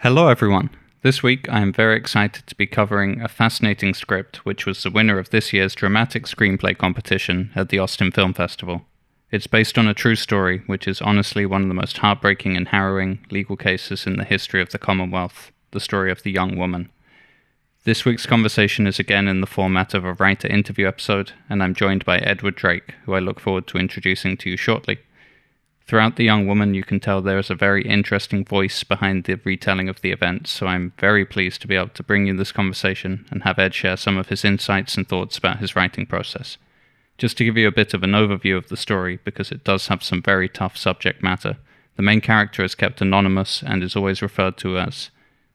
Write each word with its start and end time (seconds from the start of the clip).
Hello, 0.00 0.28
everyone. 0.28 0.68
This 1.00 1.22
week 1.22 1.48
I 1.48 1.60
am 1.60 1.72
very 1.72 1.96
excited 1.96 2.46
to 2.46 2.54
be 2.54 2.66
covering 2.66 3.22
a 3.22 3.28
fascinating 3.28 3.94
script 3.94 4.44
which 4.44 4.66
was 4.66 4.82
the 4.82 4.90
winner 4.90 5.18
of 5.18 5.30
this 5.30 5.54
year's 5.54 5.74
dramatic 5.74 6.24
screenplay 6.24 6.76
competition 6.76 7.52
at 7.54 7.70
the 7.70 7.78
Austin 7.78 8.10
Film 8.10 8.34
Festival. 8.34 8.82
It's 9.30 9.46
based 9.46 9.78
on 9.78 9.88
a 9.88 9.94
true 9.94 10.16
story, 10.16 10.62
which 10.66 10.86
is 10.86 11.00
honestly 11.00 11.46
one 11.46 11.62
of 11.62 11.68
the 11.68 11.74
most 11.74 11.96
heartbreaking 11.96 12.58
and 12.58 12.68
harrowing 12.68 13.24
legal 13.30 13.56
cases 13.56 14.06
in 14.06 14.16
the 14.16 14.24
history 14.24 14.60
of 14.60 14.72
the 14.72 14.78
Commonwealth 14.78 15.52
the 15.72 15.80
story 15.80 16.12
of 16.12 16.22
the 16.22 16.30
young 16.30 16.56
woman. 16.56 16.90
This 17.84 18.04
week's 18.04 18.26
conversation 18.26 18.86
is 18.86 19.00
again 19.00 19.26
in 19.26 19.40
the 19.40 19.46
format 19.48 19.92
of 19.92 20.04
a 20.04 20.12
writer 20.12 20.46
interview 20.46 20.86
episode, 20.86 21.32
and 21.50 21.60
I'm 21.60 21.74
joined 21.74 22.04
by 22.04 22.18
Edward 22.18 22.54
Drake, 22.54 22.94
who 23.06 23.14
I 23.14 23.18
look 23.18 23.40
forward 23.40 23.66
to 23.66 23.78
introducing 23.78 24.36
to 24.36 24.48
you 24.48 24.56
shortly. 24.56 25.00
Throughout 25.88 26.14
The 26.14 26.22
Young 26.22 26.46
Woman, 26.46 26.74
you 26.74 26.84
can 26.84 27.00
tell 27.00 27.20
there 27.20 27.40
is 27.40 27.50
a 27.50 27.56
very 27.56 27.82
interesting 27.82 28.44
voice 28.44 28.84
behind 28.84 29.24
the 29.24 29.34
retelling 29.42 29.88
of 29.88 30.00
the 30.00 30.12
event, 30.12 30.46
so 30.46 30.68
I'm 30.68 30.92
very 30.96 31.26
pleased 31.26 31.60
to 31.62 31.66
be 31.66 31.74
able 31.74 31.88
to 31.88 32.04
bring 32.04 32.28
you 32.28 32.36
this 32.36 32.52
conversation 32.52 33.26
and 33.32 33.42
have 33.42 33.58
Ed 33.58 33.74
share 33.74 33.96
some 33.96 34.16
of 34.16 34.28
his 34.28 34.44
insights 34.44 34.96
and 34.96 35.08
thoughts 35.08 35.36
about 35.36 35.58
his 35.58 35.74
writing 35.74 36.06
process. 36.06 36.58
Just 37.18 37.36
to 37.38 37.44
give 37.44 37.56
you 37.56 37.66
a 37.66 37.72
bit 37.72 37.94
of 37.94 38.04
an 38.04 38.12
overview 38.12 38.56
of 38.56 38.68
the 38.68 38.76
story, 38.76 39.18
because 39.24 39.50
it 39.50 39.64
does 39.64 39.88
have 39.88 40.04
some 40.04 40.22
very 40.22 40.48
tough 40.48 40.76
subject 40.76 41.20
matter, 41.20 41.56
the 41.96 42.02
main 42.02 42.20
character 42.20 42.62
is 42.62 42.76
kept 42.76 43.00
anonymous 43.00 43.60
and 43.60 43.82
is 43.82 43.96
always 43.96 44.22
referred 44.22 44.56
to 44.58 44.78
as 44.78 45.10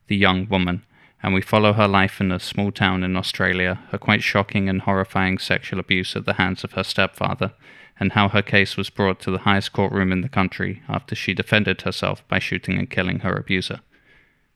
the 0.08 0.18
young 0.18 0.46
woman, 0.50 0.84
and 1.24 1.34
we 1.34 1.42
follow 1.42 1.74
her 1.74 1.88
life 1.88 2.22
in 2.22 2.32
a 2.32 2.40
small 2.40 2.72
town 2.72 3.04
in 3.04 3.16
Australia, 3.16 3.80
her 3.92 3.98
quite 3.98 4.24
shocking 4.24 4.70
and 4.70 4.82
horrifying 4.82 5.38
sexual 5.38 5.80
abuse 5.80 6.16
at 6.16 6.26
the 6.26 6.34
hands 6.34 6.64
of 6.64 6.74
her 6.74 6.84
stepfather, 6.84 7.54
and 8.00 8.12
how 8.12 8.30
her 8.30 8.42
case 8.42 8.78
was 8.78 8.90
brought 8.90 9.20
to 9.20 9.32
the 9.32 9.40
highest 9.40 9.74
courtroom 9.74 10.12
in 10.12 10.22
the 10.22 10.30
country 10.30 10.84
after 10.88 11.16
she 11.16 11.34
defended 11.34 11.82
herself 11.82 12.28
by 12.28 12.38
shooting 12.38 12.78
and 12.78 12.90
killing 12.90 13.20
her 13.20 13.36
abuser. 13.36 13.80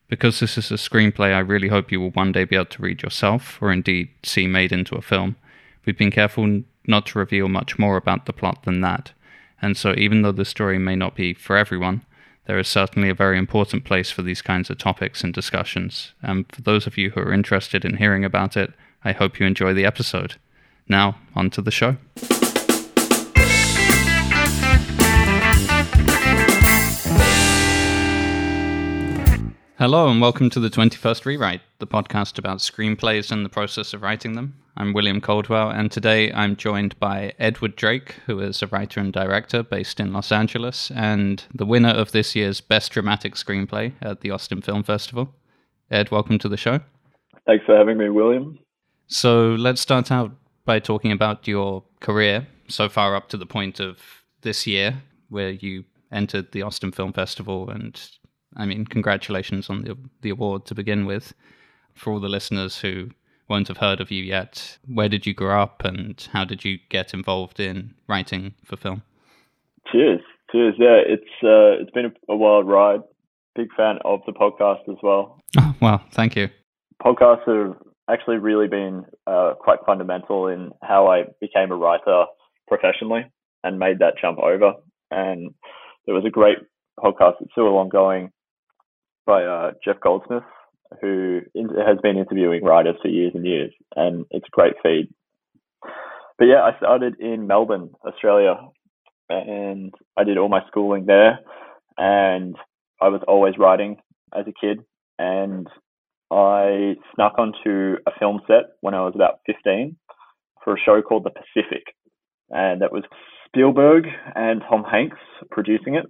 Because 0.07 0.39
this 0.39 0.57
is 0.57 0.71
a 0.71 0.75
screenplay 0.75 1.33
I 1.33 1.39
really 1.39 1.69
hope 1.69 1.91
you 1.91 1.99
will 1.99 2.11
one 2.11 2.31
day 2.31 2.43
be 2.43 2.55
able 2.55 2.65
to 2.65 2.81
read 2.81 3.01
yourself, 3.01 3.57
or 3.61 3.71
indeed 3.71 4.09
see 4.23 4.45
made 4.45 4.71
into 4.71 4.95
a 4.95 5.01
film, 5.01 5.37
we've 5.85 5.97
been 5.97 6.11
careful 6.11 6.63
not 6.85 7.07
to 7.07 7.19
reveal 7.19 7.47
much 7.47 7.79
more 7.79 7.97
about 7.97 8.25
the 8.25 8.33
plot 8.33 8.63
than 8.63 8.81
that, 8.81 9.11
and 9.61 9.77
so 9.77 9.93
even 9.97 10.21
though 10.21 10.31
the 10.31 10.45
story 10.45 10.77
may 10.77 10.95
not 10.95 11.15
be 11.15 11.33
for 11.33 11.55
everyone, 11.55 12.03
there 12.45 12.57
is 12.57 12.67
certainly 12.67 13.09
a 13.09 13.13
very 13.13 13.37
important 13.37 13.83
place 13.83 14.09
for 14.09 14.23
these 14.23 14.41
kinds 14.41 14.69
of 14.69 14.77
topics 14.77 15.23
and 15.23 15.33
discussions. 15.33 16.13
And 16.23 16.45
for 16.51 16.61
those 16.61 16.87
of 16.87 16.97
you 16.97 17.11
who 17.11 17.21
are 17.21 17.33
interested 17.33 17.85
in 17.85 17.97
hearing 17.97 18.25
about 18.25 18.57
it, 18.57 18.73
I 19.03 19.11
hope 19.11 19.39
you 19.39 19.45
enjoy 19.45 19.73
the 19.73 19.85
episode. 19.85 20.35
Now, 20.87 21.17
on 21.35 21.51
to 21.51 21.61
the 21.61 21.71
show. 21.71 21.97
Hello, 29.77 30.09
and 30.09 30.21
welcome 30.21 30.49
to 30.51 30.59
the 30.59 30.69
21st 30.69 31.25
Rewrite, 31.25 31.61
the 31.79 31.87
podcast 31.87 32.37
about 32.37 32.59
screenplays 32.59 33.31
and 33.31 33.45
the 33.45 33.49
process 33.49 33.93
of 33.93 34.01
writing 34.01 34.33
them. 34.33 34.60
I'm 34.77 34.93
William 34.93 35.19
Caldwell, 35.19 35.69
and 35.69 35.91
today 35.91 36.31
I'm 36.31 36.55
joined 36.55 36.97
by 36.97 37.33
Edward 37.37 37.75
Drake, 37.75 38.15
who 38.25 38.39
is 38.39 38.61
a 38.61 38.67
writer 38.67 39.01
and 39.01 39.11
director 39.11 39.63
based 39.63 39.99
in 39.99 40.13
Los 40.13 40.31
Angeles, 40.31 40.89
and 40.91 41.43
the 41.53 41.65
winner 41.65 41.89
of 41.89 42.13
this 42.13 42.35
year's 42.35 42.61
Best 42.61 42.93
Dramatic 42.93 43.35
Screenplay 43.35 43.93
at 44.01 44.21
the 44.21 44.31
Austin 44.31 44.61
Film 44.61 44.83
Festival. 44.83 45.35
Ed, 45.91 46.09
welcome 46.09 46.39
to 46.39 46.47
the 46.47 46.55
show. 46.55 46.79
Thanks 47.45 47.65
for 47.65 47.75
having 47.75 47.97
me, 47.97 48.09
William. 48.09 48.59
So 49.07 49.55
let's 49.55 49.81
start 49.81 50.09
out 50.09 50.31
by 50.63 50.79
talking 50.79 51.11
about 51.11 51.49
your 51.49 51.83
career 51.99 52.47
so 52.69 52.87
far 52.87 53.13
up 53.15 53.27
to 53.29 53.37
the 53.37 53.45
point 53.45 53.81
of 53.81 53.99
this 54.41 54.65
year, 54.65 55.03
where 55.27 55.49
you 55.49 55.83
entered 56.13 56.53
the 56.53 56.61
Austin 56.61 56.93
Film 56.93 57.11
Festival 57.11 57.69
and 57.69 58.01
I 58.55 58.65
mean, 58.65 58.85
congratulations 58.85 59.69
on 59.69 59.83
the 59.83 59.97
the 60.21 60.29
award 60.29 60.65
to 60.67 60.75
begin 60.75 61.05
with. 61.05 61.33
For 61.93 62.13
all 62.13 62.21
the 62.21 62.29
listeners 62.29 62.79
who 62.79 63.09
won't 63.51 63.67
have 63.67 63.77
heard 63.77 63.99
of 63.99 64.09
you 64.09 64.23
yet, 64.23 64.77
where 64.87 65.09
did 65.09 65.25
you 65.25 65.33
grow 65.33 65.61
up, 65.61 65.83
and 65.83 66.27
how 66.31 66.45
did 66.45 66.63
you 66.63 66.79
get 66.89 67.13
involved 67.13 67.59
in 67.59 67.93
writing 68.07 68.53
for 68.63 68.77
film? 68.77 69.03
Cheers, 69.91 70.21
cheers. 70.51 70.75
Yeah, 70.79 70.99
it's 71.05 71.33
uh, 71.43 71.81
it's 71.81 71.91
been 71.91 72.13
a, 72.29 72.35
wild 72.35 72.67
ride. 72.67 73.01
Big 73.53 73.67
fan 73.75 73.97
of 74.05 74.21
the 74.25 74.31
podcast 74.31 74.89
as 74.89 74.95
well. 75.03 75.37
Oh, 75.59 75.75
well, 75.81 76.01
thank 76.11 76.37
you. 76.37 76.47
Podcasts 77.03 77.45
have 77.45 77.75
actually 78.09 78.37
really 78.37 78.69
been 78.69 79.03
uh, 79.27 79.53
quite 79.59 79.79
fundamental 79.85 80.47
in 80.47 80.71
how 80.81 81.07
I 81.07 81.23
became 81.41 81.71
a 81.71 81.75
writer 81.75 82.23
professionally 82.69 83.25
and 83.65 83.77
made 83.77 83.99
that 83.99 84.13
jump 84.21 84.39
over. 84.39 84.75
And 85.11 85.53
there 86.05 86.15
was 86.15 86.23
a 86.25 86.29
great 86.29 86.59
podcast 86.97 87.33
that's 87.39 87.51
still 87.51 87.77
ongoing 87.77 88.31
by 89.25 89.43
uh, 89.43 89.71
Jeff 89.83 89.99
Goldsmith, 90.01 90.43
who 90.99 91.41
has 91.55 91.97
been 92.03 92.17
interviewing 92.17 92.63
writers 92.63 92.95
for 93.01 93.07
years 93.07 93.31
and 93.35 93.45
years, 93.45 93.71
and 93.95 94.25
it's 94.31 94.47
a 94.47 94.55
great 94.55 94.73
feed. 94.83 95.09
But 96.37 96.45
yeah, 96.45 96.63
I 96.63 96.75
started 96.77 97.19
in 97.19 97.47
Melbourne, 97.47 97.91
Australia, 98.05 98.55
and 99.29 99.93
I 100.17 100.23
did 100.23 100.37
all 100.37 100.49
my 100.49 100.61
schooling 100.67 101.05
there, 101.05 101.39
and 101.97 102.55
I 102.99 103.09
was 103.09 103.21
always 103.27 103.57
writing 103.57 103.97
as 104.35 104.45
a 104.47 104.53
kid, 104.59 104.79
and 105.19 105.67
I 106.31 106.95
snuck 107.15 107.35
onto 107.37 107.97
a 108.05 108.11
film 108.19 108.41
set 108.47 108.71
when 108.81 108.93
I 108.93 109.01
was 109.01 109.13
about 109.15 109.39
15 109.45 109.95
for 110.63 110.75
a 110.75 110.79
show 110.79 111.01
called 111.01 111.25
The 111.25 111.31
Pacific, 111.31 111.83
and 112.49 112.81
that 112.81 112.91
was 112.91 113.03
Spielberg 113.47 114.07
and 114.35 114.61
Tom 114.69 114.83
Hanks 114.83 115.17
producing 115.49 115.95
it, 115.95 116.05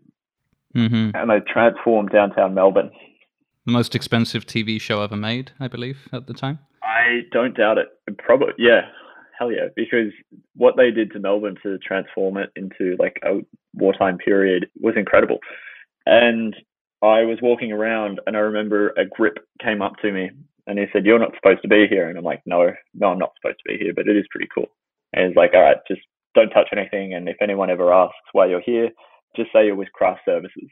mm-hmm. 0.75 1.15
and 1.15 1.29
they 1.29 1.39
transformed 1.51 2.11
downtown 2.11 2.53
Melbourne. 2.53 2.91
The 3.66 3.72
most 3.72 3.95
expensive 3.95 4.45
TV 4.45 4.79
show 4.81 5.01
ever 5.03 5.16
made, 5.16 5.51
I 5.59 5.67
believe, 5.67 6.07
at 6.11 6.27
the 6.27 6.33
time. 6.33 6.59
I 6.83 7.22
don't 7.31 7.55
doubt 7.55 7.77
it. 7.77 7.89
Probably, 8.17 8.53
yeah, 8.57 8.81
hell 9.38 9.51
yeah. 9.51 9.67
Because 9.75 10.11
what 10.55 10.75
they 10.77 10.91
did 10.91 11.11
to 11.11 11.19
Melbourne 11.19 11.57
to 11.63 11.77
transform 11.77 12.38
it 12.38 12.49
into 12.55 12.95
like 12.97 13.17
a 13.23 13.39
wartime 13.75 14.17
period 14.17 14.67
was 14.79 14.95
incredible. 14.97 15.39
And 16.05 16.55
I 17.03 17.22
was 17.22 17.39
walking 17.41 17.72
around, 17.72 18.19
and 18.25 18.35
I 18.35 18.39
remember 18.39 18.89
a 18.97 19.05
grip 19.05 19.38
came 19.63 19.81
up 19.81 19.93
to 20.01 20.11
me, 20.11 20.31
and 20.67 20.79
he 20.79 20.85
said, 20.91 21.05
"You're 21.05 21.19
not 21.19 21.35
supposed 21.35 21.61
to 21.61 21.67
be 21.67 21.88
here." 21.88 22.09
And 22.09 22.17
I'm 22.17 22.23
like, 22.23 22.41
"No, 22.45 22.72
no, 22.93 23.07
I'm 23.07 23.19
not 23.19 23.33
supposed 23.39 23.59
to 23.59 23.72
be 23.72 23.78
here, 23.78 23.93
but 23.93 24.07
it 24.07 24.17
is 24.17 24.25
pretty 24.31 24.49
cool." 24.53 24.69
And 25.13 25.28
he's 25.28 25.35
like, 25.35 25.53
"All 25.53 25.61
right, 25.61 25.78
just 25.88 26.01
don't 26.33 26.49
touch 26.49 26.69
anything, 26.72 27.13
and 27.13 27.28
if 27.28 27.38
anyone 27.41 27.69
ever 27.69 27.93
asks 27.93 28.16
why 28.31 28.45
you're 28.45 28.61
here, 28.61 28.89
just 29.35 29.51
say 29.53 29.66
you're 29.66 29.75
with 29.75 29.91
craft 29.93 30.22
services. 30.25 30.69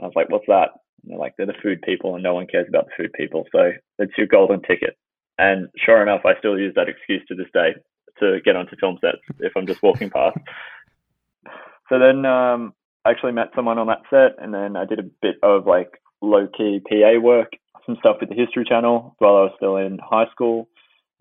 I 0.00 0.04
was 0.04 0.12
like, 0.16 0.30
what's 0.30 0.46
that? 0.48 0.70
And 1.04 1.12
they're 1.12 1.18
like, 1.18 1.34
they're 1.36 1.46
the 1.46 1.54
food 1.62 1.82
people 1.82 2.14
and 2.14 2.22
no 2.22 2.34
one 2.34 2.46
cares 2.46 2.66
about 2.68 2.86
the 2.86 3.04
food 3.04 3.12
people. 3.12 3.44
So 3.52 3.72
it's 3.98 4.16
your 4.16 4.26
golden 4.26 4.62
ticket. 4.62 4.96
And 5.38 5.68
sure 5.76 6.02
enough, 6.02 6.22
I 6.24 6.38
still 6.38 6.58
use 6.58 6.74
that 6.76 6.88
excuse 6.88 7.22
to 7.28 7.34
this 7.34 7.48
day 7.52 7.74
to 8.20 8.40
get 8.44 8.56
onto 8.56 8.76
film 8.76 8.98
sets 9.00 9.22
if 9.40 9.52
I'm 9.56 9.66
just 9.66 9.82
walking 9.82 10.10
past. 10.10 10.38
So 11.90 11.98
then 11.98 12.24
um, 12.24 12.72
I 13.04 13.10
actually 13.10 13.32
met 13.32 13.50
someone 13.54 13.76
on 13.76 13.88
that 13.88 14.02
set 14.08 14.42
and 14.42 14.54
then 14.54 14.74
I 14.74 14.86
did 14.86 14.98
a 14.98 15.10
bit 15.20 15.36
of 15.42 15.66
like 15.66 16.00
low 16.22 16.48
key 16.56 16.80
PA 16.88 17.20
work, 17.20 17.52
some 17.84 17.96
stuff 18.00 18.16
with 18.20 18.30
the 18.30 18.34
History 18.34 18.64
Channel 18.66 19.14
while 19.18 19.36
I 19.36 19.42
was 19.42 19.52
still 19.56 19.76
in 19.76 19.98
high 19.98 20.30
school. 20.30 20.66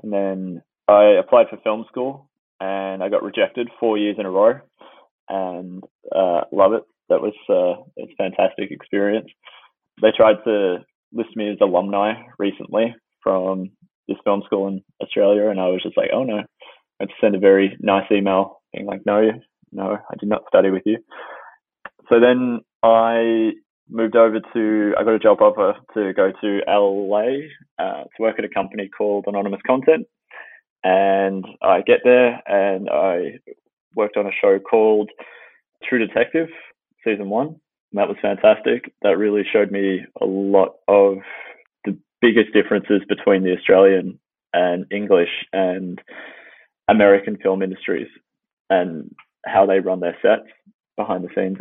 And 0.02 0.14
then 0.14 0.64
I 0.88 1.20
applied 1.20 1.48
for 1.50 1.58
film 1.58 1.84
school 1.90 2.30
and 2.62 3.04
I 3.04 3.10
got 3.10 3.24
rejected 3.24 3.70
four 3.78 3.98
years 3.98 4.16
in 4.18 4.26
a 4.26 4.32
row 4.32 4.62
and 5.28 5.84
uh, 6.16 6.42
love 6.54 6.74
it. 6.74 6.84
That 7.10 7.22
was 7.22 7.34
uh, 7.50 7.84
it's 7.98 8.14
fantastic 8.18 8.72
experience. 8.72 9.28
They 10.02 10.12
tried 10.16 10.38
to 10.46 10.78
list 11.12 11.36
me 11.36 11.52
as 11.52 11.58
alumni 11.62 12.14
recently 12.40 12.96
from 13.22 13.72
this 14.08 14.18
film 14.24 14.42
school 14.46 14.68
in 14.68 14.84
Australia, 15.02 15.50
and 15.50 15.60
I 15.60 15.68
was 15.68 15.82
just 15.84 15.98
like, 15.98 16.10
oh 16.14 16.24
no. 16.24 16.42
I 17.02 17.06
just 17.06 17.20
sent 17.20 17.36
a 17.36 17.40
very 17.40 17.76
nice 17.80 18.06
email 18.12 18.62
being 18.72 18.86
like, 18.86 19.02
no, 19.06 19.32
no, 19.72 19.98
I 19.98 20.16
did 20.20 20.30
not 20.30 20.44
study 20.48 20.70
with 20.70 20.84
you. 20.86 21.00
So 22.10 22.20
then 22.20 22.62
I 22.84 23.52
moved 23.90 24.16
over 24.16 24.40
to, 24.54 24.94
I 24.98 25.04
got 25.04 25.16
a 25.16 25.20
job 25.20 25.42
offer 25.42 25.76
to 25.96 26.14
go 26.14 26.32
to 26.42 26.62
LA 26.68 27.48
uh, 27.80 28.04
to 28.04 28.22
work 28.22 28.36
at 28.40 28.46
a 28.46 28.50
company 28.50 28.90
called 28.96 29.26
Anonymous 29.28 29.62
Content. 29.66 30.08
And 30.84 31.46
I 31.62 31.82
get 31.82 32.02
there 32.04 32.42
and 32.46 32.90
I 32.90 33.40
worked 33.96 34.18
on 34.18 34.28
a 34.28 34.32
show 34.42 34.60
called 34.60 35.10
True 35.88 36.06
Detective, 36.06 36.50
season 37.04 37.30
one. 37.30 37.56
That 37.94 38.08
was 38.08 38.18
fantastic. 38.22 38.94
That 39.02 39.18
really 39.18 39.44
showed 39.52 39.72
me 39.72 40.02
a 40.22 40.26
lot 40.26 40.76
of 40.88 41.18
the 41.86 41.98
biggest 42.22 42.54
differences 42.54 43.02
between 43.08 43.44
the 43.44 43.56
Australian 43.56 44.20
and 44.54 44.86
English 44.92 45.30
and 45.52 46.02
American 46.88 47.38
film 47.38 47.62
industries 47.62 48.08
and 48.70 49.14
how 49.46 49.66
they 49.66 49.80
run 49.80 50.00
their 50.00 50.18
sets 50.22 50.50
behind 50.98 51.24
the 51.24 51.30
scenes 51.36 51.58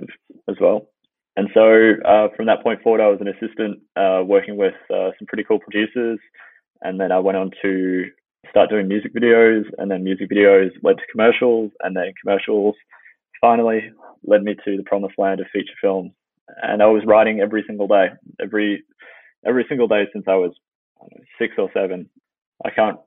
as 0.49 0.57
well. 0.61 0.89
And 1.37 1.49
so 1.55 1.93
uh, 2.05 2.29
from 2.37 2.47
that 2.47 2.63
point 2.63 2.83
forward, 2.83 3.01
I 3.01 3.09
was 3.09 3.21
an 3.21 3.29
assistant 3.29 3.81
uh, 3.97 4.23
working 4.25 4.57
with 4.57 4.75
uh, 4.91 5.11
some 5.19 5.27
pretty 5.27 5.45
cool 5.45 5.59
producers 5.59 6.19
and 6.83 7.01
then 7.01 7.13
I 7.13 7.19
went 7.19 7.39
on 7.39 7.51
to 7.63 8.07
start 8.51 8.71
doing 8.71 8.89
music 8.89 9.15
videos, 9.15 9.65
and 9.79 9.91
then 9.91 10.05
music 10.05 10.29
videos 10.31 10.71
led 10.83 10.97
to 10.97 11.03
commercials, 11.11 11.71
and 11.81 11.97
then 11.97 12.13
commercials 12.21 12.75
finally 13.41 13.91
led 14.25 14.43
me 14.43 14.55
to 14.65 14.77
the 14.77 14.83
promised 14.85 15.15
land 15.19 15.41
of 15.41 15.47
feature 15.53 15.73
films. 15.81 16.13
And 16.63 16.83
I 16.83 16.87
was 16.87 17.03
writing 17.07 17.41
every 17.41 17.65
single 17.67 17.87
day, 17.87 18.09
every 18.41 18.85
every 19.47 19.65
single 19.69 19.89
day 19.89 20.05
since 20.13 20.25
I 20.29 20.35
was 20.35 20.53
six 21.39 21.55
or 21.59 21.71
seven. 21.75 22.09
I 22.65 22.71
can't 22.71 22.99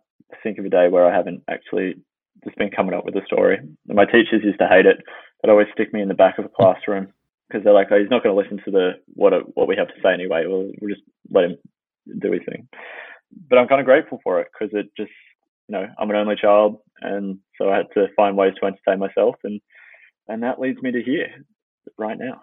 think 0.44 0.58
of 0.58 0.66
a 0.66 0.70
day 0.70 0.88
where 0.90 1.06
I 1.06 1.16
haven't 1.16 1.44
actually 1.50 1.96
just 2.44 2.58
been 2.58 2.72
coming 2.72 2.94
up 2.94 3.06
with 3.06 3.16
a 3.16 3.26
story. 3.26 3.58
And 3.58 3.96
my 3.96 4.06
teachers 4.06 4.44
used 4.44 4.60
to 4.60 4.68
hate 4.68 4.86
it. 4.86 4.98
They'd 5.42 5.52
always 5.52 5.68
stick 5.74 5.94
me 5.94 6.02
in 6.02 6.08
the 6.08 6.14
back 6.14 6.38
of 6.38 6.46
a 6.46 6.50
classroom 6.50 7.14
because 7.48 7.64
they're 7.64 7.74
like, 7.74 7.88
oh, 7.92 8.00
he's 8.00 8.10
not 8.10 8.24
going 8.24 8.36
to 8.36 8.42
listen 8.42 8.64
to 8.66 8.72
the 8.72 8.92
what 9.14 9.34
what 9.56 9.68
we 9.68 9.76
have 9.78 9.88
to 9.88 10.02
say 10.04 10.14
anyway. 10.14 10.46
We'll, 10.48 10.72
we'll 10.82 10.94
just 10.94 11.04
let 11.32 11.46
him 11.46 11.58
do 12.20 12.32
his 12.32 12.42
thing. 12.50 12.68
But 13.50 13.58
I'm 13.58 13.68
kind 13.68 13.82
of 13.82 13.86
grateful 13.86 14.20
for 14.24 14.40
it 14.40 14.48
because 14.52 14.74
it 14.74 14.88
just, 14.98 15.12
you 15.68 15.74
know, 15.74 15.86
I'm 16.00 16.10
an 16.10 16.16
only 16.16 16.36
child, 16.36 16.78
and 17.02 17.40
so 17.58 17.70
I 17.70 17.78
had 17.78 17.88
to 17.96 18.08
find 18.16 18.38
ways 18.38 18.54
to 18.60 18.68
entertain 18.68 19.00
myself, 19.00 19.36
and 19.44 19.60
and 20.28 20.44
that 20.44 20.60
leads 20.60 20.82
me 20.82 20.92
to 20.92 21.04
here 21.04 21.30
right 21.98 22.18
now. 22.18 22.42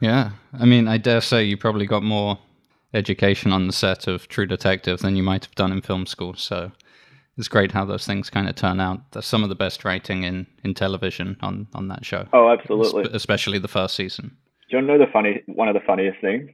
Yeah, 0.00 0.30
I 0.58 0.64
mean, 0.64 0.88
I 0.88 0.98
dare 0.98 1.20
say 1.20 1.44
you 1.44 1.56
probably 1.56 1.86
got 1.86 2.02
more 2.02 2.38
education 2.94 3.52
on 3.52 3.66
the 3.66 3.72
set 3.72 4.06
of 4.06 4.28
True 4.28 4.46
Detective 4.46 5.00
than 5.00 5.16
you 5.16 5.22
might 5.22 5.44
have 5.44 5.54
done 5.54 5.72
in 5.72 5.82
film 5.82 6.06
school. 6.06 6.34
So 6.34 6.72
it's 7.36 7.48
great 7.48 7.72
how 7.72 7.84
those 7.84 8.06
things 8.06 8.30
kind 8.30 8.48
of 8.48 8.54
turn 8.54 8.80
out. 8.80 9.12
There's 9.12 9.26
some 9.26 9.42
of 9.42 9.48
the 9.48 9.54
best 9.54 9.84
writing 9.84 10.24
in, 10.24 10.46
in 10.64 10.74
television 10.74 11.36
on, 11.40 11.68
on 11.74 11.88
that 11.88 12.04
show. 12.04 12.26
Oh, 12.32 12.50
absolutely. 12.50 13.04
especially 13.12 13.58
the 13.58 13.68
first 13.68 13.94
season. 13.94 14.36
Do 14.70 14.76
you 14.76 14.82
know 14.82 14.98
the 14.98 15.06
funny 15.12 15.42
one 15.46 15.68
of 15.68 15.74
the 15.74 15.80
funniest 15.86 16.20
things? 16.20 16.50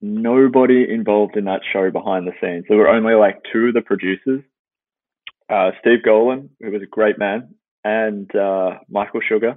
Nobody 0.00 0.86
involved 0.90 1.36
in 1.36 1.44
that 1.44 1.60
show 1.72 1.90
behind 1.90 2.26
the 2.26 2.32
scenes. 2.40 2.64
There 2.68 2.78
were 2.78 2.88
only 2.88 3.14
like 3.14 3.40
two 3.52 3.66
of 3.66 3.74
the 3.74 3.82
producers, 3.82 4.42
uh, 5.48 5.70
Steve 5.80 6.00
Golin, 6.04 6.48
who 6.60 6.72
was 6.72 6.82
a 6.82 6.86
great 6.86 7.18
man, 7.18 7.54
and 7.84 8.34
uh, 8.34 8.78
Michael 8.90 9.20
Sugar, 9.26 9.56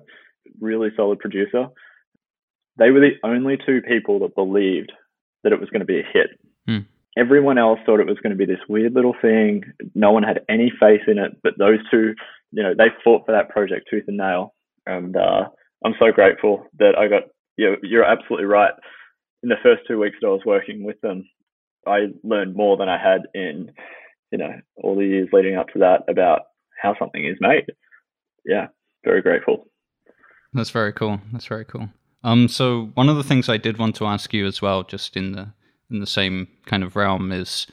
really 0.61 0.89
solid 0.95 1.19
producer. 1.19 1.67
They 2.77 2.91
were 2.91 2.99
the 2.99 3.15
only 3.23 3.57
two 3.65 3.81
people 3.81 4.19
that 4.19 4.35
believed 4.35 4.91
that 5.43 5.53
it 5.53 5.59
was 5.59 5.69
going 5.69 5.81
to 5.81 5.85
be 5.85 5.99
a 5.99 6.11
hit. 6.11 6.39
Hmm. 6.67 6.85
Everyone 7.17 7.57
else 7.57 7.79
thought 7.85 8.01
it 8.01 8.07
was 8.07 8.19
going 8.21 8.31
to 8.31 8.37
be 8.37 8.45
this 8.45 8.63
weird 8.67 8.93
little 8.93 9.15
thing. 9.21 9.63
No 9.93 10.11
one 10.11 10.23
had 10.23 10.41
any 10.49 10.71
faith 10.79 11.01
in 11.07 11.17
it, 11.17 11.37
but 11.43 11.53
those 11.57 11.79
two, 11.89 12.13
you 12.51 12.63
know, 12.63 12.73
they 12.77 12.87
fought 13.03 13.25
for 13.25 13.31
that 13.31 13.49
project 13.49 13.87
tooth 13.89 14.03
and 14.07 14.17
nail. 14.17 14.53
And 14.85 15.15
uh, 15.15 15.45
I'm 15.85 15.95
so 15.99 16.11
grateful 16.11 16.65
that 16.79 16.97
I 16.97 17.07
got. 17.07 17.23
You're, 17.57 17.77
you're 17.83 18.03
absolutely 18.03 18.47
right. 18.47 18.73
In 19.43 19.49
the 19.49 19.55
first 19.63 19.83
two 19.87 19.99
weeks 19.99 20.17
that 20.19 20.27
I 20.27 20.31
was 20.31 20.41
working 20.45 20.83
with 20.83 20.99
them, 21.01 21.23
I 21.87 22.07
learned 22.23 22.55
more 22.55 22.75
than 22.75 22.89
I 22.89 22.97
had 22.97 23.21
in, 23.33 23.71
you 24.31 24.37
know, 24.37 24.51
all 24.75 24.95
the 24.95 25.05
years 25.05 25.29
leading 25.31 25.55
up 25.55 25.67
to 25.69 25.79
that 25.79 26.03
about 26.09 26.41
how 26.81 26.95
something 26.99 27.25
is 27.25 27.37
made. 27.39 27.65
Yeah, 28.43 28.67
very 29.05 29.21
grateful. 29.21 29.67
That's 30.53 30.71
very 30.71 30.91
cool. 30.91 31.21
That's 31.31 31.47
very 31.47 31.65
cool. 31.65 31.89
Um, 32.25 32.47
so 32.47 32.89
one 32.95 33.07
of 33.07 33.17
the 33.17 33.23
things 33.23 33.49
I 33.49 33.57
did 33.57 33.77
want 33.77 33.95
to 33.97 34.07
ask 34.07 34.33
you 34.33 34.47
as 34.47 34.59
well, 34.59 34.81
just 34.81 35.15
in 35.15 35.33
the 35.33 35.53
in 35.91 35.99
the 35.99 36.07
same 36.07 36.47
kind 36.65 36.83
of 36.83 36.95
realm, 36.95 37.31
is 37.31 37.67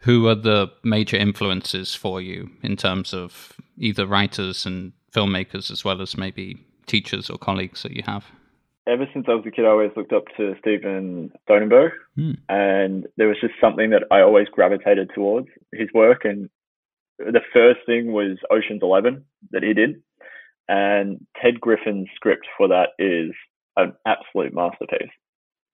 who 0.00 0.28
are 0.28 0.34
the 0.34 0.70
major 0.82 1.16
influences 1.16 1.94
for 1.94 2.20
you 2.20 2.50
in 2.62 2.76
terms 2.76 3.14
of 3.14 3.54
either 3.78 4.06
writers 4.06 4.66
and 4.66 4.92
filmmakers, 5.10 5.70
as 5.70 5.82
well 5.82 6.02
as 6.02 6.18
maybe 6.18 6.58
teachers 6.86 7.30
or 7.30 7.38
colleagues 7.38 7.82
that 7.82 7.92
you 7.92 8.02
have? 8.02 8.26
Ever 8.86 9.06
since 9.14 9.24
I 9.30 9.34
was 9.34 9.46
a 9.46 9.50
kid, 9.50 9.64
I 9.64 9.68
always 9.68 9.92
looked 9.96 10.12
up 10.12 10.24
to 10.36 10.54
Steven 10.58 11.32
Soderbergh, 11.48 11.92
hmm. 12.16 12.32
and 12.50 13.06
there 13.16 13.28
was 13.28 13.38
just 13.40 13.54
something 13.62 13.88
that 13.90 14.02
I 14.10 14.20
always 14.20 14.48
gravitated 14.48 15.10
towards 15.14 15.48
his 15.72 15.88
work. 15.94 16.26
And 16.26 16.50
the 17.18 17.40
first 17.54 17.80
thing 17.86 18.12
was 18.12 18.36
Ocean's 18.50 18.82
Eleven 18.82 19.24
that 19.52 19.62
he 19.62 19.72
did, 19.72 20.02
and 20.68 21.26
Ted 21.40 21.62
Griffin's 21.62 22.08
script 22.14 22.46
for 22.58 22.68
that 22.68 22.90
is 22.98 23.32
an 23.76 23.94
absolute 24.06 24.54
masterpiece. 24.54 25.10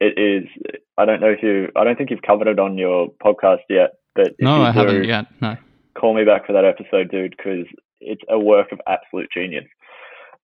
It 0.00 0.18
is. 0.18 0.48
I 0.96 1.04
don't 1.04 1.20
know 1.20 1.30
if 1.30 1.42
you. 1.42 1.68
I 1.76 1.84
don't 1.84 1.96
think 1.96 2.10
you've 2.10 2.22
covered 2.22 2.48
it 2.48 2.58
on 2.58 2.78
your 2.78 3.08
podcast 3.22 3.60
yet. 3.68 3.90
But 4.14 4.32
no, 4.40 4.62
I 4.62 4.72
do, 4.72 4.78
haven't 4.78 5.04
yet. 5.04 5.26
No. 5.40 5.56
Call 5.94 6.14
me 6.14 6.24
back 6.24 6.46
for 6.46 6.52
that 6.52 6.64
episode, 6.64 7.10
dude, 7.10 7.34
because 7.36 7.66
it's 8.00 8.22
a 8.28 8.38
work 8.38 8.72
of 8.72 8.80
absolute 8.88 9.28
genius. 9.32 9.66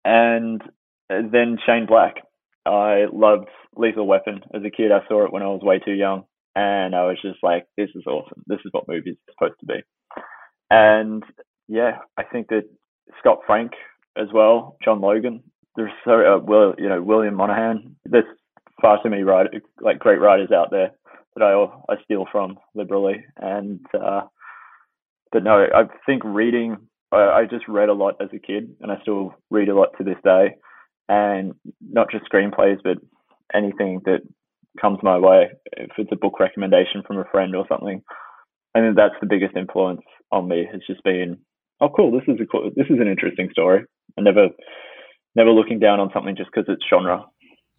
And 0.04 0.62
then 1.08 1.58
Shane 1.64 1.86
Black. 1.86 2.16
I 2.66 3.06
loved 3.12 3.48
Lethal 3.76 4.06
Weapon 4.06 4.40
as 4.52 4.62
a 4.64 4.70
kid. 4.70 4.92
I 4.92 5.06
saw 5.08 5.24
it 5.24 5.32
when 5.32 5.42
I 5.42 5.46
was 5.46 5.62
way 5.62 5.78
too 5.78 5.92
young, 5.92 6.24
and 6.54 6.94
I 6.94 7.06
was 7.06 7.16
just 7.22 7.38
like, 7.42 7.66
"This 7.76 7.90
is 7.94 8.06
awesome. 8.06 8.42
This 8.46 8.60
is 8.64 8.72
what 8.72 8.88
movies 8.88 9.16
are 9.16 9.32
supposed 9.32 9.60
to 9.60 9.66
be." 9.66 9.82
And 10.70 11.22
yeah, 11.68 11.98
I 12.16 12.24
think 12.24 12.48
that 12.48 12.64
Scott 13.20 13.38
Frank 13.46 13.72
as 14.16 14.28
well, 14.32 14.76
John 14.84 15.00
Logan, 15.00 15.42
there's 15.76 15.92
so 16.04 16.12
uh, 16.12 16.38
well, 16.38 16.74
you 16.78 16.88
know, 16.88 17.02
William 17.02 17.34
Monahan. 17.34 17.96
There's 18.04 18.24
far 18.80 19.02
too 19.02 19.10
many 19.10 19.22
writers, 19.22 19.62
like 19.80 19.98
great 19.98 20.20
writers 20.20 20.50
out 20.52 20.70
there 20.70 20.90
that 21.34 21.44
I 21.44 21.92
I 21.92 22.02
steal 22.04 22.26
from 22.30 22.58
liberally. 22.74 23.24
And 23.36 23.80
uh, 23.94 24.22
but 25.32 25.44
no, 25.44 25.66
I 25.74 25.84
think 26.06 26.22
reading. 26.24 26.76
I, 27.12 27.16
I 27.16 27.44
just 27.48 27.68
read 27.68 27.88
a 27.88 27.94
lot 27.94 28.16
as 28.20 28.28
a 28.34 28.38
kid, 28.38 28.74
and 28.80 28.90
I 28.90 28.96
still 29.02 29.34
read 29.50 29.68
a 29.68 29.74
lot 29.74 29.90
to 29.98 30.04
this 30.04 30.18
day. 30.24 30.56
And 31.08 31.54
not 31.80 32.10
just 32.10 32.24
screenplays, 32.24 32.78
but 32.82 32.98
anything 33.54 34.00
that 34.06 34.22
comes 34.80 34.98
my 35.02 35.18
way. 35.18 35.50
If 35.72 35.90
it's 35.98 36.10
a 36.12 36.16
book 36.16 36.40
recommendation 36.40 37.02
from 37.06 37.18
a 37.18 37.24
friend 37.30 37.54
or 37.54 37.64
something, 37.68 38.02
I 38.74 38.80
think 38.80 38.96
that's 38.96 39.14
the 39.20 39.28
biggest 39.28 39.56
influence 39.56 40.02
on 40.32 40.48
me. 40.48 40.66
Has 40.70 40.80
just 40.86 41.02
been, 41.04 41.38
oh, 41.80 41.88
cool. 41.88 42.10
This 42.10 42.26
is 42.26 42.40
a 42.40 42.46
cool. 42.46 42.70
This 42.74 42.86
is 42.90 42.98
an 43.00 43.08
interesting 43.08 43.48
story. 43.52 43.84
I 44.18 44.22
never 44.22 44.48
never 45.36 45.52
looking 45.52 45.78
down 45.78 46.00
on 46.00 46.10
something 46.12 46.34
just 46.34 46.50
because 46.52 46.66
it's 46.68 46.84
genre. 46.88 47.24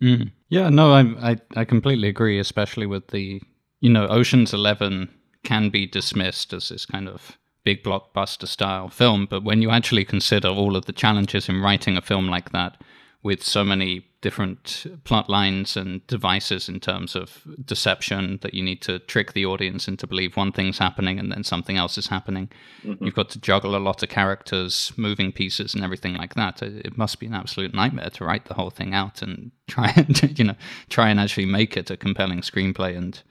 Mm. 0.01 0.31
Yeah, 0.50 0.69
no, 0.69 0.94
I, 0.94 1.31
I 1.31 1.38
I 1.56 1.65
completely 1.65 2.07
agree, 2.07 2.39
especially 2.39 2.86
with 2.86 3.07
the 3.07 3.42
you 3.81 3.89
know 3.89 4.07
Ocean's 4.07 4.54
Eleven 4.54 5.09
can 5.44 5.69
be 5.69 5.88
dismissed 5.88 6.54
as 6.54 6.69
this 6.69 6.86
kind 6.86 7.07
of 7.07 7.38
big 7.63 7.83
blockbuster 7.83 8.48
style 8.48 8.89
film, 8.89 9.27
but 9.30 9.44
when 9.44 9.62
you 9.62 9.69
actually 9.71 10.06
consider 10.06 10.48
all 10.48 10.77
of 10.77 10.86
the 10.86 10.94
challenges 10.94 11.50
in 11.50 11.62
writing 11.62 11.98
a 11.98 12.01
film 12.01 12.30
like 12.30 12.51
that, 12.51 12.81
with 13.24 13.44
so 13.44 13.63
many 13.63 14.06
different 14.22 14.88
plot 15.04 15.30
lines 15.30 15.78
and 15.78 16.06
devices 16.08 16.68
in 16.68 16.80
terms 16.80 17.16
of 17.16 17.44
deception 17.64 18.40
that 18.42 18.54
you 18.54 18.64
need 18.64 18.81
to 18.81 18.98
trick 19.00 19.34
the 19.34 19.46
audience 19.46 19.88
into 19.88 20.08
believe 20.08 20.36
one 20.36 20.52
thing's 20.52 20.80
happening 20.80 21.19
and 21.19 21.31
then 21.31 21.44
something 21.44 21.78
else 21.78 21.98
is 21.98 22.08
happening. 22.08 22.50
Mm-hmm. 22.84 23.06
You've 23.06 23.14
got 23.14 23.30
to 23.31 23.40
juggle 23.40 23.76
a 23.76 23.78
lot 23.78 24.02
of 24.02 24.09
characters, 24.09 24.92
moving 24.97 25.31
pieces, 25.31 25.76
and 25.76 25.83
everything 25.83 26.16
like 26.16 26.33
that. 26.33 26.64
It 26.64 26.97
must 26.97 27.19
be 27.19 27.28
an 27.28 27.36
absolute 27.36 27.76
nightmare 27.76 28.09
to 28.12 28.26
write 28.26 28.45
the 28.45 28.56
whole 28.56 28.71
thing 28.71 28.94
out 28.94 29.21
and 29.21 29.52
try 29.68 29.94
and 29.95 30.40
you 30.40 30.45
know 30.45 30.56
try 30.90 31.09
and 31.09 31.19
actually 31.19 31.45
make 31.45 31.78
it 31.78 31.92
a 31.92 31.97
compelling 31.97 32.42
screenplay. 32.42 32.97
And 32.97 33.21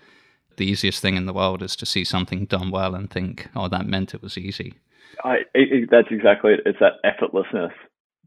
the 0.56 0.66
easiest 0.66 1.02
thing 1.02 1.16
in 1.16 1.26
the 1.26 1.32
world 1.32 1.62
is 1.62 1.74
to 1.76 1.86
see 1.86 2.04
something 2.04 2.44
done 2.44 2.70
well 2.70 2.94
and 2.94 3.10
think, 3.10 3.48
"Oh, 3.56 3.68
that 3.68 3.86
meant 3.86 4.14
it 4.14 4.22
was 4.22 4.38
easy." 4.38 4.74
I, 5.24 5.38
it, 5.54 5.88
that's 5.90 6.08
exactly 6.10 6.52
it. 6.52 6.60
It's 6.64 6.78
that 6.78 7.02
effortlessness 7.04 7.72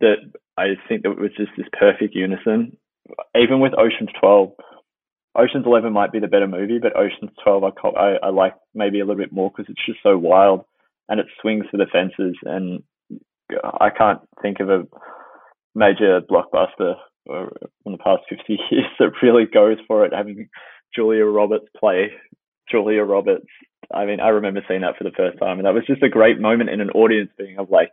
that 0.01 0.17
I 0.59 0.75
think 0.87 1.01
it 1.05 1.19
was 1.19 1.31
just 1.37 1.51
this 1.57 1.67
perfect 1.77 2.15
unison. 2.15 2.77
Even 3.35 3.59
with 3.59 3.73
Ocean's 3.73 4.09
12, 4.19 4.51
Ocean's 5.35 5.65
11 5.65 5.93
might 5.93 6.11
be 6.11 6.19
the 6.19 6.27
better 6.27 6.47
movie, 6.47 6.79
but 6.79 6.95
Ocean's 6.95 7.31
12 7.43 7.63
I, 7.63 7.87
I, 7.87 8.15
I 8.23 8.29
like 8.29 8.53
maybe 8.73 8.99
a 8.99 9.05
little 9.05 9.21
bit 9.21 9.31
more 9.31 9.49
because 9.49 9.69
it's 9.69 9.85
just 9.85 9.99
so 10.03 10.17
wild 10.17 10.65
and 11.07 11.19
it 11.19 11.27
swings 11.41 11.65
for 11.71 11.77
the 11.77 11.87
fences. 11.91 12.35
And 12.43 12.83
I 13.63 13.89
can't 13.89 14.19
think 14.41 14.59
of 14.59 14.69
a 14.69 14.83
major 15.75 16.21
blockbuster 16.21 16.95
in 17.85 17.91
the 17.91 17.97
past 17.97 18.23
50 18.29 18.43
years 18.71 18.85
that 18.99 19.11
really 19.21 19.45
goes 19.45 19.77
for 19.87 20.05
it. 20.05 20.13
Having 20.13 20.49
Julia 20.95 21.25
Roberts 21.25 21.67
play 21.79 22.11
Julia 22.69 23.03
Roberts. 23.03 23.47
I 23.93 24.05
mean, 24.05 24.19
I 24.19 24.29
remember 24.29 24.61
seeing 24.67 24.81
that 24.81 24.97
for 24.97 25.03
the 25.03 25.15
first 25.15 25.39
time, 25.39 25.57
and 25.57 25.65
that 25.65 25.73
was 25.73 25.87
just 25.87 26.03
a 26.03 26.09
great 26.09 26.39
moment 26.39 26.69
in 26.69 26.81
an 26.81 26.91
audience 26.91 27.31
being 27.37 27.57
of 27.57 27.69
like, 27.69 27.91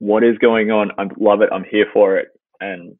what 0.00 0.24
is 0.24 0.36
going 0.38 0.70
on. 0.70 0.90
I 0.98 1.04
love 1.18 1.40
it. 1.42 1.50
I'm 1.52 1.64
here 1.64 1.86
for 1.92 2.16
it, 2.16 2.28
and 2.60 2.96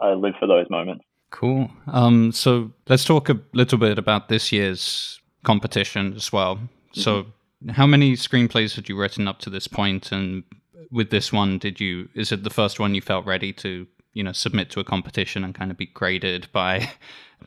I 0.00 0.14
live 0.14 0.34
for 0.40 0.46
those 0.46 0.66
moments. 0.70 1.04
Cool. 1.30 1.70
Um, 1.88 2.32
so 2.32 2.72
let's 2.88 3.04
talk 3.04 3.28
a 3.28 3.38
little 3.52 3.76
bit 3.76 3.98
about 3.98 4.28
this 4.28 4.50
year's 4.52 5.20
competition 5.42 6.14
as 6.14 6.32
well. 6.32 6.56
Mm-hmm. 6.56 7.00
So, 7.00 7.26
how 7.72 7.86
many 7.86 8.12
screenplays 8.12 8.76
had 8.76 8.88
you 8.88 8.96
written 8.96 9.28
up 9.28 9.40
to 9.40 9.50
this 9.50 9.66
point? 9.66 10.04
point, 10.04 10.12
and 10.12 10.44
with 10.90 11.10
this 11.10 11.32
one, 11.32 11.58
did 11.58 11.80
you? 11.80 12.08
Is 12.14 12.32
it 12.32 12.44
the 12.44 12.50
first 12.50 12.80
one 12.80 12.94
you 12.94 13.00
felt 13.00 13.26
ready 13.26 13.52
to, 13.54 13.86
you 14.12 14.22
know, 14.22 14.32
submit 14.32 14.70
to 14.70 14.80
a 14.80 14.84
competition 14.84 15.44
and 15.44 15.54
kind 15.54 15.70
of 15.70 15.76
be 15.76 15.86
graded 15.86 16.48
by, 16.52 16.88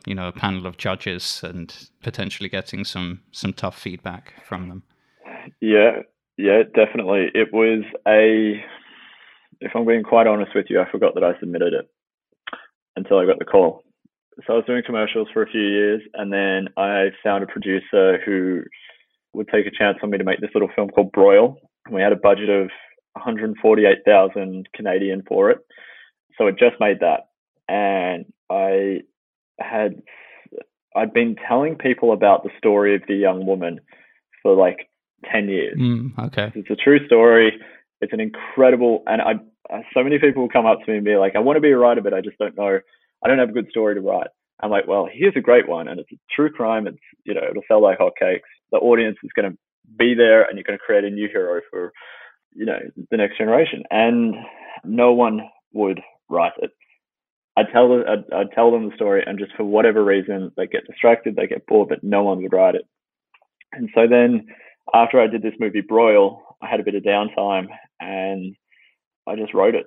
you 0.06 0.14
know, 0.14 0.28
a 0.28 0.32
panel 0.32 0.66
of 0.66 0.76
judges 0.76 1.40
and 1.42 1.88
potentially 2.02 2.48
getting 2.48 2.84
some 2.84 3.22
some 3.32 3.52
tough 3.52 3.78
feedback 3.78 4.34
from 4.44 4.68
them? 4.68 4.82
Yeah, 5.60 6.02
yeah, 6.38 6.62
definitely. 6.74 7.26
It 7.34 7.52
was 7.52 7.84
a, 8.06 8.64
if 9.60 9.72
I'm 9.74 9.86
being 9.86 10.04
quite 10.04 10.26
honest 10.26 10.52
with 10.54 10.66
you, 10.70 10.80
I 10.80 10.90
forgot 10.90 11.14
that 11.14 11.24
I 11.24 11.38
submitted 11.40 11.74
it 11.74 11.90
until 12.96 13.18
I 13.18 13.26
got 13.26 13.38
the 13.38 13.44
call. 13.44 13.82
So 14.46 14.52
I 14.52 14.56
was 14.56 14.64
doing 14.66 14.82
commercials 14.86 15.28
for 15.32 15.42
a 15.42 15.50
few 15.50 15.60
years, 15.60 16.00
and 16.14 16.32
then 16.32 16.68
I 16.76 17.08
found 17.24 17.42
a 17.42 17.48
producer 17.48 18.20
who 18.24 18.62
would 19.34 19.48
take 19.48 19.66
a 19.66 19.76
chance 19.76 19.98
on 20.02 20.10
me 20.10 20.18
to 20.18 20.24
make 20.24 20.40
this 20.40 20.50
little 20.54 20.70
film 20.74 20.90
called 20.90 21.12
Broil. 21.12 21.56
And 21.86 21.94
we 21.94 22.00
had 22.00 22.12
a 22.12 22.16
budget 22.16 22.48
of 22.48 22.70
148,000 23.14 24.68
Canadian 24.74 25.22
for 25.26 25.50
it. 25.50 25.58
So 26.38 26.46
it 26.46 26.56
just 26.58 26.76
made 26.78 27.00
that. 27.00 27.28
And 27.68 28.26
I 28.48 29.00
had 29.58 30.00
I'd 30.96 31.12
been 31.12 31.36
telling 31.48 31.76
people 31.76 32.12
about 32.12 32.44
the 32.44 32.50
story 32.58 32.94
of 32.94 33.02
the 33.06 33.14
young 33.14 33.44
woman 33.44 33.80
for 34.42 34.54
like 34.54 34.88
10 35.30 35.48
years. 35.48 35.78
Mm, 35.78 36.18
okay. 36.26 36.52
It's 36.54 36.70
a 36.70 36.76
true 36.76 37.04
story. 37.06 37.52
It's 38.00 38.12
an 38.12 38.20
incredible, 38.20 39.02
and 39.06 39.20
I, 39.20 39.34
so 39.94 40.02
many 40.02 40.18
people 40.18 40.42
will 40.42 40.48
come 40.48 40.66
up 40.66 40.78
to 40.84 40.90
me 40.90 40.98
and 40.98 41.04
be 41.04 41.16
like, 41.16 41.34
I 41.36 41.40
want 41.40 41.56
to 41.56 41.60
be 41.60 41.70
a 41.70 41.76
writer, 41.76 42.00
but 42.00 42.14
I 42.14 42.20
just 42.20 42.38
don't 42.38 42.56
know. 42.56 42.78
I 43.24 43.28
don't 43.28 43.38
have 43.38 43.50
a 43.50 43.52
good 43.52 43.68
story 43.70 43.94
to 43.94 44.00
write. 44.00 44.28
I'm 44.60 44.70
like, 44.70 44.86
well, 44.86 45.08
here's 45.12 45.36
a 45.36 45.40
great 45.40 45.68
one, 45.68 45.88
and 45.88 46.00
it's 46.00 46.12
a 46.12 46.18
true 46.34 46.50
crime. 46.50 46.86
It's, 46.86 46.98
you 47.24 47.34
know, 47.34 47.42
it'll 47.48 47.62
sell 47.68 47.82
like 47.82 47.98
hotcakes. 47.98 48.40
The 48.72 48.78
audience 48.78 49.16
is 49.22 49.30
going 49.34 49.52
to 49.52 49.58
be 49.98 50.14
there, 50.14 50.42
and 50.42 50.56
you're 50.56 50.64
going 50.64 50.78
to 50.78 50.84
create 50.84 51.04
a 51.04 51.10
new 51.10 51.28
hero 51.28 51.60
for, 51.70 51.92
you 52.54 52.66
know, 52.66 52.78
the 53.10 53.16
next 53.16 53.38
generation. 53.38 53.84
And 53.90 54.34
no 54.84 55.12
one 55.12 55.40
would 55.72 56.00
write 56.28 56.52
it. 56.60 56.70
I 57.56 57.62
tell 57.72 58.04
I 58.32 58.44
tell 58.54 58.70
them 58.70 58.88
the 58.88 58.94
story, 58.94 59.22
and 59.26 59.38
just 59.38 59.52
for 59.56 59.64
whatever 59.64 60.04
reason, 60.04 60.52
they 60.56 60.68
get 60.68 60.86
distracted, 60.86 61.34
they 61.34 61.48
get 61.48 61.66
bored, 61.66 61.88
but 61.88 62.04
no 62.04 62.22
one 62.22 62.40
would 62.42 62.52
write 62.52 62.76
it. 62.76 62.86
And 63.72 63.90
so 63.94 64.06
then, 64.08 64.46
after 64.94 65.20
I 65.20 65.26
did 65.26 65.42
this 65.42 65.54
movie 65.58 65.80
Broil, 65.80 66.42
I 66.62 66.66
had 66.66 66.80
a 66.80 66.84
bit 66.84 66.94
of 66.94 67.02
downtime, 67.02 67.68
and 68.00 68.56
I 69.26 69.36
just 69.36 69.54
wrote 69.54 69.74
it. 69.74 69.86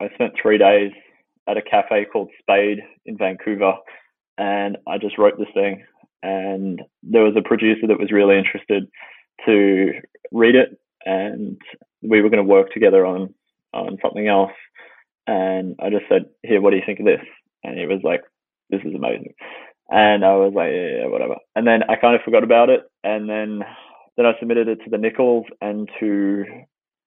I 0.00 0.08
spent 0.14 0.34
three 0.40 0.58
days 0.58 0.92
at 1.48 1.56
a 1.56 1.62
cafe 1.62 2.06
called 2.12 2.30
Spade 2.40 2.80
in 3.06 3.16
Vancouver, 3.16 3.74
and 4.36 4.76
I 4.86 4.98
just 4.98 5.18
wrote 5.18 5.38
this 5.38 5.48
thing. 5.54 5.84
And 6.22 6.82
there 7.02 7.22
was 7.22 7.34
a 7.36 7.48
producer 7.48 7.86
that 7.86 7.98
was 8.00 8.12
really 8.12 8.38
interested 8.38 8.88
to 9.46 9.92
read 10.32 10.54
it, 10.54 10.78
and 11.04 11.60
we 12.02 12.20
were 12.20 12.30
going 12.30 12.44
to 12.44 12.52
work 12.52 12.72
together 12.72 13.06
on 13.06 13.34
on 13.74 13.98
something 14.02 14.26
else 14.26 14.52
and 15.28 15.76
I 15.78 15.90
just 15.90 16.06
said, 16.08 16.24
"Here, 16.42 16.60
what 16.60 16.70
do 16.70 16.76
you 16.76 16.82
think 16.84 17.00
of 17.00 17.06
this?" 17.06 17.20
And 17.62 17.78
he 17.78 17.86
was 17.86 18.00
like, 18.02 18.22
"This 18.70 18.80
is 18.82 18.94
amazing." 18.94 19.34
And 19.90 20.24
I 20.24 20.34
was 20.36 20.54
like, 20.54 20.72
"Yeah, 20.72 21.02
yeah 21.02 21.06
whatever." 21.06 21.36
And 21.54 21.66
then 21.66 21.82
I 21.88 21.96
kind 21.96 22.16
of 22.16 22.22
forgot 22.22 22.42
about 22.42 22.70
it, 22.70 22.90
and 23.04 23.28
then 23.28 23.62
then 24.18 24.26
I 24.26 24.32
submitted 24.40 24.66
it 24.66 24.80
to 24.82 24.90
the 24.90 24.98
Nicholls 24.98 25.46
and 25.60 25.88
to 26.00 26.44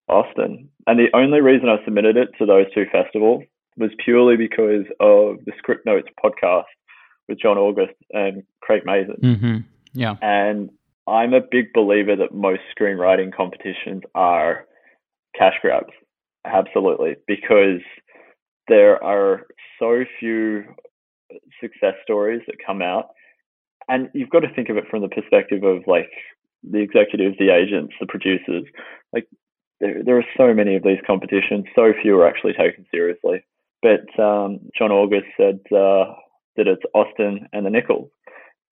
Austin. 0.07 0.69
And 0.87 0.97
the 0.97 1.09
only 1.13 1.41
reason 1.41 1.67
I 1.67 1.83
submitted 1.83 2.15
it 2.15 2.29
to 2.39 2.45
those 2.45 2.65
two 2.73 2.85
festivals 2.89 3.43
was 3.75 3.91
purely 4.03 4.37
because 4.37 4.85
of 5.01 5.37
the 5.45 5.51
Scriptnotes 5.61 6.07
podcast 6.23 6.63
with 7.27 7.37
John 7.37 7.57
August 7.57 7.93
and 8.11 8.43
Craig 8.61 8.83
Mazin. 8.85 9.17
Mm-hmm. 9.21 9.57
Yeah. 9.93 10.15
And 10.21 10.69
I'm 11.05 11.33
a 11.33 11.41
big 11.41 11.73
believer 11.73 12.15
that 12.15 12.33
most 12.33 12.61
screenwriting 12.79 13.35
competitions 13.35 14.03
are 14.15 14.65
cash 15.37 15.55
grabs. 15.61 15.91
Absolutely. 16.45 17.17
Because 17.27 17.81
there 18.69 19.03
are 19.03 19.47
so 19.79 20.05
few 20.17 20.63
success 21.59 21.95
stories 22.03 22.41
that 22.47 22.55
come 22.65 22.81
out. 22.81 23.09
And 23.89 24.09
you've 24.13 24.29
got 24.29 24.41
to 24.41 24.53
think 24.53 24.69
of 24.69 24.77
it 24.77 24.85
from 24.89 25.01
the 25.01 25.09
perspective 25.09 25.63
of 25.63 25.83
like 25.87 26.09
the 26.63 26.79
executives, 26.79 27.35
the 27.39 27.53
agents, 27.53 27.93
the 27.99 28.07
producers. 28.07 28.63
Like 29.13 29.27
there, 29.79 30.03
there 30.03 30.17
are 30.17 30.25
so 30.37 30.53
many 30.53 30.75
of 30.75 30.83
these 30.83 30.99
competitions, 31.05 31.65
so 31.75 31.93
few 32.01 32.19
are 32.19 32.27
actually 32.27 32.53
taken 32.53 32.85
seriously. 32.91 33.43
But 33.81 34.07
um, 34.21 34.59
John 34.77 34.91
August 34.91 35.27
said 35.37 35.59
uh, 35.71 36.13
that 36.55 36.67
it's 36.67 36.83
Austin 36.93 37.47
and 37.51 37.65
the 37.65 37.69
Nicholls. 37.69 38.09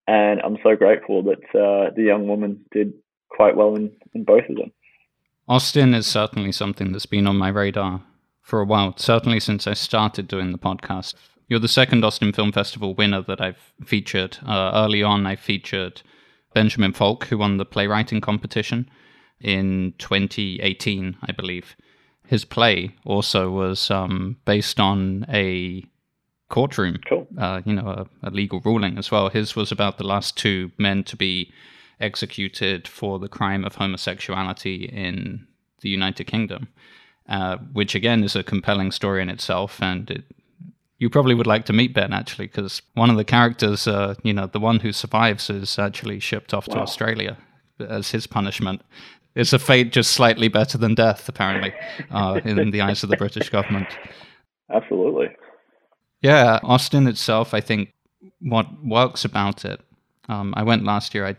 And 0.07 0.41
I'm 0.41 0.57
so 0.63 0.75
grateful 0.75 1.23
that 1.23 1.43
uh, 1.59 1.91
the 1.95 2.03
young 2.03 2.27
woman 2.27 2.65
did 2.71 2.93
quite 3.29 3.55
well 3.55 3.75
in, 3.75 3.91
in 4.13 4.23
both 4.23 4.43
of 4.49 4.55
them. 4.55 4.71
Austin 5.47 5.93
is 5.93 6.07
certainly 6.07 6.51
something 6.51 6.91
that's 6.91 7.05
been 7.05 7.27
on 7.27 7.37
my 7.37 7.49
radar 7.49 8.03
for 8.41 8.59
a 8.59 8.65
while, 8.65 8.95
certainly 8.97 9.39
since 9.39 9.67
I 9.67 9.73
started 9.73 10.27
doing 10.27 10.51
the 10.51 10.57
podcast. 10.57 11.15
You're 11.47 11.59
the 11.59 11.67
second 11.67 12.03
Austin 12.03 12.33
Film 12.33 12.51
Festival 12.51 12.93
winner 12.93 13.23
that 13.23 13.41
I've 13.41 13.73
featured. 13.83 14.37
Uh, 14.45 14.71
early 14.73 15.01
on, 15.01 15.25
I 15.25 15.35
featured 15.35 16.03
Benjamin 16.59 16.91
Falk, 16.91 17.23
who 17.27 17.37
won 17.37 17.55
the 17.55 17.63
playwriting 17.63 18.19
competition 18.19 18.89
in 19.39 19.93
2018, 19.97 21.15
I 21.23 21.31
believe. 21.31 21.77
His 22.27 22.43
play 22.43 22.97
also 23.05 23.49
was 23.49 23.89
um, 23.89 24.35
based 24.43 24.77
on 24.77 25.25
a 25.29 25.85
courtroom, 26.49 26.97
cool. 27.07 27.27
uh, 27.37 27.61
you 27.63 27.71
know, 27.71 27.87
a, 27.87 28.27
a 28.27 28.29
legal 28.29 28.59
ruling 28.59 28.97
as 28.97 29.09
well. 29.09 29.29
His 29.29 29.55
was 29.55 29.71
about 29.71 29.99
the 29.99 30.03
last 30.05 30.35
two 30.35 30.73
men 30.77 31.05
to 31.05 31.15
be 31.15 31.49
executed 32.01 32.89
for 32.89 33.19
the 33.19 33.29
crime 33.29 33.63
of 33.63 33.75
homosexuality 33.75 34.83
in 34.83 35.47
the 35.79 35.87
United 35.87 36.25
Kingdom. 36.25 36.67
Uh, 37.29 37.57
which 37.71 37.95
again 37.95 38.21
is 38.23 38.35
a 38.35 38.43
compelling 38.43 38.91
story 38.91 39.21
in 39.21 39.29
itself. 39.29 39.81
And 39.81 40.11
it, 40.11 40.25
you 40.99 41.09
probably 41.09 41.33
would 41.33 41.47
like 41.47 41.65
to 41.65 41.73
meet 41.73 41.93
Ben 41.93 42.13
actually, 42.13 42.47
because 42.47 42.81
one 42.93 43.09
of 43.09 43.17
the 43.17 43.23
characters, 43.23 43.87
uh, 43.87 44.15
you 44.23 44.33
know, 44.33 44.47
the 44.47 44.59
one 44.59 44.79
who 44.79 44.91
survives, 44.91 45.49
is 45.49 45.79
actually 45.79 46.19
shipped 46.19 46.53
off 46.53 46.67
wow. 46.67 46.75
to 46.75 46.81
Australia 46.81 47.37
as 47.79 48.11
his 48.11 48.27
punishment. 48.27 48.81
It's 49.35 49.53
a 49.53 49.59
fate 49.59 49.91
just 49.91 50.11
slightly 50.11 50.49
better 50.49 50.77
than 50.77 50.95
death, 50.95 51.29
apparently, 51.29 51.73
uh, 52.11 52.41
in 52.43 52.71
the 52.71 52.81
eyes 52.81 53.03
of 53.03 53.09
the 53.09 53.17
British 53.17 53.49
government. 53.49 53.87
Absolutely. 54.71 55.29
Yeah, 56.21 56.59
Austin 56.63 57.07
itself, 57.07 57.53
I 57.53 57.61
think 57.61 57.93
what 58.41 58.67
works 58.83 59.23
about 59.23 59.63
it. 59.63 59.79
Um, 60.27 60.53
I 60.57 60.63
went 60.63 60.83
last 60.83 61.15
year. 61.15 61.25
I 61.25 61.37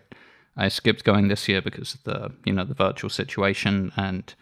I 0.56 0.68
skipped 0.68 1.04
going 1.04 1.28
this 1.28 1.48
year 1.48 1.62
because 1.62 1.94
of 1.94 2.04
the 2.04 2.32
you 2.44 2.52
know 2.52 2.64
the 2.64 2.74
virtual 2.74 3.10
situation 3.10 3.92
and 3.96 4.34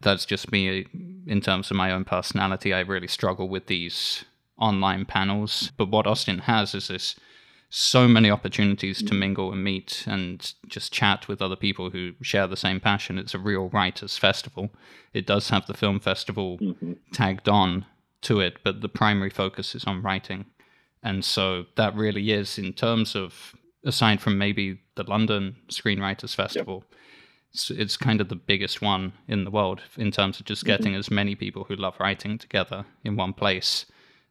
that's 0.00 0.26
just 0.26 0.52
me 0.52 0.86
in 1.26 1.40
terms 1.40 1.70
of 1.70 1.76
my 1.76 1.90
own 1.90 2.04
personality. 2.04 2.74
I 2.74 2.80
really 2.80 3.08
struggle 3.08 3.48
with 3.48 3.66
these 3.66 4.24
online 4.58 5.04
panels. 5.04 5.72
But 5.76 5.90
what 5.90 6.06
Austin 6.06 6.40
has 6.40 6.74
is 6.74 6.88
this 6.88 7.16
so 7.68 8.06
many 8.06 8.30
opportunities 8.30 9.02
to 9.02 9.12
mingle 9.12 9.52
and 9.52 9.62
meet 9.62 10.04
and 10.06 10.54
just 10.68 10.92
chat 10.92 11.26
with 11.26 11.42
other 11.42 11.56
people 11.56 11.90
who 11.90 12.12
share 12.22 12.46
the 12.46 12.56
same 12.56 12.78
passion. 12.78 13.18
It's 13.18 13.34
a 13.34 13.38
real 13.38 13.68
writers' 13.68 14.16
festival. 14.16 14.70
It 15.12 15.26
does 15.26 15.50
have 15.50 15.66
the 15.66 15.74
film 15.74 15.98
festival 15.98 16.58
mm-hmm. 16.58 16.92
tagged 17.12 17.48
on 17.48 17.84
to 18.22 18.40
it, 18.40 18.58
but 18.62 18.82
the 18.82 18.88
primary 18.88 19.30
focus 19.30 19.74
is 19.74 19.84
on 19.84 20.02
writing. 20.02 20.46
And 21.02 21.24
so 21.24 21.66
that 21.76 21.94
really 21.94 22.30
is, 22.30 22.56
in 22.56 22.72
terms 22.72 23.16
of, 23.16 23.54
aside 23.84 24.20
from 24.20 24.38
maybe 24.38 24.80
the 24.94 25.04
London 25.04 25.56
Screenwriters 25.68 26.34
Festival, 26.34 26.84
yep 26.88 26.98
it's, 27.56 27.70
it's 27.70 27.96
kind 27.96 28.20
of 28.20 28.28
the 28.28 28.36
biggest 28.36 28.82
one 28.82 29.14
in 29.28 29.44
the 29.44 29.50
world 29.50 29.80
in 29.96 30.10
terms 30.10 30.38
of 30.38 30.46
just 30.46 30.62
mm-hmm. 30.62 30.68
getting 30.68 30.92
mm-hmm. 30.92 30.98
as 30.98 31.10
many 31.10 31.34
people 31.34 31.64
who 31.64 31.76
love 31.76 31.96
writing 31.98 32.36
together 32.36 32.84
in 33.02 33.16
one 33.16 33.32
place 33.32 33.86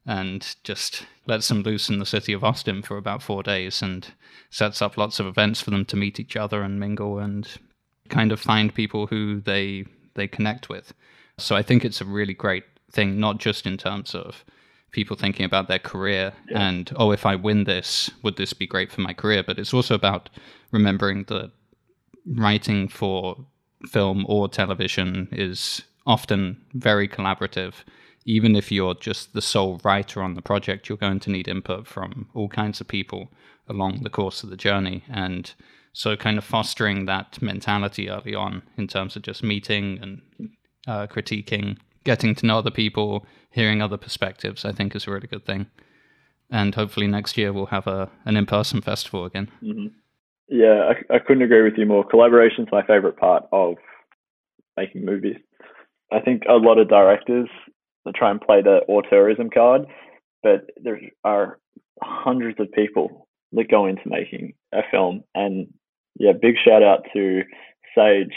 and 0.06 0.56
just 0.64 1.06
lets 1.26 1.48
them 1.48 1.64
loose 1.64 1.90
in 1.90 2.00
the 2.00 2.06
city 2.06 2.34
of 2.34 2.44
Austin 2.44 2.82
for 2.82 2.98
about 2.98 3.24
four 3.24 3.42
days 3.42 3.82
and 3.82 4.14
sets 4.50 4.82
up 4.82 4.98
lots 4.98 5.20
of 5.20 5.26
events 5.26 5.62
for 5.62 5.72
them 5.72 5.86
to 5.86 5.96
meet 5.96 6.20
each 6.20 6.36
other 6.36 6.62
and 6.62 6.80
mingle 6.80 7.18
and 7.18 7.48
kind 8.10 8.32
of 8.32 8.40
find 8.40 8.74
people 8.74 9.08
who 9.08 9.42
they 9.42 9.86
they 10.14 10.28
connect 10.28 10.70
with. 10.70 10.94
So 11.38 11.56
I 11.56 11.62
think 11.62 11.84
it's 11.84 12.02
a 12.02 12.06
really 12.06 12.34
great 12.34 12.64
thing, 12.92 13.20
not 13.20 13.40
just 13.40 13.66
in 13.66 13.78
terms 13.78 14.16
of 14.16 14.46
people 14.92 15.18
thinking 15.18 15.46
about 15.46 15.68
their 15.68 15.80
career 15.80 16.32
yeah. 16.50 16.70
and 16.70 16.92
oh 16.96 17.12
if 17.12 17.26
I 17.26 17.36
win 17.36 17.66
this, 17.66 18.10
would 18.24 18.38
this 18.38 18.54
be 18.54 18.68
great 18.68 18.92
for 18.92 19.02
my 19.02 19.14
career? 19.14 19.44
But 19.44 19.60
it's 19.60 19.74
also 19.74 19.96
about 19.96 20.30
remembering 20.72 21.26
that 21.26 21.52
writing 22.26 22.88
for 22.88 23.38
film 23.88 24.26
or 24.28 24.48
television 24.48 25.28
is 25.32 25.82
often 26.08 26.62
very 26.74 27.08
collaborative. 27.08 27.74
Even 28.26 28.56
if 28.56 28.72
you're 28.72 28.96
just 28.96 29.34
the 29.34 29.42
sole 29.42 29.80
writer 29.84 30.22
on 30.22 30.34
the 30.34 30.42
project, 30.42 30.90
you're 30.90 30.98
going 30.98 31.20
to 31.20 31.32
need 31.32 31.48
input 31.48 31.86
from 31.88 32.28
all 32.34 32.50
kinds 32.50 32.82
of 32.82 32.88
people 32.88 33.30
along 33.68 34.02
the 34.02 34.10
course 34.10 34.44
of 34.44 34.50
the 34.50 34.58
journey. 34.58 35.04
And 35.10 35.54
so, 35.94 36.16
kind 36.16 36.38
of 36.38 36.44
fostering 36.44 37.06
that 37.06 37.42
mentality 37.42 38.10
early 38.10 38.36
on 38.36 38.64
in 38.78 38.88
terms 38.88 39.16
of 39.16 39.22
just 39.22 39.44
meeting 39.44 40.00
and 40.02 40.50
uh, 40.88 41.08
critiquing, 41.08 41.78
getting 42.04 42.36
to 42.36 42.46
know 42.46 42.58
other 42.58 42.72
people, 42.72 43.26
hearing 43.52 43.82
other 43.82 43.98
perspectives, 43.98 44.66
I 44.66 44.72
think 44.72 44.96
is 44.96 45.08
a 45.08 45.12
really 45.12 45.28
good 45.28 45.46
thing. 45.46 45.68
And 46.52 46.76
hopefully, 46.76 47.08
next 47.08 47.38
year 47.38 47.54
we'll 47.54 47.68
have 47.68 47.88
a, 47.88 48.10
an 48.26 48.38
in 48.38 48.46
person 48.46 48.82
festival 48.82 49.26
again. 49.26 49.50
Mm-hmm. 49.64 49.88
Yeah, 50.48 50.92
I, 50.92 51.16
I 51.16 51.20
couldn't 51.20 51.44
agree 51.44 51.64
with 51.64 51.78
you 51.78 51.86
more. 51.86 52.04
Collaboration 52.08 52.66
is 52.66 52.70
my 52.72 52.86
favorite 52.86 53.18
part 53.18 53.46
of 53.52 53.76
making 54.78 55.06
movies. 55.06 55.38
I 56.12 56.20
think 56.20 56.44
a 56.48 56.54
lot 56.54 56.78
of 56.78 56.88
directors 56.88 57.50
try 58.14 58.32
and 58.32 58.42
play 58.42 58.62
the 58.62 58.82
auteurism 58.90 59.54
card, 59.54 59.86
but 60.44 60.70
there 60.82 61.00
are 61.24 61.60
hundreds 62.02 62.60
of 62.60 62.72
people 62.72 63.28
that 63.54 63.70
go 63.70 63.86
into 63.86 64.02
making 64.06 64.54
a 64.74 64.82
film. 64.92 65.24
And 65.34 65.68
yeah, 66.18 66.34
big 66.40 66.56
shout 66.64 66.84
out 66.84 67.06
to 67.14 67.42
Sage 67.96 68.34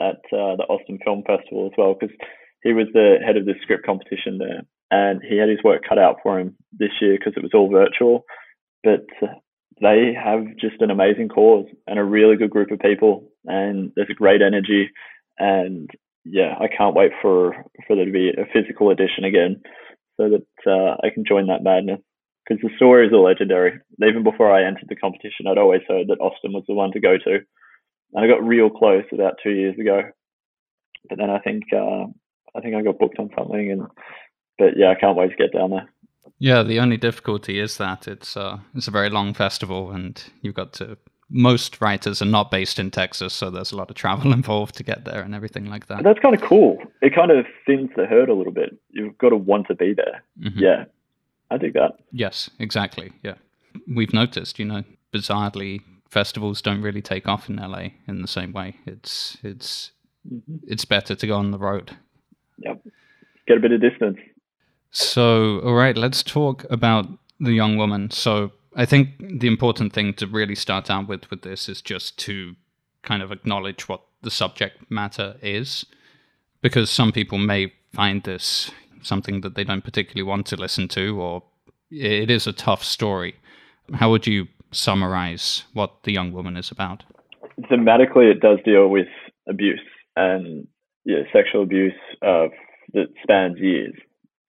at 0.00 0.16
uh, 0.32 0.56
the 0.56 0.66
Austin 0.68 0.98
Film 1.04 1.22
Festival 1.26 1.66
as 1.66 1.72
well, 1.76 1.94
because 1.98 2.14
he 2.62 2.72
was 2.72 2.86
the 2.92 3.16
head 3.24 3.36
of 3.36 3.44
the 3.44 3.54
script 3.62 3.86
competition 3.86 4.38
there, 4.38 4.62
and 4.90 5.22
he 5.22 5.36
had 5.36 5.48
his 5.48 5.62
work 5.62 5.82
cut 5.88 5.98
out 5.98 6.16
for 6.22 6.38
him 6.38 6.56
this 6.72 6.92
year 7.00 7.16
because 7.18 7.34
it 7.36 7.42
was 7.42 7.52
all 7.54 7.70
virtual. 7.70 8.24
but 8.82 9.04
they 9.80 10.14
have 10.14 10.44
just 10.60 10.80
an 10.80 10.90
amazing 10.90 11.28
cause 11.28 11.66
and 11.86 11.98
a 11.98 12.04
really 12.04 12.36
good 12.36 12.50
group 12.50 12.70
of 12.70 12.78
people, 12.78 13.28
and 13.44 13.92
there's 13.96 14.10
a 14.10 14.14
great 14.14 14.42
energy, 14.42 14.90
and 15.38 15.90
yeah, 16.24 16.54
I 16.60 16.68
can't 16.68 16.94
wait 16.94 17.12
for 17.20 17.54
for 17.86 17.96
there 17.96 18.04
to 18.04 18.12
be 18.12 18.30
a 18.30 18.46
physical 18.52 18.90
edition 18.90 19.24
again, 19.24 19.62
so 20.16 20.28
that 20.30 20.70
uh, 20.70 20.96
I 21.04 21.10
can 21.10 21.24
join 21.26 21.46
that 21.48 21.62
madness. 21.62 22.00
Because 22.46 22.60
the 22.62 22.76
stories 22.76 23.12
are 23.12 23.18
legendary. 23.18 23.78
Even 24.02 24.24
before 24.24 24.50
I 24.50 24.66
entered 24.66 24.88
the 24.88 24.96
competition, 24.96 25.46
I'd 25.46 25.58
always 25.58 25.82
heard 25.86 26.08
that 26.08 26.20
Austin 26.20 26.52
was 26.52 26.64
the 26.66 26.74
one 26.74 26.90
to 26.92 27.00
go 27.00 27.16
to, 27.16 27.34
and 27.34 28.24
I 28.24 28.26
got 28.26 28.44
real 28.44 28.68
close 28.68 29.04
about 29.12 29.34
two 29.42 29.52
years 29.52 29.78
ago. 29.78 30.02
But 31.08 31.18
then 31.18 31.30
I 31.30 31.38
think 31.38 31.64
uh, 31.72 32.06
I 32.56 32.60
think 32.60 32.74
I 32.74 32.82
got 32.82 32.98
booked 32.98 33.18
on 33.18 33.30
something, 33.36 33.70
and 33.70 33.82
but 34.58 34.76
yeah, 34.76 34.90
I 34.90 35.00
can't 35.00 35.16
wait 35.16 35.30
to 35.30 35.36
get 35.36 35.52
down 35.52 35.70
there. 35.70 35.88
Yeah, 36.38 36.62
the 36.62 36.80
only 36.80 36.96
difficulty 36.96 37.58
is 37.58 37.76
that 37.78 38.08
it's 38.08 38.36
uh, 38.36 38.58
it's 38.74 38.88
a 38.88 38.92
very 38.92 39.10
long 39.10 39.34
festival, 39.34 39.90
and 39.90 40.22
you've 40.40 40.54
got 40.54 40.72
to. 40.74 40.98
Most 41.34 41.80
writers 41.80 42.20
are 42.20 42.26
not 42.26 42.50
based 42.50 42.78
in 42.78 42.90
Texas, 42.90 43.32
so 43.32 43.50
there's 43.50 43.72
a 43.72 43.76
lot 43.76 43.90
of 43.90 43.96
travel 43.96 44.32
involved 44.40 44.74
to 44.76 44.82
get 44.82 45.04
there 45.04 45.22
and 45.22 45.34
everything 45.34 45.66
like 45.66 45.86
that. 45.86 46.02
That's 46.02 46.18
kind 46.18 46.34
of 46.34 46.42
cool. 46.42 46.82
It 47.00 47.14
kind 47.14 47.30
of 47.30 47.46
thins 47.66 47.90
the 47.96 48.06
herd 48.06 48.28
a 48.28 48.34
little 48.34 48.52
bit. 48.52 48.78
You've 48.90 49.16
got 49.18 49.30
to 49.30 49.36
want 49.36 49.66
to 49.68 49.74
be 49.74 49.94
there. 49.94 50.22
Mm-hmm. 50.40 50.58
Yeah, 50.58 50.84
I 51.50 51.58
think 51.58 51.74
that. 51.74 51.92
Yes, 52.12 52.50
exactly. 52.58 53.12
Yeah, 53.22 53.34
we've 53.88 54.12
noticed. 54.12 54.58
You 54.58 54.66
know, 54.66 54.84
bizarrely, 55.12 55.80
festivals 56.10 56.60
don't 56.60 56.82
really 56.82 57.02
take 57.02 57.26
off 57.26 57.48
in 57.48 57.56
LA 57.56 57.88
in 58.06 58.20
the 58.20 58.28
same 58.28 58.52
way. 58.52 58.76
It's 58.86 59.38
it's 59.42 59.92
mm-hmm. 60.30 60.56
it's 60.66 60.84
better 60.84 61.14
to 61.14 61.26
go 61.26 61.36
on 61.36 61.50
the 61.50 61.58
road. 61.58 61.96
Yep, 62.58 62.82
get 63.46 63.56
a 63.56 63.60
bit 63.60 63.72
of 63.72 63.80
distance. 63.80 64.18
So, 64.90 65.60
all 65.60 65.72
right, 65.72 65.96
let's 65.96 66.22
talk 66.22 66.66
about 66.70 67.06
the 67.40 67.52
young 67.52 67.78
woman. 67.78 68.10
So, 68.10 68.52
I 68.74 68.86
think 68.86 69.08
the 69.18 69.48
important 69.48 69.92
thing 69.92 70.14
to 70.14 70.26
really 70.26 70.54
start 70.54 70.90
out 70.90 71.08
with 71.08 71.30
with 71.30 71.42
this 71.42 71.68
is 71.68 71.82
just 71.82 72.18
to 72.20 72.54
kind 73.02 73.22
of 73.22 73.32
acknowledge 73.32 73.88
what 73.88 74.02
the 74.22 74.30
subject 74.30 74.90
matter 74.90 75.36
is, 75.42 75.84
because 76.62 76.90
some 76.90 77.12
people 77.12 77.38
may 77.38 77.72
find 77.92 78.22
this 78.22 78.70
something 79.02 79.40
that 79.40 79.54
they 79.54 79.64
don't 79.64 79.84
particularly 79.84 80.22
want 80.22 80.46
to 80.46 80.56
listen 80.56 80.88
to, 80.88 81.20
or 81.20 81.42
it 81.90 82.30
is 82.30 82.46
a 82.46 82.52
tough 82.52 82.82
story. 82.84 83.34
How 83.94 84.10
would 84.10 84.26
you 84.26 84.46
summarize 84.70 85.64
what 85.74 86.04
the 86.04 86.12
young 86.12 86.32
woman 86.32 86.56
is 86.56 86.70
about? 86.70 87.02
Thematically, 87.62 88.30
it 88.30 88.40
does 88.40 88.58
deal 88.64 88.88
with 88.88 89.08
abuse 89.48 89.80
and 90.16 90.66
yeah, 91.04 91.24
sexual 91.32 91.62
abuse 91.62 91.92
uh, 92.22 92.46
that 92.94 93.08
spans 93.22 93.58
years 93.58 93.94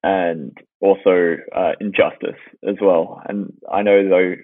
and 0.03 0.57
also 0.83 1.37
uh, 1.55 1.71
injustice 1.79 2.39
as 2.67 2.75
well. 2.81 3.21
And 3.27 3.53
I 3.71 3.81
know 3.81 4.07
though 4.07 4.35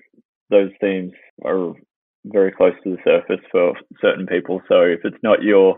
those 0.50 0.72
themes 0.80 1.12
are 1.44 1.74
very 2.26 2.52
close 2.52 2.74
to 2.84 2.92
the 2.92 2.98
surface 3.04 3.46
for 3.52 3.74
certain 4.02 4.26
people. 4.26 4.62
So 4.68 4.82
if 4.82 5.02
it's 5.04 5.22
not 5.22 5.44
your 5.44 5.78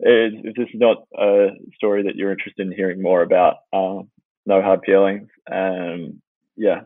if 0.00 0.56
this 0.56 0.68
is 0.68 0.80
not 0.80 0.98
a 1.18 1.48
story 1.74 2.04
that 2.04 2.16
you're 2.16 2.32
interested 2.32 2.66
in 2.66 2.72
hearing 2.72 3.02
more 3.02 3.22
about, 3.22 3.56
uh, 3.72 4.02
no 4.46 4.62
hard 4.62 4.80
feelings. 4.86 5.28
Um, 5.50 6.22
yeah, 6.56 6.82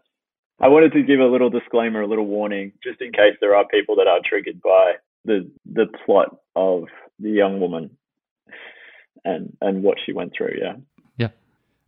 I 0.60 0.68
wanted 0.68 0.92
to 0.92 1.02
give 1.02 1.20
a 1.20 1.26
little 1.26 1.50
disclaimer, 1.50 2.02
a 2.02 2.06
little 2.06 2.26
warning, 2.26 2.72
just 2.82 3.00
in 3.00 3.12
case 3.12 3.34
there 3.40 3.54
are 3.54 3.66
people 3.68 3.96
that 3.96 4.06
are 4.06 4.20
triggered 4.24 4.60
by 4.62 4.94
the 5.24 5.50
the 5.70 5.86
plot 6.04 6.34
of 6.56 6.84
the 7.18 7.30
young 7.30 7.60
woman 7.60 7.96
and 9.24 9.56
and 9.60 9.82
what 9.82 9.98
she 10.04 10.12
went 10.12 10.32
through. 10.36 10.56
Yeah. 10.60 10.74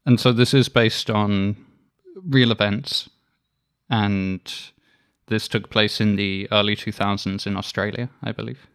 And 0.07 0.21
so 0.21 0.33
this 0.33 0.53
is 0.53 0.69
based 0.69 1.11
on 1.11 1.57
real 2.15 2.53
events, 2.53 3.09
and 3.89 4.41
this 5.29 5.49
took 5.49 5.71
place 5.71 6.01
in 6.01 6.17
the 6.17 6.47
early 6.53 6.77
2000s 6.77 7.47
in 7.47 7.57
Australia, 7.57 8.11
I 8.23 8.33
believe. 8.33 8.67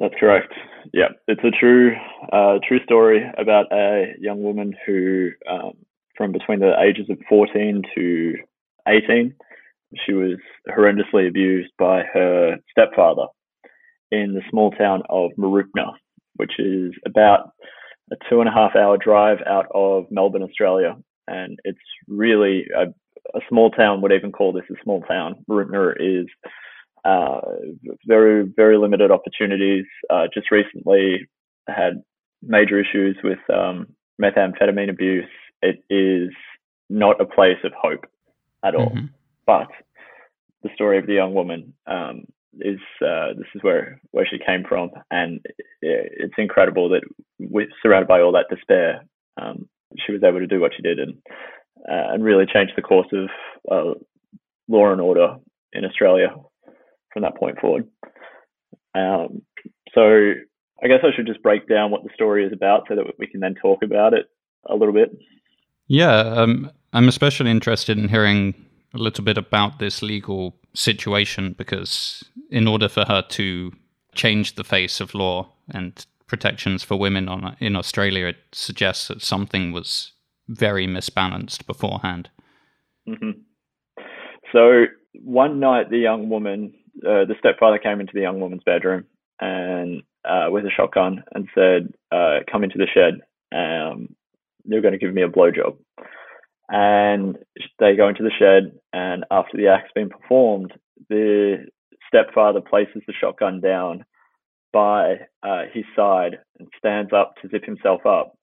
That's 0.00 0.14
correct. 0.18 0.52
Yeah, 0.92 1.08
it's 1.28 1.44
a 1.44 1.50
true, 1.50 1.94
uh, 2.32 2.58
true 2.66 2.80
story 2.84 3.22
about 3.36 3.66
a 3.72 4.14
young 4.18 4.42
woman 4.42 4.74
who, 4.86 5.30
um, 5.50 5.72
from 6.16 6.32
between 6.32 6.60
the 6.60 6.74
ages 6.80 7.06
of 7.10 7.18
14 7.28 7.82
to 7.94 8.34
18, 8.88 9.34
she 10.04 10.12
was 10.12 10.38
horrendously 10.68 11.28
abused 11.28 11.72
by 11.78 12.02
her 12.12 12.56
stepfather 12.70 13.26
in 14.10 14.34
the 14.34 14.42
small 14.50 14.70
town 14.70 15.02
of 15.08 15.30
Mooroopna, 15.38 15.92
which 16.36 16.52
is 16.58 16.92
about 17.04 17.50
a 18.12 18.16
two 18.28 18.40
and 18.40 18.48
a 18.48 18.52
half 18.52 18.76
hour 18.76 18.96
drive 18.96 19.38
out 19.46 19.66
of 19.74 20.06
Melbourne, 20.10 20.42
Australia. 20.42 20.96
And 21.26 21.58
it's 21.64 21.78
really 22.06 22.66
a, 22.76 22.84
a 23.36 23.40
small 23.48 23.70
town, 23.70 24.00
would 24.00 24.12
even 24.12 24.32
call 24.32 24.52
this 24.52 24.64
a 24.70 24.74
small 24.82 25.02
town. 25.02 25.44
Mooroopna 25.50 25.94
is 25.98 26.26
uh, 27.04 27.40
very, 28.06 28.44
very 28.44 28.78
limited 28.78 29.10
opportunities. 29.10 29.86
Uh, 30.08 30.26
just 30.32 30.50
recently 30.50 31.28
had 31.68 32.02
major 32.42 32.80
issues 32.80 33.16
with 33.24 33.38
um, 33.52 33.88
methamphetamine 34.22 34.90
abuse. 34.90 35.28
It 35.62 35.82
is 35.90 36.30
not 36.88 37.20
a 37.20 37.26
place 37.26 37.58
of 37.64 37.72
hope 37.80 38.06
at 38.64 38.74
all. 38.74 38.90
Mm-hmm. 38.90 39.06
But 39.46 39.68
the 40.62 40.70
story 40.74 40.98
of 40.98 41.06
the 41.06 41.14
young 41.14 41.34
woman 41.34 41.74
um, 41.86 42.24
is 42.60 42.78
uh, 43.02 43.28
this 43.36 43.48
is 43.54 43.62
where 43.62 44.00
where 44.10 44.26
she 44.26 44.38
came 44.38 44.64
from, 44.68 44.90
and 45.10 45.40
it's 45.80 46.34
incredible 46.38 46.88
that 46.90 47.02
with 47.38 47.68
surrounded 47.82 48.08
by 48.08 48.20
all 48.20 48.32
that 48.32 48.46
despair, 48.50 49.04
um, 49.40 49.68
she 50.04 50.12
was 50.12 50.22
able 50.22 50.38
to 50.38 50.46
do 50.46 50.60
what 50.60 50.72
she 50.74 50.82
did 50.82 50.98
and 50.98 51.14
uh, 51.88 52.12
and 52.12 52.24
really 52.24 52.46
change 52.46 52.70
the 52.76 52.82
course 52.82 53.08
of 53.12 53.28
uh, 53.70 53.98
law 54.68 54.90
and 54.90 55.00
order 55.00 55.36
in 55.72 55.84
Australia 55.84 56.34
from 57.12 57.22
that 57.22 57.36
point 57.36 57.58
forward. 57.60 57.86
Um, 58.94 59.42
so 59.94 60.32
I 60.82 60.88
guess 60.88 61.00
I 61.02 61.14
should 61.14 61.26
just 61.26 61.42
break 61.42 61.68
down 61.68 61.90
what 61.90 62.02
the 62.02 62.10
story 62.14 62.44
is 62.44 62.52
about 62.52 62.84
so 62.88 62.96
that 62.96 63.04
we 63.18 63.26
can 63.26 63.40
then 63.40 63.54
talk 63.54 63.82
about 63.82 64.14
it 64.14 64.26
a 64.68 64.74
little 64.74 64.94
bit. 64.94 65.10
Yeah, 65.88 66.18
um, 66.18 66.70
I'm 66.92 67.08
especially 67.08 67.50
interested 67.50 67.98
in 67.98 68.08
hearing 68.08 68.54
a 68.94 68.98
little 68.98 69.24
bit 69.24 69.38
about 69.38 69.78
this 69.78 70.02
legal 70.02 70.56
situation 70.76 71.54
because 71.56 72.24
in 72.50 72.68
order 72.68 72.88
for 72.88 73.04
her 73.06 73.22
to 73.22 73.72
change 74.14 74.54
the 74.54 74.64
face 74.64 75.00
of 75.00 75.14
law 75.14 75.48
and 75.68 76.06
protections 76.26 76.82
for 76.82 76.96
women 76.96 77.28
on, 77.28 77.56
in 77.60 77.76
Australia, 77.76 78.26
it 78.26 78.36
suggests 78.52 79.08
that 79.08 79.22
something 79.22 79.72
was 79.72 80.12
very 80.48 80.86
misbalanced 80.86 81.66
beforehand. 81.66 82.30
Mm-hmm. 83.08 83.40
So 84.52 84.84
one 85.22 85.60
night, 85.60 85.90
the 85.90 85.98
young 85.98 86.28
woman, 86.28 86.74
uh, 86.98 87.24
the 87.24 87.34
stepfather 87.38 87.78
came 87.78 88.00
into 88.00 88.12
the 88.14 88.20
young 88.20 88.40
woman's 88.40 88.62
bedroom 88.64 89.04
and 89.40 90.02
uh, 90.24 90.46
with 90.50 90.64
a 90.64 90.70
shotgun 90.70 91.22
and 91.34 91.48
said, 91.54 91.92
uh, 92.10 92.40
"Come 92.50 92.64
into 92.64 92.78
the 92.78 92.86
shed. 92.92 93.20
Um, 93.56 94.14
you're 94.64 94.82
going 94.82 94.92
to 94.92 94.98
give 94.98 95.14
me 95.14 95.22
a 95.22 95.28
blowjob." 95.28 95.76
And 96.68 97.38
they 97.78 97.94
go 97.96 98.08
into 98.08 98.22
the 98.22 98.30
shed, 98.36 98.78
and 98.92 99.24
after 99.30 99.56
the 99.56 99.68
act's 99.68 99.92
been 99.94 100.08
performed, 100.08 100.72
the 101.08 101.66
stepfather 102.08 102.60
places 102.60 103.02
the 103.06 103.12
shotgun 103.12 103.60
down 103.60 104.04
by 104.72 105.20
uh, 105.42 105.62
his 105.72 105.84
side 105.94 106.38
and 106.58 106.68
stands 106.78 107.12
up 107.12 107.34
to 107.40 107.48
zip 107.48 107.64
himself 107.64 108.04
up. 108.04 108.36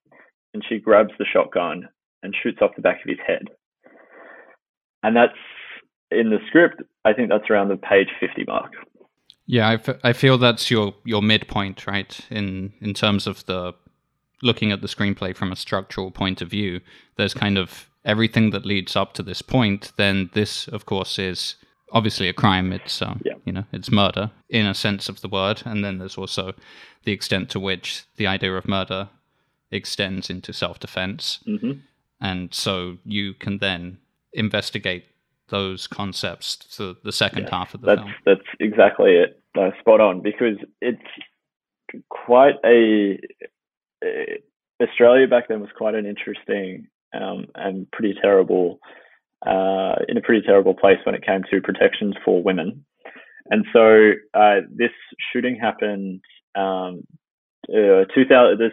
And 0.53 0.63
she 0.67 0.79
grabs 0.79 1.12
the 1.19 1.25
shotgun 1.25 1.89
and 2.21 2.36
shoots 2.41 2.59
off 2.62 2.75
the 2.75 2.81
back 2.81 3.03
of 3.03 3.09
his 3.09 3.19
head. 3.25 3.49
And 5.01 5.15
that's 5.15 5.33
in 6.12 6.29
the 6.29 6.39
script, 6.47 6.81
I 7.03 7.13
think 7.13 7.29
that's 7.29 7.49
around 7.49 7.69
the 7.69 7.77
page 7.77 8.07
50 8.19 8.45
mark. 8.47 8.71
Yeah, 9.45 9.67
I, 9.67 9.73
f- 9.73 9.99
I 10.03 10.13
feel 10.13 10.38
that's 10.38 10.71
your, 10.71 10.95
your 11.03 11.21
midpoint, 11.21 11.86
right? 11.86 12.19
In 12.29 12.73
in 12.79 12.93
terms 12.93 13.27
of 13.27 13.45
the 13.45 13.73
looking 14.41 14.71
at 14.71 14.81
the 14.81 14.88
screenplay 14.88 15.36
from 15.36 15.51
a 15.51 15.55
structural 15.55 16.12
point 16.12 16.41
of 16.41 16.49
view, 16.49 16.79
there's 17.17 17.33
kind 17.33 17.57
of 17.57 17.89
everything 18.05 18.49
that 18.51 18.65
leads 18.65 18.95
up 18.95 19.13
to 19.13 19.23
this 19.23 19.41
point. 19.41 19.91
Then 19.97 20.29
this, 20.33 20.67
of 20.67 20.85
course, 20.85 21.17
is 21.19 21.55
obviously 21.91 22.27
a 22.27 22.33
crime. 22.33 22.73
It's 22.73 23.01
um, 23.01 23.21
yeah. 23.23 23.33
you 23.45 23.53
know 23.53 23.65
it's 23.71 23.91
murder 23.91 24.31
in 24.49 24.65
a 24.65 24.73
sense 24.73 25.09
of 25.09 25.21
the 25.21 25.29
word, 25.29 25.61
and 25.65 25.83
then 25.83 25.99
there's 25.99 26.17
also 26.17 26.53
the 27.03 27.11
extent 27.11 27.49
to 27.51 27.59
which 27.59 28.03
the 28.17 28.27
idea 28.27 28.53
of 28.55 28.67
murder 28.67 29.09
extends 29.71 30.29
into 30.29 30.53
self-defense, 30.53 31.39
mm-hmm. 31.47 31.79
and 32.21 32.53
so 32.53 32.97
you 33.05 33.33
can 33.33 33.57
then 33.59 33.97
investigate 34.33 35.05
those 35.49 35.87
concepts 35.87 36.55
to 36.55 36.95
the 37.03 37.11
second 37.11 37.43
yeah, 37.43 37.49
half 37.51 37.73
of 37.73 37.81
the 37.81 37.87
that's, 37.87 38.01
film. 38.01 38.13
That's 38.25 38.47
exactly 38.59 39.11
it. 39.11 39.39
Uh, 39.55 39.69
spot 39.79 40.01
on 40.01 40.21
because 40.21 40.57
it's 40.81 40.99
quite 42.09 42.55
a, 42.65 43.19
a 44.03 44.41
Australia 44.81 45.27
back 45.27 45.47
then 45.47 45.61
was 45.61 45.69
quite 45.77 45.93
an 45.93 46.07
interesting 46.07 46.87
um, 47.13 47.45
and 47.56 47.89
pretty 47.91 48.15
terrible 48.21 48.80
uh, 49.45 49.95
in 50.08 50.17
a 50.17 50.21
pretty 50.21 50.45
terrible 50.45 50.73
place 50.73 50.97
when 51.06 51.15
it 51.15 51.26
came 51.26 51.41
to 51.52 51.62
protections 51.62 52.15
for 52.23 52.41
women. 52.41 52.86
And 53.49 53.65
so 53.73 54.12
uh, 54.34 54.62
this 54.73 54.91
shooting 55.32 55.58
happened. 55.60 56.21
Um, 56.56 57.04
uh, 57.69 58.06
2000. 58.13 58.58
This, 58.58 58.71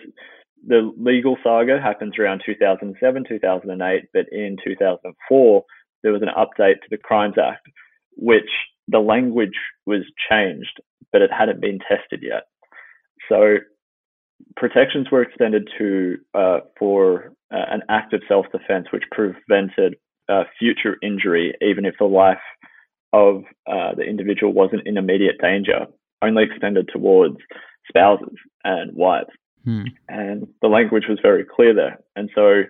the 0.67 0.93
legal 0.99 1.37
saga 1.43 1.81
happens 1.81 2.19
around 2.19 2.43
2007, 2.45 3.25
2008, 3.29 4.09
but 4.13 4.27
in 4.31 4.57
2004, 4.63 5.65
there 6.03 6.13
was 6.13 6.23
an 6.23 6.29
update 6.29 6.81
to 6.83 6.89
the 6.91 6.99
Crimes 6.99 7.37
Act, 7.43 7.67
which 8.17 8.51
the 8.89 8.99
language 8.99 9.57
was 9.87 10.03
changed, 10.31 10.81
but 11.13 11.23
it 11.23 11.31
hadn't 11.33 11.61
been 11.61 11.79
tested 11.79 12.23
yet. 12.23 12.45
So 13.29 13.57
protections 14.57 15.11
were 15.11 15.23
extended 15.23 15.69
to 15.79 16.19
uh, 16.35 16.61
for 16.79 17.33
uh, 17.53 17.65
an 17.71 17.83
act 17.89 18.13
of 18.13 18.23
self-defense 18.29 18.87
which 18.93 19.05
prevented 19.11 19.97
uh, 20.29 20.45
future 20.59 20.97
injury, 21.03 21.55
even 21.61 21.85
if 21.85 21.95
the 21.99 22.05
life 22.05 22.39
of 23.13 23.43
uh, 23.67 23.95
the 23.97 24.03
individual 24.03 24.53
wasn't 24.53 24.87
in 24.87 24.97
immediate 24.97 25.37
danger, 25.41 25.87
only 26.23 26.45
extended 26.45 26.89
towards 26.93 27.37
spouses 27.89 28.37
and 28.65 28.95
wives. 28.95 29.31
Hmm. 29.65 29.85
And 30.09 30.47
the 30.63 30.69
language 30.69 31.05
was 31.09 31.19
very 31.21 31.45
clear 31.45 31.75
there. 31.75 31.99
And 32.17 32.31
so 32.35 32.63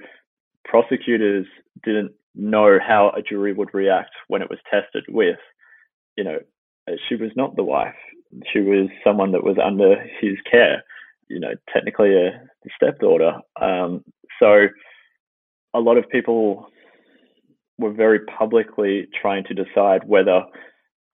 prosecutors 0.65 1.47
didn't 1.85 2.13
know 2.35 2.79
how 2.81 3.13
a 3.17 3.23
jury 3.23 3.53
would 3.53 3.75
react 3.75 4.11
when 4.29 4.43
it 4.43 4.51
was 4.51 4.59
tested 4.71 5.05
with, 5.09 5.39
you 6.17 6.25
know, 6.25 6.39
she 7.09 7.17
was 7.17 7.31
not 7.37 7.57
the 7.57 7.63
wife. 7.63 7.95
She 8.53 8.61
was 8.61 8.89
someone 9.05 9.33
that 9.33 9.45
was 9.45 9.59
under 9.63 9.97
his 10.21 10.37
care, 10.51 10.83
you 11.31 11.41
know, 11.41 11.55
technically 11.73 12.15
a 12.15 12.31
stepdaughter. 12.77 13.39
Um, 13.61 14.05
so 14.39 14.67
a 15.73 15.81
lot 15.81 15.97
of 15.97 16.09
people 16.11 16.67
were 17.79 17.93
very 17.93 18.21
publicly 18.39 19.07
trying 19.21 19.45
to 19.45 19.55
decide 19.55 20.03
whether 20.07 20.43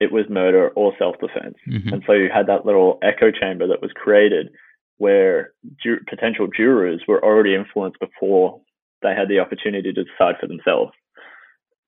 it 0.01 0.13
was 0.13 0.25
murder 0.29 0.71
or 0.71 0.93
self 0.99 1.17
defense. 1.21 1.57
Mm-hmm. 1.69 1.93
And 1.93 2.03
so 2.07 2.13
you 2.13 2.29
had 2.35 2.47
that 2.49 2.67
little 2.67 2.99
echo 3.03 3.31
chamber 3.31 3.67
that 3.69 3.83
was 3.83 3.93
created 3.95 4.49
where 4.99 5.53
ju- 5.83 6.01
potential 6.09 6.49
jurors 6.55 7.03
were 7.07 7.23
already 7.23 7.55
influenced 7.55 8.01
before 8.01 8.61
they 9.03 9.15
had 9.15 9.29
the 9.29 9.39
opportunity 9.39 9.93
to 9.93 10.05
decide 10.05 10.37
for 10.41 10.47
themselves. 10.47 10.93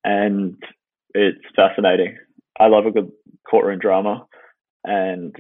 And 0.05 0.57
it's 1.15 1.41
fascinating. 1.57 2.17
I 2.61 2.67
love 2.67 2.87
a 2.87 2.91
good 2.91 3.11
courtroom 3.49 3.79
drama, 3.79 4.27
and 4.85 5.35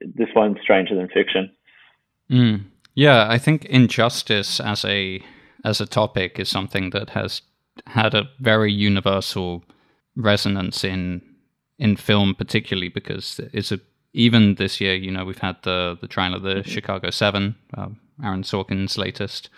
this 0.00 0.28
one's 0.34 0.58
stranger 0.62 0.94
than 0.94 1.08
fiction. 1.08 1.50
Mm. 2.30 2.64
Yeah, 2.94 3.28
I 3.28 3.38
think 3.38 3.64
injustice 3.66 4.60
as 4.60 4.84
a 4.84 5.22
as 5.64 5.80
a 5.80 5.86
topic 5.86 6.38
is 6.38 6.48
something 6.48 6.90
that 6.90 7.10
has 7.10 7.42
had 7.86 8.14
a 8.14 8.28
very 8.40 8.72
universal 8.72 9.64
resonance 10.16 10.82
in 10.84 11.22
in 11.78 11.96
film, 11.96 12.34
particularly 12.34 12.88
because 12.88 13.40
it's 13.52 13.72
a 13.72 13.80
even 14.12 14.54
this 14.54 14.80
year. 14.80 14.94
You 14.94 15.10
know, 15.10 15.24
we've 15.24 15.38
had 15.38 15.56
the 15.62 15.98
the 16.00 16.08
trial 16.08 16.34
of 16.34 16.42
the 16.42 16.56
mm-hmm. 16.56 16.70
Chicago 16.70 17.10
Seven, 17.10 17.56
uh, 17.76 17.88
Aaron 18.24 18.42
Sorkin's 18.42 18.96
latest, 18.96 19.50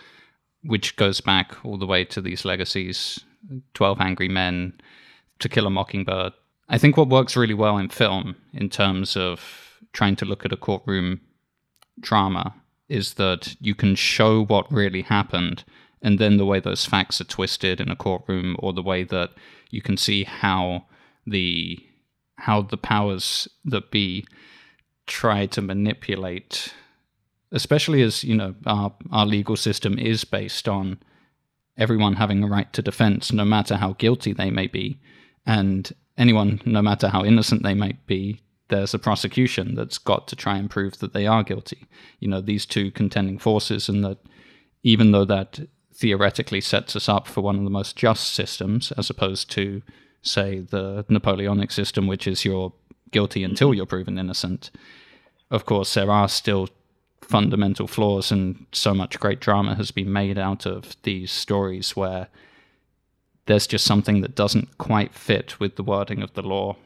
which 0.65 0.97
goes 0.97 1.21
back 1.21 1.65
all 1.65 1.79
the 1.79 1.87
way 1.87 2.05
to 2.07 2.21
these 2.21 2.45
legacies: 2.45 3.21
Twelve 3.75 4.01
Angry 4.01 4.29
Men, 4.29 4.73
To 5.39 5.49
Kill 5.49 5.67
a 5.67 5.71
Mockingbird. 5.71 6.33
I 6.69 6.77
think 6.77 6.97
what 6.97 7.09
works 7.09 7.37
really 7.37 7.55
well 7.55 7.79
in 7.79 7.89
film, 7.89 8.37
in 8.53 8.69
terms 8.69 9.17
of 9.17 9.79
trying 9.93 10.17
to 10.17 10.27
look 10.27 10.45
at 10.45 10.53
a 10.53 10.57
courtroom 10.57 11.21
drama, 12.01 12.55
is 12.89 13.15
that 13.15 13.57
you 13.61 13.75
can 13.75 13.95
show 13.95 14.45
what 14.45 14.71
really 14.73 15.03
happened 15.03 15.65
and 16.03 16.19
then 16.19 16.37
the 16.37 16.47
way 16.47 16.61
those 16.61 16.85
facts 16.85 17.21
are 17.21 17.25
twisted 17.25 17.81
in 17.81 17.91
a 17.91 17.97
courtroom 17.97 18.57
or 18.59 18.73
the 18.73 18.83
way 18.83 19.05
that 19.05 19.31
you 19.71 19.83
can 19.83 19.97
see 19.97 20.25
how 20.25 20.85
the 21.27 21.79
how 22.37 22.63
the 22.63 22.77
powers 22.77 23.49
that 23.65 23.91
be 23.91 24.25
try 25.07 25.47
to 25.47 25.61
manipulate 25.61 26.73
especially 27.53 28.03
as 28.03 28.23
you 28.23 28.35
know 28.35 28.55
our 28.67 28.93
our 29.11 29.27
legal 29.27 29.57
system 29.57 29.99
is 29.99 30.25
based 30.25 30.69
on 30.69 30.99
everyone 31.77 32.15
having 32.15 32.43
a 32.43 32.47
right 32.47 32.73
to 32.73 32.83
defense 32.83 33.33
no 33.33 33.45
matter 33.45 33.77
how 33.77 33.93
guilty 33.95 34.33
they 34.33 34.51
may 34.51 34.67
be 34.67 34.99
and 35.47 35.93
anyone 36.17 36.61
no 36.65 36.83
matter 36.83 37.09
how 37.09 37.25
innocent 37.25 37.63
they 37.63 37.75
might 37.75 38.07
be 38.07 38.41
there's 38.69 38.95
a 38.95 38.99
prosecution 38.99 39.75
that's 39.75 39.99
got 39.99 40.29
to 40.29 40.37
try 40.37 40.57
and 40.57 40.71
prove 40.71 40.99
that 40.99 41.13
they 41.13 41.27
are 41.27 41.43
guilty 41.43 41.87
you 42.21 42.29
know 42.29 42.41
these 42.41 42.67
two 42.67 42.91
contending 42.91 43.39
forces 43.39 43.89
and 43.89 44.05
that 44.05 44.19
even 44.83 45.13
though 45.13 45.25
that 45.25 45.61
theoretically 45.99 46.61
sets 46.61 46.95
us 46.95 47.09
up 47.09 47.27
for 47.27 47.41
one 47.41 47.59
of 47.59 47.65
the 47.65 47.71
most 47.71 47.97
just 47.97 48.33
systems, 48.33 48.93
as 48.93 49.11
opposed 49.11 49.51
to, 49.51 49.83
say, 50.23 50.61
the 50.61 51.05
Napoleonic 51.09 51.73
system, 51.73 52.07
which 52.07 52.29
is 52.29 52.45
you're 52.45 52.73
guilty 53.11 53.43
until 53.43 53.75
you're 53.75 53.87
proven 53.87 54.17
innocent. 54.17 54.71
Of 55.51 55.65
course, 55.65 55.95
there 55.95 56.11
are 56.11 56.29
still 56.29 56.69
fundamental 57.21 57.89
flaws, 57.89 58.31
and 58.31 58.67
so 58.71 58.95
much 58.95 59.19
great 59.19 59.41
drama 59.41 59.75
has 59.75 59.91
been 59.91 60.13
made 60.13 60.39
out 60.39 60.67
of 60.67 60.95
these 61.03 61.33
stories 61.33 61.97
where 61.97 62.29
there's 63.47 63.67
just 63.67 63.85
something 63.85 64.21
that 64.21 64.37
doesn't 64.37 64.79
quite 64.79 65.15
fit 65.15 65.59
with 65.59 65.75
the 65.75 65.83
wording 65.83 66.23
of 66.23 66.33
the 66.35 66.43
law, 66.43 66.77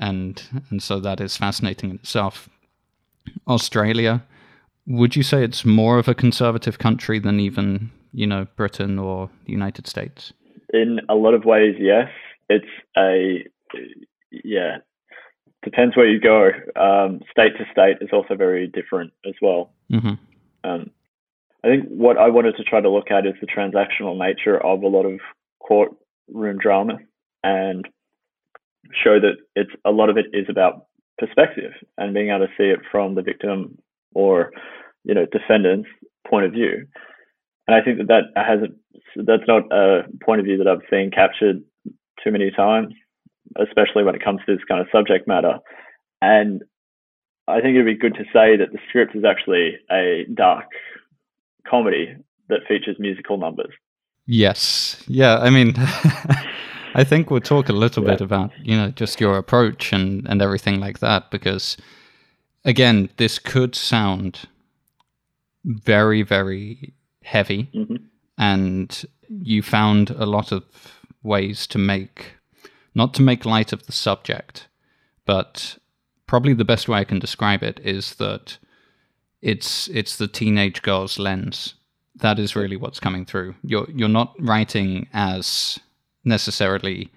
and 0.00 0.42
and 0.70 0.82
so 0.82 0.98
that 0.98 1.20
is 1.20 1.36
fascinating 1.36 1.90
in 1.90 1.96
itself. 1.96 2.48
Australia, 3.46 4.24
would 4.86 5.14
you 5.14 5.22
say 5.22 5.44
it's 5.44 5.64
more 5.64 5.98
of 5.98 6.08
a 6.08 6.14
conservative 6.14 6.78
country 6.78 7.20
than 7.20 7.38
even 7.38 7.90
you 8.12 8.26
know, 8.26 8.46
Britain 8.56 8.98
or 8.98 9.30
the 9.46 9.52
United 9.52 9.86
States? 9.86 10.32
In 10.72 11.00
a 11.08 11.14
lot 11.14 11.34
of 11.34 11.44
ways, 11.44 11.76
yes. 11.78 12.08
It's 12.48 12.66
a, 12.96 13.44
yeah, 14.30 14.78
depends 15.62 15.96
where 15.96 16.08
you 16.08 16.20
go. 16.20 16.50
Um, 16.76 17.20
state 17.30 17.56
to 17.58 17.64
state 17.70 17.98
is 18.00 18.10
also 18.12 18.34
very 18.34 18.66
different 18.66 19.12
as 19.26 19.34
well. 19.40 19.72
Mm-hmm. 19.90 20.14
Um, 20.68 20.90
I 21.62 21.68
think 21.68 21.88
what 21.88 22.16
I 22.16 22.28
wanted 22.28 22.56
to 22.56 22.64
try 22.64 22.80
to 22.80 22.90
look 22.90 23.10
at 23.10 23.26
is 23.26 23.34
the 23.40 23.46
transactional 23.46 24.18
nature 24.18 24.58
of 24.58 24.82
a 24.82 24.88
lot 24.88 25.04
of 25.04 25.20
courtroom 25.60 26.58
drama 26.58 26.98
and 27.44 27.86
show 29.04 29.20
that 29.20 29.36
it's 29.54 29.70
a 29.84 29.90
lot 29.90 30.10
of 30.10 30.16
it 30.16 30.26
is 30.32 30.46
about 30.48 30.86
perspective 31.18 31.72
and 31.98 32.14
being 32.14 32.30
able 32.30 32.46
to 32.46 32.52
see 32.56 32.64
it 32.64 32.80
from 32.90 33.14
the 33.14 33.22
victim 33.22 33.78
or 34.14 34.52
you 35.04 35.14
know 35.14 35.26
defendant's 35.32 35.88
point 36.26 36.46
of 36.46 36.52
view 36.52 36.86
and 37.70 37.80
I 37.80 37.84
think 37.84 37.98
that 37.98 38.08
that 38.08 38.24
hasn't 38.34 38.74
that's 39.14 39.46
not 39.46 39.62
a 39.70 40.02
point 40.24 40.40
of 40.40 40.44
view 40.44 40.58
that 40.58 40.66
I've 40.66 40.82
seen 40.90 41.12
captured 41.12 41.62
too 42.22 42.32
many 42.32 42.50
times, 42.50 42.92
especially 43.60 44.02
when 44.02 44.16
it 44.16 44.24
comes 44.24 44.40
to 44.44 44.56
this 44.56 44.64
kind 44.68 44.80
of 44.80 44.88
subject 44.90 45.28
matter. 45.28 45.58
And 46.20 46.62
I 47.46 47.60
think 47.60 47.76
it'd 47.76 47.86
be 47.86 47.94
good 47.94 48.14
to 48.14 48.24
say 48.32 48.56
that 48.56 48.72
the 48.72 48.78
script 48.88 49.14
is 49.14 49.24
actually 49.24 49.78
a 49.88 50.26
dark 50.34 50.66
comedy 51.64 52.16
that 52.48 52.66
features 52.66 52.96
musical 52.98 53.38
numbers. 53.38 53.72
Yes. 54.26 55.02
Yeah. 55.06 55.38
I 55.38 55.50
mean, 55.50 55.74
I 56.94 57.04
think 57.04 57.30
we'll 57.30 57.40
talk 57.40 57.68
a 57.68 57.72
little 57.72 58.04
yeah. 58.04 58.10
bit 58.10 58.20
about, 58.20 58.50
you 58.62 58.76
know, 58.76 58.90
just 58.90 59.20
your 59.20 59.38
approach 59.38 59.92
and, 59.92 60.26
and 60.28 60.42
everything 60.42 60.80
like 60.80 60.98
that, 61.00 61.30
because 61.30 61.76
again, 62.64 63.08
this 63.16 63.38
could 63.38 63.74
sound 63.74 64.40
very, 65.64 66.22
very 66.22 66.94
heavy, 67.22 67.68
mm-hmm. 67.74 67.96
and 68.38 69.04
you 69.28 69.62
found 69.62 70.10
a 70.10 70.26
lot 70.26 70.52
of 70.52 70.64
ways 71.22 71.66
to 71.68 71.78
make, 71.78 72.34
not 72.94 73.14
to 73.14 73.22
make 73.22 73.44
light 73.44 73.72
of 73.72 73.86
the 73.86 73.92
subject, 73.92 74.66
but 75.26 75.78
probably 76.26 76.54
the 76.54 76.64
best 76.64 76.88
way 76.88 76.98
I 76.98 77.04
can 77.04 77.18
describe 77.18 77.62
it 77.62 77.80
is 77.84 78.14
that 78.14 78.58
it's 79.42 79.88
it's 79.88 80.16
the 80.16 80.28
teenage 80.28 80.82
girl's 80.82 81.18
lens. 81.18 81.74
That 82.16 82.38
is 82.38 82.56
really 82.56 82.76
what's 82.76 83.00
coming 83.00 83.24
through. 83.24 83.54
You're 83.62 83.88
you're 83.90 84.08
not 84.08 84.34
writing 84.38 85.08
as 85.12 85.78
necessarily 86.24 87.10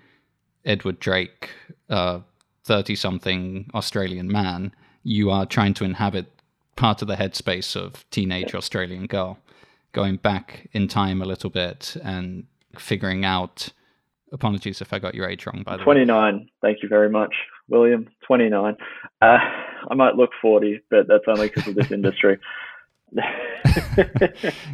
Edward 0.65 0.99
Drake, 0.99 1.49
thirty 1.89 2.93
uh, 2.93 2.97
something 2.97 3.69
Australian 3.73 4.31
man. 4.31 4.73
You 5.03 5.29
are 5.31 5.45
trying 5.45 5.73
to 5.75 5.83
inhabit 5.83 6.27
part 6.75 7.01
of 7.01 7.07
the 7.07 7.15
headspace 7.15 7.75
of 7.75 8.09
teenage 8.09 8.55
Australian 8.55 9.07
girl 9.07 9.37
going 9.91 10.17
back 10.17 10.67
in 10.73 10.87
time 10.87 11.21
a 11.21 11.25
little 11.25 11.49
bit 11.49 11.95
and 12.03 12.45
figuring 12.77 13.25
out. 13.25 13.69
Apologies 14.31 14.81
if 14.81 14.91
I 14.91 14.97
got 14.97 15.13
your 15.13 15.29
age 15.29 15.45
wrong. 15.45 15.61
By 15.63 15.77
the 15.77 15.83
29. 15.83 16.35
Way. 16.35 16.51
Thank 16.59 16.81
you 16.81 16.89
very 16.89 17.09
much, 17.09 17.35
William. 17.67 18.07
29. 18.25 18.75
Uh, 19.21 19.25
I 19.25 19.93
might 19.93 20.15
look 20.15 20.31
40, 20.41 20.81
but 20.89 21.07
that's 21.07 21.25
only 21.27 21.49
because 21.49 21.67
of 21.67 21.75
this 21.75 21.91
industry. 21.97 22.39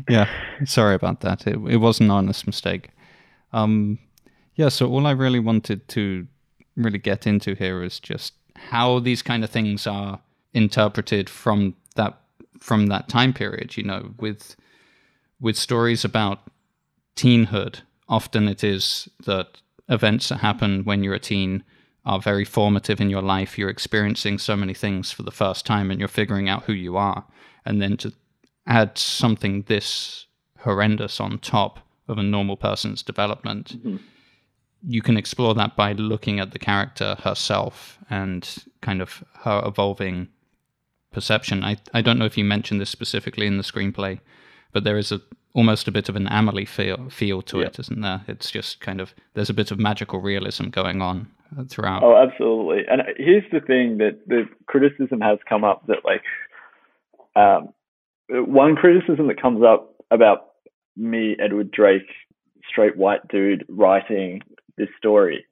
yeah, 0.09 0.29
sorry 0.63 0.95
about 0.95 1.19
that. 1.21 1.45
It, 1.45 1.57
it 1.67 1.77
was 1.77 1.99
an 1.99 2.09
honest 2.09 2.47
mistake. 2.47 2.91
Um, 3.51 3.99
yeah, 4.59 4.67
so 4.67 4.89
all 4.89 5.07
I 5.07 5.11
really 5.11 5.39
wanted 5.39 5.87
to 5.87 6.27
really 6.75 6.97
get 6.97 7.25
into 7.25 7.55
here 7.55 7.81
is 7.81 7.97
just 7.97 8.33
how 8.57 8.99
these 8.99 9.21
kind 9.21 9.45
of 9.45 9.49
things 9.49 9.87
are 9.87 10.19
interpreted 10.53 11.29
from 11.29 11.75
that 11.95 12.19
from 12.59 12.87
that 12.87 13.07
time 13.07 13.31
period. 13.31 13.77
You 13.77 13.83
know, 13.83 14.13
with 14.19 14.57
with 15.39 15.55
stories 15.55 16.03
about 16.03 16.39
teenhood, 17.15 17.83
often 18.09 18.49
it 18.49 18.61
is 18.61 19.07
that 19.25 19.61
events 19.87 20.27
that 20.27 20.39
happen 20.39 20.83
when 20.83 21.03
you're 21.05 21.13
a 21.13 21.19
teen 21.19 21.63
are 22.05 22.19
very 22.19 22.43
formative 22.43 22.99
in 22.99 23.09
your 23.09 23.21
life. 23.21 23.57
You're 23.57 23.69
experiencing 23.69 24.39
so 24.39 24.57
many 24.57 24.73
things 24.73 25.09
for 25.09 25.23
the 25.23 25.31
first 25.31 25.65
time 25.65 25.89
and 25.89 26.01
you're 26.01 26.09
figuring 26.09 26.49
out 26.49 26.63
who 26.63 26.73
you 26.73 26.97
are. 26.97 27.23
And 27.65 27.81
then 27.81 27.95
to 27.97 28.11
add 28.67 28.97
something 28.97 29.61
this 29.67 30.25
horrendous 30.57 31.21
on 31.21 31.39
top 31.39 31.79
of 32.09 32.17
a 32.17 32.23
normal 32.23 32.57
person's 32.57 33.01
development, 33.01 33.77
mm-hmm. 33.77 33.97
You 34.87 35.01
can 35.01 35.17
explore 35.17 35.53
that 35.55 35.75
by 35.75 35.93
looking 35.93 36.39
at 36.39 36.51
the 36.51 36.59
character 36.59 37.15
herself 37.23 37.97
and 38.09 38.63
kind 38.81 39.01
of 39.01 39.23
her 39.41 39.61
evolving 39.65 40.29
perception. 41.11 41.63
I, 41.63 41.77
I 41.93 42.01
don't 42.01 42.17
know 42.17 42.25
if 42.25 42.37
you 42.37 42.43
mentioned 42.43 42.79
this 42.79 42.89
specifically 42.89 43.47
in 43.47 43.57
the 43.57 43.63
screenplay, 43.63 44.19
but 44.71 44.83
there 44.83 44.97
is 44.97 45.11
a 45.11 45.21
almost 45.53 45.87
a 45.87 45.91
bit 45.91 46.09
of 46.09 46.15
an 46.15 46.27
Amelie 46.27 46.65
feel 46.65 47.09
feel 47.09 47.41
to 47.41 47.59
yeah. 47.59 47.65
it, 47.65 47.79
isn't 47.79 48.01
there? 48.01 48.21
It's 48.27 48.51
just 48.51 48.79
kind 48.79 49.01
of 49.01 49.13
there's 49.33 49.49
a 49.49 49.53
bit 49.53 49.71
of 49.71 49.79
magical 49.79 50.19
realism 50.19 50.69
going 50.69 51.01
on 51.01 51.27
uh, 51.57 51.63
throughout. 51.63 52.03
Oh, 52.03 52.15
absolutely. 52.15 52.83
And 52.89 53.01
here's 53.17 53.43
the 53.51 53.59
thing 53.59 53.97
that 53.97 54.19
the 54.27 54.47
criticism 54.67 55.21
has 55.21 55.39
come 55.47 55.63
up 55.63 55.85
that 55.87 56.05
like 56.05 56.23
um, 57.35 57.73
one 58.29 58.75
criticism 58.75 59.27
that 59.27 59.41
comes 59.41 59.63
up 59.63 59.95
about 60.11 60.51
me, 60.95 61.35
Edward 61.43 61.71
Drake, 61.71 62.09
straight 62.69 62.97
white 62.97 63.27
dude 63.29 63.65
writing 63.69 64.41
this 64.79 64.89
story 64.97 65.45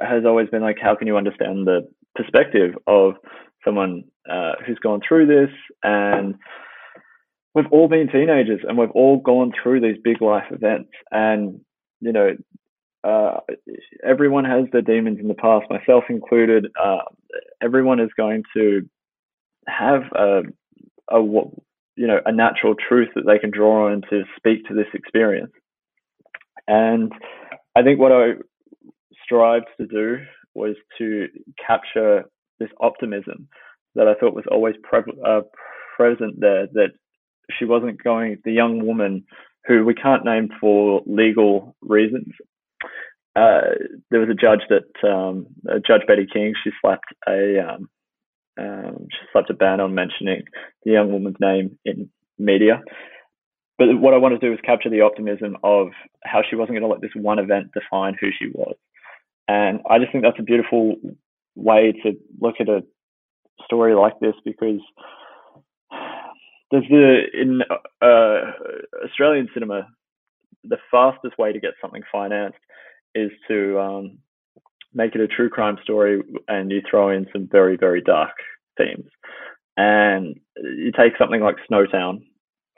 has 0.00 0.24
always 0.26 0.48
been 0.48 0.62
like, 0.62 0.78
how 0.82 0.96
can 0.96 1.06
you 1.06 1.16
understand 1.16 1.66
the 1.66 1.88
perspective 2.16 2.74
of 2.88 3.14
someone 3.64 4.04
uh, 4.28 4.52
who's 4.66 4.78
gone 4.80 5.00
through 5.06 5.26
this? 5.26 5.50
And 5.84 6.34
we've 7.54 7.70
all 7.70 7.88
been 7.88 8.08
teenagers 8.08 8.60
and 8.66 8.76
we've 8.76 8.90
all 8.90 9.18
gone 9.18 9.52
through 9.62 9.80
these 9.80 9.98
big 10.02 10.20
life 10.20 10.46
events. 10.50 10.90
And 11.12 11.60
you 12.00 12.12
know 12.12 12.36
uh, 13.04 13.38
everyone 14.04 14.44
has 14.44 14.66
their 14.72 14.82
demons 14.82 15.18
in 15.20 15.28
the 15.28 15.34
past 15.34 15.64
myself 15.70 16.04
included. 16.08 16.66
Uh, 16.82 16.98
everyone 17.62 18.00
is 18.00 18.10
going 18.16 18.42
to 18.54 18.88
have 19.66 20.02
a, 20.14 20.42
a 21.10 21.20
you 21.96 22.06
know 22.06 22.20
a 22.24 22.32
natural 22.32 22.74
truth 22.74 23.08
that 23.14 23.26
they 23.26 23.38
can 23.38 23.50
draw 23.50 23.90
on 23.90 24.02
to 24.10 24.22
speak 24.36 24.66
to 24.66 24.74
this 24.74 24.86
experience. 24.94 25.52
And 26.68 27.12
i 27.76 27.82
think 27.82 27.98
what 27.98 28.12
i 28.12 28.32
strived 29.24 29.66
to 29.78 29.86
do 29.86 30.18
was 30.54 30.76
to 30.98 31.28
capture 31.64 32.24
this 32.60 32.70
optimism 32.80 33.48
that 33.94 34.08
i 34.08 34.14
thought 34.14 34.34
was 34.34 34.44
always 34.50 34.74
pre- 34.82 35.20
uh, 35.26 35.40
present 35.96 36.38
there 36.40 36.66
that 36.72 36.90
she 37.58 37.64
wasn't 37.64 38.02
going, 38.02 38.38
the 38.44 38.52
young 38.52 38.84
woman 38.86 39.24
who 39.66 39.84
we 39.84 39.94
can't 39.94 40.24
name 40.24 40.48
for 40.60 41.02
legal 41.06 41.76
reasons. 41.80 42.32
Uh, 43.34 43.62
there 44.10 44.20
was 44.20 44.28
a 44.28 44.34
judge 44.34 44.60
that, 44.68 45.08
um, 45.08 45.46
Judge 45.86 46.02
Betty 46.06 46.26
King, 46.30 46.54
she 46.62 46.70
slapped 46.80 47.14
a, 47.28 47.58
um, 47.60 47.88
um, 48.58 49.06
she 49.10 49.18
slapped 49.32 49.50
a 49.50 49.54
ban 49.54 49.80
on 49.80 49.94
mentioning 49.94 50.42
the 50.84 50.92
young 50.92 51.12
woman's 51.12 51.36
name 51.40 51.78
in 51.84 52.10
media. 52.38 52.82
But 53.78 53.98
what 53.98 54.14
I 54.14 54.18
want 54.18 54.38
to 54.38 54.46
do 54.46 54.52
is 54.52 54.60
capture 54.64 54.90
the 54.90 55.00
optimism 55.00 55.56
of 55.62 55.88
how 56.24 56.42
she 56.48 56.56
wasn't 56.56 56.78
going 56.78 56.82
to 56.82 56.88
let 56.88 57.00
this 57.00 57.10
one 57.14 57.38
event 57.38 57.70
define 57.72 58.16
who 58.20 58.28
she 58.38 58.48
was. 58.52 58.74
And 59.48 59.80
I 59.88 59.98
just 59.98 60.12
think 60.12 60.24
that's 60.24 60.38
a 60.38 60.44
beautiful 60.44 60.96
way 61.56 61.92
to 62.02 62.12
look 62.40 62.56
at 62.60 62.68
a 62.68 62.82
story 63.64 63.94
like 63.94 64.18
this 64.20 64.34
because 64.44 64.80
there's 66.70 66.88
the 66.88 67.22
in 67.34 67.62
uh, 68.00 68.52
Australian 69.04 69.48
cinema, 69.52 69.88
the 70.64 70.78
fastest 70.90 71.38
way 71.38 71.52
to 71.52 71.60
get 71.60 71.74
something 71.80 72.02
financed 72.10 72.58
is 73.14 73.30
to 73.48 73.78
um, 73.78 74.18
make 74.94 75.14
it 75.14 75.20
a 75.20 75.28
true 75.28 75.50
crime 75.50 75.76
story, 75.82 76.22
and 76.48 76.70
you 76.70 76.80
throw 76.88 77.10
in 77.10 77.26
some 77.32 77.48
very 77.50 77.76
very 77.76 78.00
dark 78.00 78.32
themes. 78.78 79.10
And 79.76 80.38
you 80.56 80.92
take 80.96 81.12
something 81.18 81.40
like 81.40 81.56
Snowtown 81.70 82.22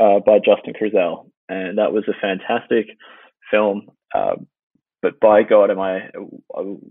uh, 0.00 0.20
by 0.24 0.38
Justin 0.38 0.74
Kurzel, 0.74 1.30
and 1.48 1.78
that 1.78 1.92
was 1.92 2.04
a 2.08 2.20
fantastic 2.20 2.86
film. 3.50 3.88
Uh, 4.14 4.36
but 5.02 5.20
by 5.20 5.42
God, 5.42 5.70
am 5.70 5.80
I 5.80 6.08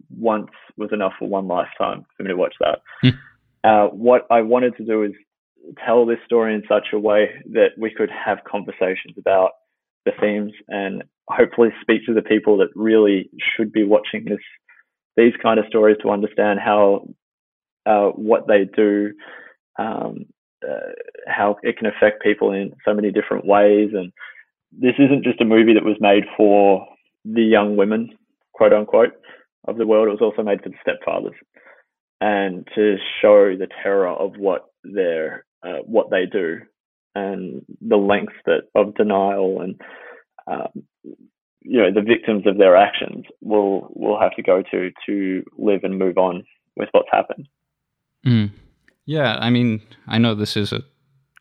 once 0.09 0.51
was 0.77 0.89
enough 0.91 1.13
for 1.17 1.27
one 1.27 1.47
lifetime 1.47 2.05
for 2.15 2.23
me 2.23 2.29
to 2.29 2.35
watch 2.35 2.55
that. 2.59 2.79
Mm. 3.03 3.17
Uh, 3.63 3.87
what 3.87 4.27
I 4.29 4.41
wanted 4.41 4.77
to 4.77 4.85
do 4.85 5.03
is 5.03 5.13
tell 5.83 6.05
this 6.05 6.19
story 6.25 6.53
in 6.53 6.63
such 6.67 6.87
a 6.93 6.99
way 6.99 7.29
that 7.53 7.69
we 7.77 7.91
could 7.91 8.09
have 8.11 8.39
conversations 8.43 9.15
about 9.17 9.51
the 10.05 10.11
themes 10.19 10.51
and 10.67 11.03
hopefully 11.29 11.69
speak 11.81 12.05
to 12.05 12.13
the 12.13 12.21
people 12.21 12.57
that 12.57 12.67
really 12.75 13.29
should 13.55 13.71
be 13.71 13.83
watching 13.83 14.25
this 14.25 14.39
these 15.15 15.33
kind 15.41 15.59
of 15.59 15.65
stories 15.67 15.97
to 16.01 16.09
understand 16.09 16.59
how 16.59 17.07
uh, 17.85 18.09
what 18.09 18.47
they 18.47 18.65
do 18.75 19.13
um, 19.79 20.25
uh, 20.67 20.91
how 21.27 21.57
it 21.63 21.77
can 21.77 21.87
affect 21.87 22.23
people 22.23 22.51
in 22.51 22.73
so 22.85 22.93
many 22.93 23.11
different 23.11 23.45
ways 23.45 23.89
and 23.93 24.11
this 24.71 24.95
isn't 24.97 25.23
just 25.23 25.41
a 25.41 25.45
movie 25.45 25.73
that 25.73 25.85
was 25.85 25.97
made 25.99 26.23
for 26.35 26.87
the 27.25 27.43
young 27.43 27.75
women 27.75 28.09
quote 28.53 28.73
unquote 28.73 29.13
of 29.67 29.77
the 29.77 29.87
world 29.87 30.07
it 30.07 30.11
was 30.11 30.21
also 30.21 30.43
made 30.43 30.61
for 30.61 30.69
the 30.69 30.75
stepfathers 30.85 31.35
and 32.21 32.67
to 32.75 32.97
show 33.21 33.55
the 33.55 33.67
terror 33.81 34.07
of 34.07 34.37
what 34.37 34.69
their 34.83 35.45
uh, 35.63 35.79
what 35.85 36.09
they 36.09 36.25
do 36.25 36.59
and 37.15 37.65
the 37.81 37.97
lengths 37.97 38.33
that 38.45 38.63
of 38.75 38.95
denial 38.95 39.61
and 39.61 39.79
um, 40.47 40.83
you 41.61 41.81
know 41.81 41.91
the 41.93 42.01
victims 42.01 42.45
of 42.45 42.57
their 42.57 42.75
actions 42.75 43.25
will 43.41 43.91
will 43.95 44.19
have 44.19 44.35
to 44.35 44.43
go 44.43 44.61
to 44.71 44.91
to 45.05 45.43
live 45.57 45.83
and 45.83 45.97
move 45.97 46.17
on 46.17 46.43
with 46.75 46.89
what's 46.91 47.09
happened. 47.11 47.47
Mm. 48.25 48.51
Yeah, 49.05 49.37
I 49.39 49.49
mean, 49.49 49.81
I 50.07 50.17
know 50.17 50.33
this 50.33 50.55
is 50.55 50.71
a 50.71 50.83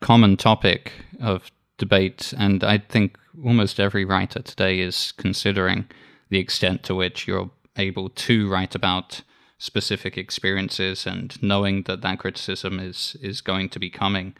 common 0.01 0.37
topic 0.37 0.91
of 1.21 1.49
debate, 1.77 2.33
and 2.37 2.63
I 2.63 2.77
think 2.77 3.17
almost 3.43 3.79
every 3.79 4.05
writer 4.05 4.41
today 4.41 4.79
is 4.79 5.13
considering 5.13 5.87
the 6.29 6.39
extent 6.39 6.83
to 6.83 6.95
which 6.95 7.27
you're 7.27 7.51
able 7.77 8.09
to 8.09 8.49
write 8.49 8.75
about 8.75 9.21
specific 9.57 10.17
experiences 10.17 11.07
and 11.07 11.41
knowing 11.41 11.83
that 11.83 12.01
that 12.01 12.19
criticism 12.19 12.79
is 12.79 13.15
is 13.21 13.39
going 13.39 13.69
to 13.69 13.79
be 13.79 13.89
coming. 13.89 14.35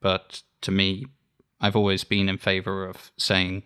But 0.00 0.42
to 0.60 0.70
me 0.70 1.06
i've 1.60 1.76
always 1.76 2.04
been 2.04 2.28
in 2.28 2.38
favor 2.38 2.86
of 2.86 3.10
saying 3.16 3.62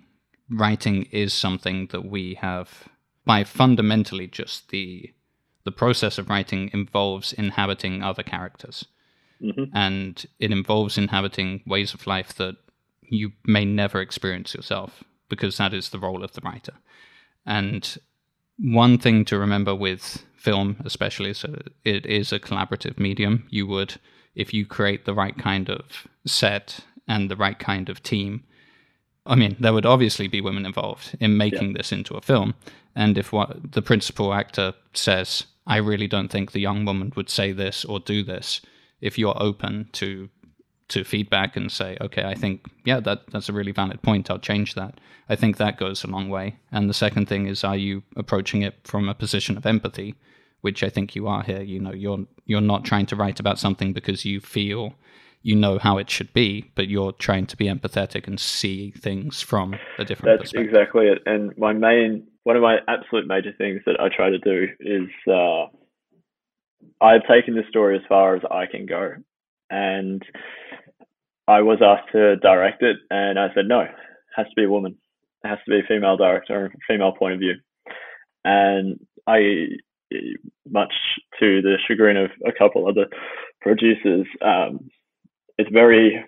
writing 0.51 1.05
is 1.11 1.33
something 1.33 1.87
that 1.89 2.05
we 2.05 2.35
have 2.35 2.89
by 3.25 3.45
fundamentally 3.45 4.27
just 4.27 4.71
the 4.71 5.13
the 5.65 5.73
process 5.73 6.19
of 6.19 6.29
writing 6.29 6.71
involves 6.73 7.33
inhabiting 7.33 8.03
other 8.03 8.23
characters 8.23 8.87
mm-hmm. 9.43 9.65
and 9.75 10.27
it 10.39 10.51
involves 10.51 10.99
inhabiting 10.99 11.63
ways 11.67 11.95
of 11.95 12.07
life 12.07 12.35
that 12.35 12.57
you 13.03 13.33
may 13.45 13.65
never 13.65 14.01
experience 14.01 14.55
yourself 14.55 15.05
because 15.29 15.57
that 15.57 15.75
is 15.75 15.91
the 15.91 15.99
role 15.99 16.25
of 16.25 16.33
the 16.33 16.41
writer 16.43 16.73
and 17.47 17.99
one 18.59 18.99
thing 18.99 19.25
to 19.27 19.39
remember 19.39 19.75
with 19.75 20.25
film, 20.37 20.77
especially, 20.85 21.35
so 21.35 21.61
it 21.85 22.07
is 22.07 22.33
a 22.33 22.41
collaborative 22.41 22.99
medium. 22.99 23.47
You 23.51 23.67
would, 23.67 23.97
if 24.35 24.53
you 24.53 24.67
create 24.67 25.05
the 25.05 25.15
right 25.15 25.37
kind 25.37 25.71
of 25.71 26.07
set 26.27 26.81
and 27.09 27.31
the 27.31 27.37
right 27.37 27.59
kind 27.59 27.89
of 27.89 28.03
team, 28.03 28.45
I 29.25 29.37
mean, 29.37 29.57
there 29.59 29.73
would 29.73 29.87
obviously 29.87 30.27
be 30.27 30.41
women 30.41 30.67
involved 30.67 31.17
in 31.21 31.37
making 31.37 31.71
yeah. 31.71 31.79
this 31.79 31.93
into 31.93 32.15
a 32.15 32.21
film. 32.21 32.55
And 32.95 33.17
if 33.17 33.33
what 33.33 33.73
the 33.73 33.83
principal 33.83 34.35
actor 34.35 34.75
says, 34.95 35.45
I 35.67 35.77
really 35.77 36.09
don't 36.09 36.29
think 36.29 36.51
the 36.51 36.61
young 36.61 36.85
woman 36.85 37.13
would 37.15 37.31
say 37.31 37.53
this 37.53 37.85
or 37.85 38.01
do 38.01 38.25
this, 38.25 38.61
if 39.03 39.19
you're 39.19 39.41
open 39.41 39.91
to 39.93 40.31
to 40.89 41.05
feedback 41.05 41.57
and 41.57 41.73
say, 41.73 41.97
okay, 42.03 42.25
I 42.25 42.35
think, 42.35 42.67
yeah, 42.85 43.01
that, 43.01 43.31
that's 43.31 43.49
a 43.49 43.53
really 43.55 43.73
valid 43.73 44.03
point. 44.03 44.31
I'll 44.31 44.39
change 44.39 44.75
that. 44.75 45.01
I 45.27 45.37
think 45.37 45.57
that 45.57 45.79
goes 45.79 46.05
a 46.05 46.07
long 46.07 46.29
way. 46.29 46.57
And 46.71 46.91
the 46.91 46.95
second 46.95 47.29
thing 47.29 47.47
is, 47.47 47.65
are 47.65 47.77
you 47.77 48.03
approaching 48.15 48.61
it 48.61 48.75
from 48.85 49.09
a 49.09 49.15
position 49.15 49.57
of 49.57 49.65
empathy, 49.65 50.17
which 50.63 50.83
I 50.83 50.89
think 50.89 51.15
you 51.15 51.29
are 51.29 51.43
here. 51.43 51.61
You 51.61 51.81
know, 51.81 51.93
you're 51.93 52.25
you're 52.47 52.63
not 52.63 52.85
trying 52.85 53.07
to 53.07 53.17
write 53.17 53.39
about 53.39 53.59
something 53.59 53.93
because 53.93 54.25
you 54.25 54.41
feel 54.41 54.95
you 55.43 55.57
know 55.57 55.79
how 55.79 55.99
it 55.99 56.09
should 56.09 56.33
be, 56.33 56.71
but 56.77 56.89
you're 56.89 57.13
trying 57.13 57.47
to 57.47 57.57
be 57.57 57.67
empathetic 57.67 58.27
and 58.29 58.39
see 58.39 58.93
things 58.93 59.43
from 59.43 59.75
a 59.99 60.05
different 60.05 60.39
That's 60.39 60.53
exactly 60.55 61.07
it. 61.09 61.19
And 61.27 61.57
my 61.59 61.73
main, 61.73 62.29
one 62.45 62.55
of 62.55 62.63
my 62.63 62.79
absolute 62.87 63.27
major 63.27 63.53
things 63.59 63.83
that 63.85 64.01
I 64.01 64.09
try 64.09 64.31
to 64.31 64.39
do 64.39 64.69
is 64.79 65.09
uh, 65.29 65.67
I've 67.03 67.27
taken 67.29 67.55
this 67.55 67.67
story 67.69 67.97
as 67.97 68.03
far 68.09 68.37
as 68.37 68.43
I 68.51 68.67
can 68.67 68.87
go. 68.87 69.15
And 69.71 70.23
I 71.49 71.63
was 71.63 71.79
asked 71.83 72.13
to 72.13 72.37
direct 72.37 72.83
it, 72.83 72.97
and 73.11 73.39
I 73.39 73.49
said 73.55 73.67
no. 73.67 73.81
It 73.81 73.91
has 74.37 74.47
to 74.47 74.53
be 74.57 74.65
a 74.65 74.71
woman. 74.71 74.97
It 75.45 75.49
has 75.49 75.59
to 75.65 75.71
be 75.71 75.81
a 75.81 75.89
female 75.89 76.17
director, 76.17 76.73
female 76.89 77.13
point 77.13 77.35
of 77.35 77.41
view. 77.41 77.55
And 78.45 79.01
I, 79.27 79.67
much 80.71 80.93
to 81.41 81.61
the 81.63 81.77
chagrin 81.87 82.17
of 82.17 82.31
a 82.47 82.53
couple 82.57 82.87
other 82.87 83.07
producers, 83.61 84.27
um, 84.41 84.89
it's 85.59 85.71
very, 85.73 86.25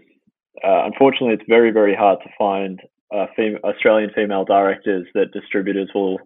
uh, 0.65 0.85
unfortunately, 0.87 1.35
it's 1.35 1.49
very 1.49 1.71
very 1.71 1.95
hard 1.95 2.19
to 2.25 2.31
find 2.37 2.81
uh, 3.15 3.27
fem- 3.37 3.59
Australian 3.65 4.11
female 4.15 4.45
directors 4.45 5.07
that 5.15 5.33
distributors 5.33 5.91
will, 5.95 6.19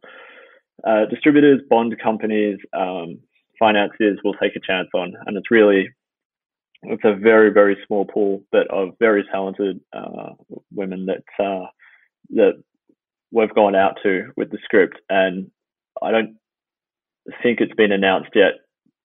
uh, 0.86 1.04
distributors, 1.10 1.60
bond 1.68 1.94
companies, 2.02 2.58
um, 2.72 3.18
financiers 3.58 4.18
will 4.24 4.34
take 4.34 4.56
a 4.56 4.60
chance 4.60 4.88
on, 4.94 5.14
and 5.26 5.36
it's 5.36 5.50
really 5.50 5.88
it's 6.82 7.04
a 7.04 7.14
very 7.14 7.50
very 7.50 7.76
small 7.86 8.04
pool, 8.04 8.42
but 8.52 8.68
of 8.70 8.90
very 8.98 9.24
talented 9.30 9.80
uh, 9.92 10.30
women 10.72 11.06
that 11.06 11.44
uh, 11.44 11.66
that 12.30 12.62
we've 13.32 13.54
gone 13.54 13.74
out 13.74 13.98
to 14.02 14.30
with 14.36 14.50
the 14.50 14.58
script, 14.64 14.98
and 15.08 15.50
I 16.02 16.10
don't 16.10 16.36
think 17.42 17.60
it's 17.60 17.74
been 17.74 17.92
announced 17.92 18.30
yet, 18.34 18.54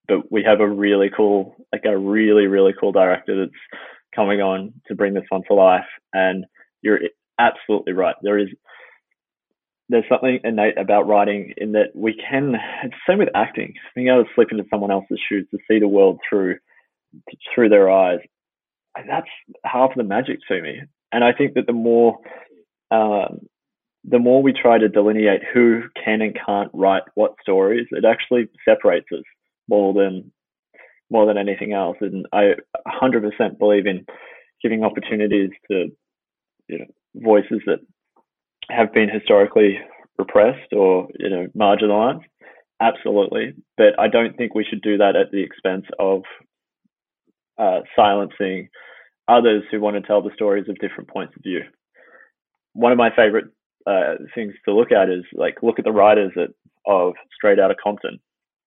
but 0.07 0.31
we 0.31 0.43
have 0.43 0.59
a 0.59 0.67
really 0.67 1.09
cool, 1.15 1.55
like 1.71 1.85
a 1.85 1.97
really 1.97 2.47
really 2.47 2.73
cool 2.79 2.91
director 2.91 3.39
that's 3.39 3.81
coming 4.15 4.41
on 4.41 4.73
to 4.87 4.95
bring 4.95 5.13
this 5.13 5.25
one 5.29 5.41
to 5.47 5.55
life. 5.55 5.85
And 6.13 6.45
you're 6.81 6.99
absolutely 7.39 7.93
right. 7.93 8.15
There 8.21 8.37
is 8.37 8.49
there's 9.89 10.05
something 10.09 10.39
innate 10.43 10.77
about 10.77 11.07
writing 11.07 11.53
in 11.57 11.73
that 11.73 11.87
we 11.93 12.13
can. 12.13 12.55
It's 12.83 12.93
the 12.93 13.11
same 13.11 13.19
with 13.19 13.29
acting. 13.35 13.73
Being 13.95 14.07
able 14.07 14.23
to 14.23 14.29
slip 14.35 14.51
into 14.51 14.63
someone 14.69 14.91
else's 14.91 15.19
shoes 15.27 15.47
to 15.51 15.57
see 15.67 15.79
the 15.79 15.87
world 15.87 16.19
through 16.27 16.57
through 17.53 17.69
their 17.69 17.91
eyes. 17.91 18.19
That's 18.95 19.27
half 19.65 19.91
the 19.95 20.03
magic 20.03 20.39
to 20.47 20.61
me. 20.61 20.81
And 21.11 21.23
I 21.23 21.33
think 21.33 21.55
that 21.55 21.67
the 21.67 21.73
more 21.73 22.17
um, 22.91 23.47
the 24.03 24.19
more 24.19 24.41
we 24.41 24.53
try 24.53 24.77
to 24.77 24.89
delineate 24.89 25.41
who 25.53 25.83
can 26.03 26.21
and 26.21 26.37
can't 26.45 26.69
write 26.73 27.03
what 27.15 27.35
stories, 27.41 27.87
it 27.91 28.05
actually 28.05 28.49
separates 28.67 29.07
us 29.13 29.23
more 29.67 29.93
than 29.93 30.31
more 31.09 31.25
than 31.25 31.37
anything 31.37 31.73
else. 31.73 31.97
And 32.01 32.25
I 32.33 32.55
100% 32.87 33.59
believe 33.59 33.85
in 33.85 34.05
giving 34.61 34.83
opportunities 34.83 35.51
to 35.69 35.87
you 36.67 36.79
know 36.79 36.85
voices 37.15 37.61
that 37.65 37.79
have 38.69 38.93
been 38.93 39.09
historically 39.09 39.79
repressed 40.17 40.73
or 40.73 41.07
you 41.19 41.29
know 41.29 41.47
marginalized 41.57 42.23
absolutely. 42.81 43.53
But 43.77 43.99
i 43.99 44.07
don't 44.07 44.35
think 44.37 44.53
we 44.53 44.65
should 44.65 44.81
do 44.81 44.97
that 44.97 45.15
at 45.15 45.31
the 45.31 45.43
expense 45.43 45.85
of 45.99 46.23
uh, 47.57 47.81
silencing 47.95 48.69
others 49.27 49.63
who 49.69 49.79
want 49.79 49.95
to 49.95 50.01
tell 50.01 50.21
the 50.21 50.31
stories 50.35 50.67
of 50.67 50.79
different 50.79 51.09
points 51.09 51.33
of 51.37 51.43
view. 51.43 51.61
One 52.73 52.91
of 52.91 52.97
my 52.97 53.15
favorite 53.15 53.45
uh, 53.85 54.15
things 54.33 54.53
to 54.65 54.73
look 54.73 54.91
at 54.91 55.09
is 55.09 55.23
like 55.33 55.61
look 55.61 55.79
at 55.79 55.85
the 55.85 55.91
writers 55.91 56.31
at, 56.35 56.49
of 56.85 57.13
straight 57.35 57.59
outta 57.59 57.75
compton 57.81 58.19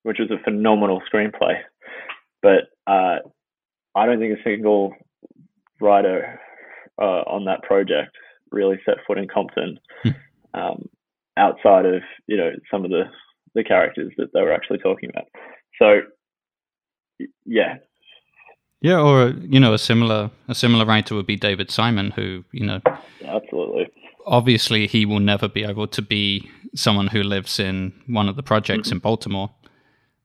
which 0.02 0.18
was 0.20 0.30
a 0.30 0.42
phenomenal 0.44 1.02
screenplay. 1.12 1.54
But 2.42 2.68
uh, 2.86 3.18
i 3.96 4.06
don't 4.06 4.20
think 4.20 4.38
a 4.38 4.42
single 4.44 4.94
writer 5.80 6.38
uh, 7.00 7.22
on 7.26 7.44
that 7.46 7.62
project 7.62 8.16
really 8.50 8.78
set 8.84 8.96
foot 9.06 9.18
in 9.18 9.28
Compton 9.28 9.78
hmm. 10.02 10.10
um, 10.54 10.88
outside 11.36 11.86
of 11.86 12.02
you 12.26 12.36
know 12.36 12.50
some 12.70 12.84
of 12.84 12.90
the 12.90 13.04
the 13.54 13.64
characters 13.64 14.12
that 14.18 14.32
they 14.32 14.40
were 14.42 14.52
actually 14.52 14.78
talking 14.78 15.10
about. 15.10 15.26
So 15.80 16.00
yeah. 17.44 17.76
Yeah, 18.82 19.00
or 19.00 19.30
you 19.40 19.58
know, 19.58 19.72
a 19.72 19.78
similar 19.78 20.30
a 20.48 20.54
similar 20.54 20.84
writer 20.84 21.14
would 21.14 21.26
be 21.26 21.36
David 21.36 21.70
Simon, 21.70 22.10
who 22.10 22.44
you 22.52 22.66
know, 22.66 22.80
absolutely. 23.24 23.86
Obviously, 24.26 24.86
he 24.86 25.06
will 25.06 25.20
never 25.20 25.48
be 25.48 25.64
able 25.64 25.86
to 25.88 26.02
be 26.02 26.50
someone 26.74 27.06
who 27.06 27.22
lives 27.22 27.58
in 27.58 27.92
one 28.06 28.28
of 28.28 28.36
the 28.36 28.42
projects 28.42 28.88
mm-hmm. 28.88 28.96
in 28.96 29.00
Baltimore. 29.00 29.50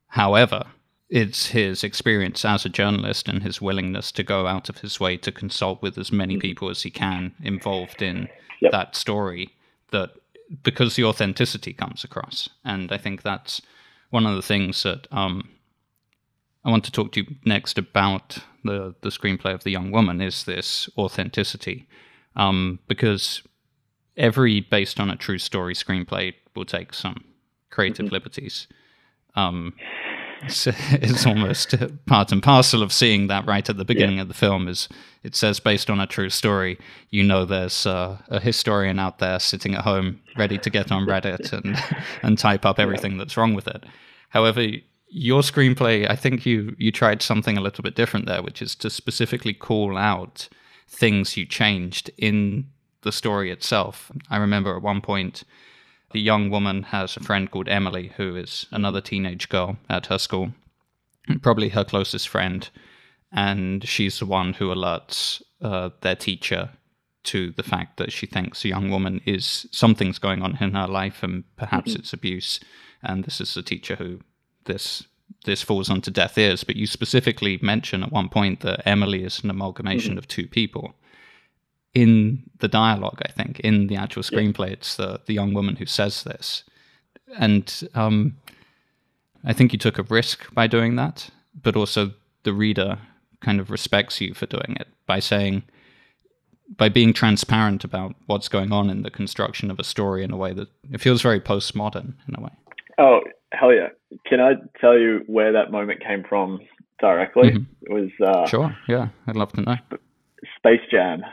However, 0.08 0.66
it's 1.12 1.48
his 1.48 1.84
experience 1.84 2.46
as 2.46 2.66
a 2.66 2.70
journalist 2.70 3.28
and 3.28 3.44
his 3.44 3.62
willingness 3.62 4.14
to 4.14 4.24
go 4.24 4.48
out 4.48 4.70
of 4.70 4.78
his 4.78 4.98
way 4.98 5.18
to 5.18 5.32
consult 5.32 5.82
with 5.82 5.98
as 5.98 6.12
many 6.12 6.36
mm-hmm. 6.36 6.42
people 6.42 6.70
as 6.70 6.84
he 6.84 6.90
can 6.90 7.36
involved 7.44 8.02
in 8.02 8.30
yep. 8.62 8.72
that 8.72 8.96
story 8.96 9.50
that 9.92 10.12
because 10.64 10.96
the 10.96 11.04
authenticity 11.04 11.74
comes 11.74 12.04
across 12.04 12.50
and 12.64 12.92
i 12.92 12.98
think 12.98 13.22
that's 13.22 13.62
one 14.10 14.26
of 14.26 14.36
the 14.36 14.42
things 14.42 14.84
that 14.84 15.06
um, 15.12 15.50
i 16.64 16.72
want 16.72 16.86
to 16.86 16.92
talk 16.92 17.12
to 17.12 17.22
you 17.22 17.36
next 17.46 17.78
about 17.78 18.40
the, 18.64 18.96
the 19.02 19.10
screenplay 19.10 19.54
of 19.54 19.64
the 19.64 19.72
young 19.72 19.92
woman 19.92 20.22
is 20.22 20.46
this 20.46 20.90
authenticity 20.98 21.88
um, 22.38 22.80
because 22.88 23.44
every 24.16 24.62
based 24.62 25.00
on 25.00 25.10
a 25.10 25.18
true 25.18 25.38
story 25.38 25.74
screenplay 25.74 26.34
will 26.56 26.66
take 26.66 26.94
some 26.94 27.26
creative 27.70 28.06
mm-hmm. 28.06 28.14
liberties 28.14 28.68
um, 29.36 29.74
it's, 30.44 30.68
it's 30.92 31.26
almost 31.26 31.74
part 32.06 32.32
and 32.32 32.42
parcel 32.42 32.84
of 32.84 32.92
seeing 32.92 33.28
that 33.28 33.46
right 33.46 33.70
at 33.70 33.78
the 33.78 33.86
beginning 33.86 34.18
yeah. 34.18 34.24
of 34.24 34.28
the 34.28 34.34
film 34.34 34.68
is 34.68 34.88
it 35.24 35.36
says 35.36 35.60
based 35.60 35.90
on 35.90 36.00
a 36.00 36.08
true 36.08 36.30
story 36.30 36.78
you 37.10 37.24
know 37.24 37.46
there's 37.46 37.86
uh, 37.86 38.18
a 38.30 38.40
historian 38.40 39.00
out 39.00 39.20
there 39.20 39.40
sitting 39.40 39.76
at 39.76 39.84
home 39.84 40.20
ready 40.38 40.58
to 40.58 40.70
get 40.70 40.92
on 40.92 41.06
reddit 41.06 41.52
and 41.54 41.78
and 42.24 42.38
type 42.38 42.66
up 42.66 42.80
everything 42.80 43.18
that's 43.18 43.38
wrong 43.38 43.54
with 43.54 43.68
it 43.68 43.86
however 44.30 44.66
your 45.08 45.42
screenplay 45.42 46.10
i 46.10 46.16
think 46.16 46.46
you 46.46 46.76
you 46.78 46.92
tried 46.92 47.22
something 47.22 47.58
a 47.58 47.62
little 47.62 47.84
bit 47.84 47.96
different 47.96 48.26
there 48.26 48.42
which 48.42 48.62
is 48.62 48.76
to 48.76 48.90
specifically 48.90 49.54
call 49.54 49.98
out 49.98 50.48
things 50.88 51.38
you 51.38 51.46
changed 51.46 52.12
in 52.18 52.68
the 53.02 53.12
story 53.12 53.52
itself 53.52 54.12
i 54.30 54.38
remember 54.38 54.76
at 54.76 54.82
one 54.82 55.02
point 55.02 55.44
the 56.14 56.22
young 56.22 56.50
woman 56.50 56.84
has 56.84 57.18
a 57.18 57.22
friend 57.22 57.50
called 57.50 57.70
Emily, 57.70 58.14
who 58.18 58.36
is 58.36 58.66
another 58.72 59.02
teenage 59.02 59.50
girl 59.50 59.78
at 59.90 60.08
her 60.08 60.18
school, 60.18 60.54
probably 61.42 61.70
her 61.70 61.84
closest 61.84 62.28
friend. 62.28 62.70
And 63.32 63.88
she's 63.88 64.20
the 64.20 64.26
one 64.26 64.54
who 64.54 64.70
alerts 64.70 65.42
uh, 65.62 65.90
their 66.02 66.16
teacher 66.16 66.70
to 67.24 67.52
the 67.52 67.64
fact 67.64 67.98
that 67.98 68.12
she 68.12 68.26
thinks 68.26 68.66
a 68.66 68.70
young 68.70 68.90
woman 68.90 69.22
is 69.26 69.68
something's 69.72 70.20
going 70.20 70.42
on 70.42 70.58
in 70.60 70.74
her 70.74 70.88
life 70.88 71.24
and 71.24 71.44
perhaps 71.56 71.92
mm-hmm. 71.92 72.00
it's 72.00 72.14
abuse. 72.14 72.60
And 73.04 73.24
this 73.24 73.40
is 73.40 73.54
the 73.54 73.62
teacher 73.62 73.96
who 73.96 74.20
this 74.66 75.04
this 75.46 75.62
falls 75.62 75.90
onto 75.90 76.12
deaf 76.12 76.38
ears. 76.38 76.64
But 76.64 76.76
you 76.76 76.86
specifically 76.86 77.58
mention 77.62 78.04
at 78.04 78.12
one 78.12 78.30
point 78.30 78.60
that 78.62 78.88
Emily 78.88 79.24
is 79.24 79.44
an 79.44 79.50
amalgamation 79.50 80.12
mm-hmm. 80.12 80.18
of 80.20 80.28
two 80.28 80.48
people 80.48 80.94
in 81.94 82.44
the 82.60 82.68
dialogue, 82.68 83.22
I 83.26 83.32
think, 83.32 83.60
in 83.60 83.88
the 83.88 83.96
actual 83.98 84.24
screenplay, 84.24 84.68
yeah. 84.68 84.74
it's 84.74 84.96
the, 84.96 85.20
the 85.26 85.34
young 85.34 85.54
woman 85.54 85.76
who 85.76 85.86
says 85.86 86.24
this. 86.24 86.64
And 87.38 87.90
um, 87.96 88.38
I 89.44 89.54
think 89.54 89.74
you 89.74 89.80
took 89.80 89.98
a 89.98 90.04
risk 90.04 90.54
by 90.54 90.68
doing 90.68 90.96
that, 90.96 91.30
but 91.62 91.76
also 91.76 92.12
the 92.44 92.54
reader 92.54 93.00
kind 93.42 93.60
of 93.60 93.70
respects 93.70 94.22
you 94.22 94.34
for 94.34 94.46
doing 94.46 94.78
it 94.80 94.88
by 95.06 95.20
saying, 95.20 95.64
by 96.78 96.88
being 96.88 97.12
transparent 97.12 97.84
about 97.84 98.16
what's 98.28 98.48
going 98.48 98.72
on 98.72 98.90
in 98.90 99.04
the 99.04 99.12
construction 99.12 99.70
of 99.70 99.80
a 99.80 99.84
story 99.84 100.24
in 100.24 100.32
a 100.32 100.38
way 100.38 100.54
that 100.54 100.70
it 100.92 101.02
feels 101.02 101.22
very 101.22 101.42
postmodern 101.42 102.14
in 102.28 102.36
a 102.36 102.42
way. 102.42 102.52
Oh, 102.98 103.20
hell 103.52 103.74
yeah. 103.74 103.90
Can 104.26 104.40
I 104.40 104.54
tell 104.80 104.98
you 104.98 105.24
where 105.28 105.52
that 105.52 105.72
moment 105.72 106.02
came 106.02 106.24
from 106.24 106.62
directly? 107.00 107.52
Mm-hmm. 107.52 107.64
It 107.82 107.92
was. 107.92 108.10
Uh, 108.26 108.48
sure, 108.48 108.78
yeah, 108.88 109.10
I'd 109.28 109.36
love 109.36 109.52
to 109.54 109.62
know. 109.62 109.76
Space 110.58 110.82
Jam 110.90 111.24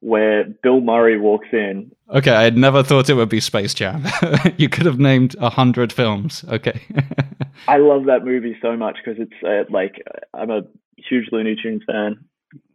where 0.00 0.44
Bill 0.62 0.80
Murray 0.80 1.18
walks 1.18 1.48
in. 1.52 1.90
Okay, 2.14 2.32
I 2.32 2.42
had 2.42 2.56
never 2.56 2.82
thought 2.82 3.10
it 3.10 3.14
would 3.14 3.28
be 3.28 3.40
Space 3.40 3.74
Jam. 3.74 4.04
you 4.56 4.68
could 4.68 4.86
have 4.86 4.98
named 4.98 5.36
a 5.38 5.50
hundred 5.50 5.92
films. 5.92 6.44
Okay. 6.48 6.80
I 7.68 7.78
love 7.78 8.06
that 8.06 8.24
movie 8.24 8.56
so 8.62 8.76
much 8.76 8.98
because 9.04 9.20
it's 9.20 9.44
uh, 9.44 9.70
like 9.72 10.02
I'm 10.34 10.50
a 10.50 10.62
huge 10.96 11.26
Looney 11.32 11.56
Tunes 11.60 11.82
fan 11.86 12.24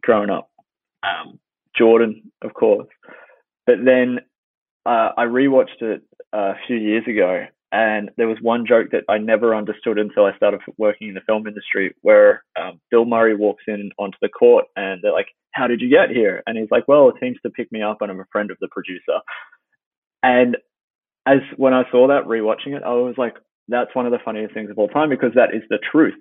growing 0.02 0.30
up. 0.30 0.50
Um, 1.02 1.38
Jordan, 1.76 2.30
of 2.42 2.54
course, 2.54 2.88
but 3.66 3.76
then 3.84 4.20
uh, 4.86 5.10
I 5.16 5.24
rewatched 5.24 5.82
it 5.82 6.02
a 6.32 6.54
few 6.66 6.76
years 6.76 7.04
ago, 7.06 7.46
and 7.74 8.12
there 8.16 8.28
was 8.28 8.38
one 8.40 8.64
joke 8.64 8.92
that 8.92 9.02
I 9.08 9.18
never 9.18 9.52
understood 9.52 9.98
until 9.98 10.26
I 10.26 10.36
started 10.36 10.60
working 10.78 11.08
in 11.08 11.14
the 11.14 11.20
film 11.26 11.48
industry, 11.48 11.92
where 12.02 12.44
um, 12.56 12.80
Bill 12.88 13.04
Murray 13.04 13.34
walks 13.34 13.64
in 13.66 13.90
onto 13.98 14.16
the 14.22 14.28
court, 14.28 14.66
and 14.76 15.02
they're 15.02 15.12
like, 15.12 15.26
how 15.54 15.66
did 15.66 15.80
you 15.80 15.90
get 15.90 16.10
here? 16.10 16.40
And 16.46 16.56
he's 16.56 16.70
like, 16.70 16.86
well, 16.86 17.08
it 17.08 17.16
seems 17.20 17.36
to 17.42 17.50
pick 17.50 17.72
me 17.72 17.82
up 17.82 17.98
and 18.00 18.12
I'm 18.12 18.20
a 18.20 18.26
friend 18.30 18.52
of 18.52 18.58
the 18.60 18.68
producer. 18.68 19.18
And 20.22 20.56
as 21.26 21.38
when 21.56 21.74
I 21.74 21.82
saw 21.90 22.06
that 22.08 22.24
rewatching 22.24 22.76
it, 22.76 22.82
I 22.84 22.92
was 22.92 23.14
like, 23.18 23.34
that's 23.66 23.94
one 23.94 24.06
of 24.06 24.12
the 24.12 24.18
funniest 24.24 24.54
things 24.54 24.70
of 24.70 24.78
all 24.78 24.88
time 24.88 25.10
because 25.10 25.32
that 25.34 25.54
is 25.54 25.62
the 25.68 25.78
truth. 25.90 26.14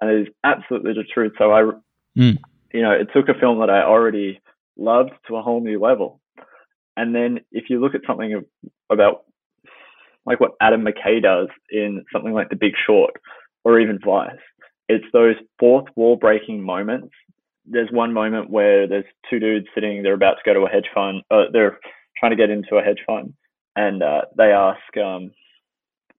And 0.00 0.10
it 0.10 0.22
is 0.22 0.34
absolutely 0.44 0.94
the 0.94 1.04
truth. 1.04 1.32
So 1.38 1.52
I, 1.52 1.70
mm. 2.16 2.38
you 2.72 2.82
know, 2.82 2.92
it 2.92 3.08
took 3.14 3.28
a 3.28 3.38
film 3.38 3.60
that 3.60 3.70
I 3.70 3.82
already 3.82 4.40
loved 4.76 5.10
to 5.26 5.36
a 5.36 5.42
whole 5.42 5.60
new 5.60 5.80
level. 5.80 6.20
And 6.96 7.14
then 7.14 7.40
if 7.52 7.64
you 7.68 7.80
look 7.80 7.94
at 7.94 8.02
something 8.06 8.44
about 8.90 9.24
like 10.28 10.40
what 10.40 10.52
Adam 10.60 10.84
McKay 10.84 11.20
does 11.20 11.48
in 11.70 12.04
something 12.12 12.32
like 12.32 12.50
The 12.50 12.56
Big 12.56 12.74
Short 12.86 13.14
or 13.64 13.80
even 13.80 13.98
Vice, 14.04 14.30
it's 14.88 15.04
those 15.12 15.34
fourth 15.58 15.86
wall 15.96 16.16
breaking 16.16 16.62
moments 16.62 17.12
there's 17.70 17.90
one 17.90 18.12
moment 18.12 18.50
where 18.50 18.86
there's 18.86 19.04
two 19.28 19.38
dudes 19.38 19.66
sitting, 19.74 20.02
they're 20.02 20.14
about 20.14 20.34
to 20.34 20.42
go 20.44 20.54
to 20.54 20.66
a 20.66 20.68
hedge 20.68 20.88
fund, 20.94 21.22
uh, 21.30 21.44
they're 21.52 21.78
trying 22.18 22.30
to 22.30 22.36
get 22.36 22.50
into 22.50 22.76
a 22.76 22.82
hedge 22.82 23.02
fund, 23.06 23.34
and 23.76 24.02
uh, 24.02 24.22
they 24.36 24.52
ask, 24.52 24.96
um, 24.96 25.30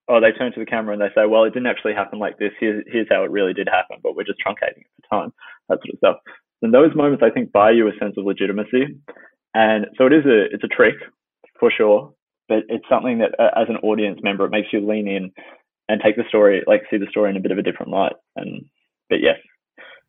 oh, 0.08 0.20
they 0.22 0.32
turn 0.32 0.52
to 0.54 0.60
the 0.60 0.66
camera 0.66 0.94
and 0.94 1.02
they 1.02 1.14
say, 1.16 1.26
well, 1.28 1.44
it 1.44 1.54
didn't 1.54 1.68
actually 1.68 1.94
happen 1.94 2.20
like 2.20 2.38
this. 2.38 2.52
Here's, 2.60 2.84
here's 2.88 3.08
how 3.10 3.24
it 3.24 3.32
really 3.32 3.54
did 3.54 3.68
happen, 3.68 3.98
but 4.02 4.16
we're 4.16 4.24
just 4.24 4.40
truncating 4.46 4.82
it 4.82 4.88
for 5.10 5.22
time, 5.22 5.34
that 5.68 5.80
sort 5.80 5.94
of 5.94 5.98
stuff. 5.98 6.18
And 6.62 6.74
those 6.74 6.96
moments, 6.96 7.24
I 7.24 7.30
think, 7.30 7.52
buy 7.52 7.72
you 7.72 7.88
a 7.88 7.92
sense 8.00 8.16
of 8.18 8.26
legitimacy. 8.26 9.00
And 9.54 9.88
so 9.98 10.06
it 10.06 10.14
is 10.14 10.26
a, 10.26 10.46
it's 10.54 10.64
a 10.64 10.68
trick 10.68 10.96
for 11.60 11.72
sure, 11.72 12.14
but 12.50 12.64
it's 12.68 12.86
something 12.90 13.20
that 13.20 13.40
uh, 13.40 13.52
as 13.56 13.70
an 13.70 13.78
audience 13.78 14.20
member, 14.22 14.46
it 14.46 14.52
makes 14.52 14.74
you 14.74 14.86
lean 14.86 15.08
in 15.08 15.32
and 15.88 16.02
take 16.04 16.18
the 16.18 16.24
story, 16.28 16.64
like 16.68 16.82
see 16.92 16.98
the 16.98 17.08
story 17.10 17.30
in 17.30 17.38
a 17.38 17.40
bit 17.40 17.52
of 17.52 17.58
a 17.58 17.64
different 17.64 17.92
light. 17.92 18.14
And, 18.36 18.66
but 19.10 19.22
yes, 19.22 19.38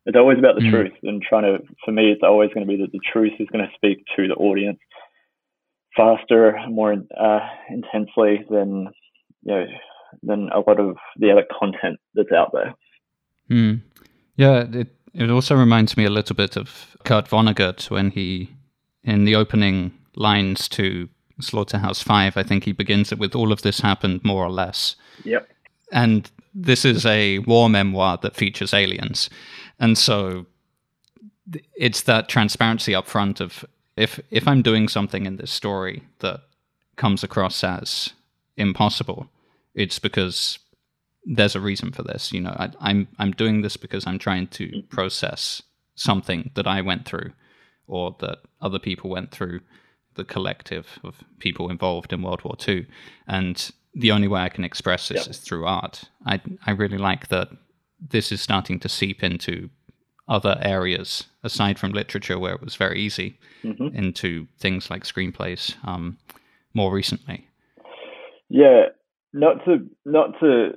it's 0.05 0.17
always 0.17 0.39
about 0.39 0.55
the 0.55 0.61
mm. 0.61 0.71
truth 0.71 0.93
and 1.03 1.21
trying 1.21 1.43
to 1.43 1.59
for 1.85 1.91
me 1.91 2.11
it's 2.11 2.23
always 2.23 2.49
going 2.53 2.65
to 2.65 2.71
be 2.71 2.81
that 2.81 2.91
the 2.91 2.99
truth 3.11 3.33
is 3.39 3.47
going 3.51 3.65
to 3.65 3.71
speak 3.75 4.03
to 4.15 4.27
the 4.27 4.33
audience 4.33 4.79
faster 5.95 6.57
more 6.69 6.93
uh, 6.93 7.39
intensely 7.69 8.45
than 8.49 8.87
you 9.43 9.53
know 9.53 9.65
than 10.23 10.49
a 10.53 10.59
lot 10.59 10.79
of 10.79 10.95
the 11.17 11.31
other 11.31 11.45
content 11.59 11.99
that's 12.15 12.31
out 12.31 12.51
there. 12.53 12.73
Mm. 13.49 13.81
Yeah, 14.35 14.65
it 14.71 14.87
it 15.13 15.29
also 15.29 15.55
reminds 15.55 15.97
me 15.97 16.05
a 16.05 16.09
little 16.09 16.35
bit 16.35 16.57
of 16.57 16.95
Kurt 17.03 17.27
Vonnegut 17.27 17.89
when 17.91 18.11
he 18.11 18.55
in 19.03 19.25
the 19.25 19.35
opening 19.35 19.91
lines 20.15 20.67
to 20.69 21.09
Slaughterhouse 21.41 22.01
Five. 22.01 22.37
I 22.37 22.43
think 22.43 22.63
he 22.63 22.71
begins 22.71 23.11
it 23.11 23.19
with 23.19 23.35
"All 23.35 23.51
of 23.51 23.61
this 23.61 23.79
happened 23.81 24.23
more 24.23 24.43
or 24.43 24.51
less." 24.51 24.95
Yep. 25.23 25.47
And 25.91 26.29
this 26.53 26.85
is 26.85 27.05
a 27.05 27.39
war 27.39 27.69
memoir 27.69 28.17
that 28.21 28.35
features 28.35 28.73
aliens, 28.73 29.29
and 29.79 29.97
so 29.97 30.45
it's 31.75 32.01
that 32.03 32.29
transparency 32.29 32.95
up 32.95 33.07
front 33.07 33.41
of 33.41 33.65
if 33.97 34.19
if 34.29 34.47
I'm 34.47 34.61
doing 34.61 34.87
something 34.87 35.25
in 35.25 35.37
this 35.37 35.51
story 35.51 36.03
that 36.19 36.41
comes 36.95 37.23
across 37.23 37.63
as 37.63 38.13
impossible, 38.57 39.29
it's 39.73 39.99
because 39.99 40.59
there's 41.25 41.55
a 41.55 41.59
reason 41.59 41.91
for 41.91 42.03
this. 42.03 42.31
You 42.31 42.41
know, 42.41 42.55
I, 42.57 42.69
I'm 42.79 43.07
I'm 43.19 43.31
doing 43.31 43.61
this 43.61 43.77
because 43.77 44.07
I'm 44.07 44.19
trying 44.19 44.47
to 44.47 44.67
mm-hmm. 44.67 44.87
process 44.87 45.61
something 45.95 46.51
that 46.55 46.67
I 46.67 46.81
went 46.81 47.05
through, 47.05 47.31
or 47.87 48.15
that 48.19 48.39
other 48.61 48.79
people 48.79 49.09
went 49.09 49.31
through, 49.31 49.61
the 50.15 50.23
collective 50.23 50.99
of 51.03 51.23
people 51.39 51.69
involved 51.69 52.13
in 52.13 52.21
World 52.21 52.43
War 52.43 52.55
II, 52.67 52.85
and 53.27 53.71
the 53.93 54.11
only 54.11 54.27
way 54.27 54.41
I 54.41 54.49
can 54.49 54.63
express 54.63 55.07
this 55.07 55.21
yep. 55.21 55.29
is 55.29 55.37
through 55.37 55.65
art. 55.65 56.05
I 56.25 56.41
I 56.65 56.71
really 56.71 56.97
like 56.97 57.27
that 57.27 57.49
this 58.09 58.31
is 58.31 58.41
starting 58.41 58.79
to 58.79 58.89
seep 58.89 59.23
into 59.23 59.69
other 60.27 60.57
areas 60.61 61.25
aside 61.43 61.77
from 61.77 61.91
literature 61.91 62.39
where 62.39 62.53
it 62.53 62.61
was 62.61 62.75
very 62.75 62.99
easy 63.01 63.37
mm-hmm. 63.63 63.95
into 63.95 64.47
things 64.59 64.89
like 64.89 65.03
screenplays 65.03 65.75
um, 65.85 66.17
more 66.73 66.91
recently. 66.93 67.47
Yeah, 68.49 68.87
not 69.33 69.63
to 69.65 69.87
not 70.05 70.39
to 70.39 70.71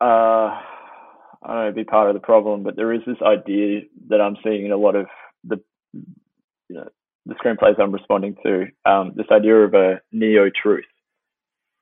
uh, 0.00 0.04
I 0.04 1.46
don't 1.46 1.64
know 1.66 1.72
be 1.72 1.84
part 1.84 2.08
of 2.08 2.14
the 2.14 2.20
problem, 2.20 2.62
but 2.62 2.76
there 2.76 2.92
is 2.92 3.00
this 3.06 3.22
idea 3.22 3.82
that 4.08 4.20
I'm 4.20 4.36
seeing 4.42 4.66
in 4.66 4.72
a 4.72 4.76
lot 4.76 4.96
of 4.96 5.06
the 5.44 5.60
you 5.92 6.76
know 6.76 6.88
the 7.28 7.34
screenplays 7.34 7.78
I'm 7.80 7.92
responding 7.92 8.34
to 8.42 8.66
um, 8.90 9.12
this 9.14 9.26
idea 9.30 9.56
of 9.56 9.74
a 9.74 10.00
neo 10.10 10.50
truth, 10.50 10.86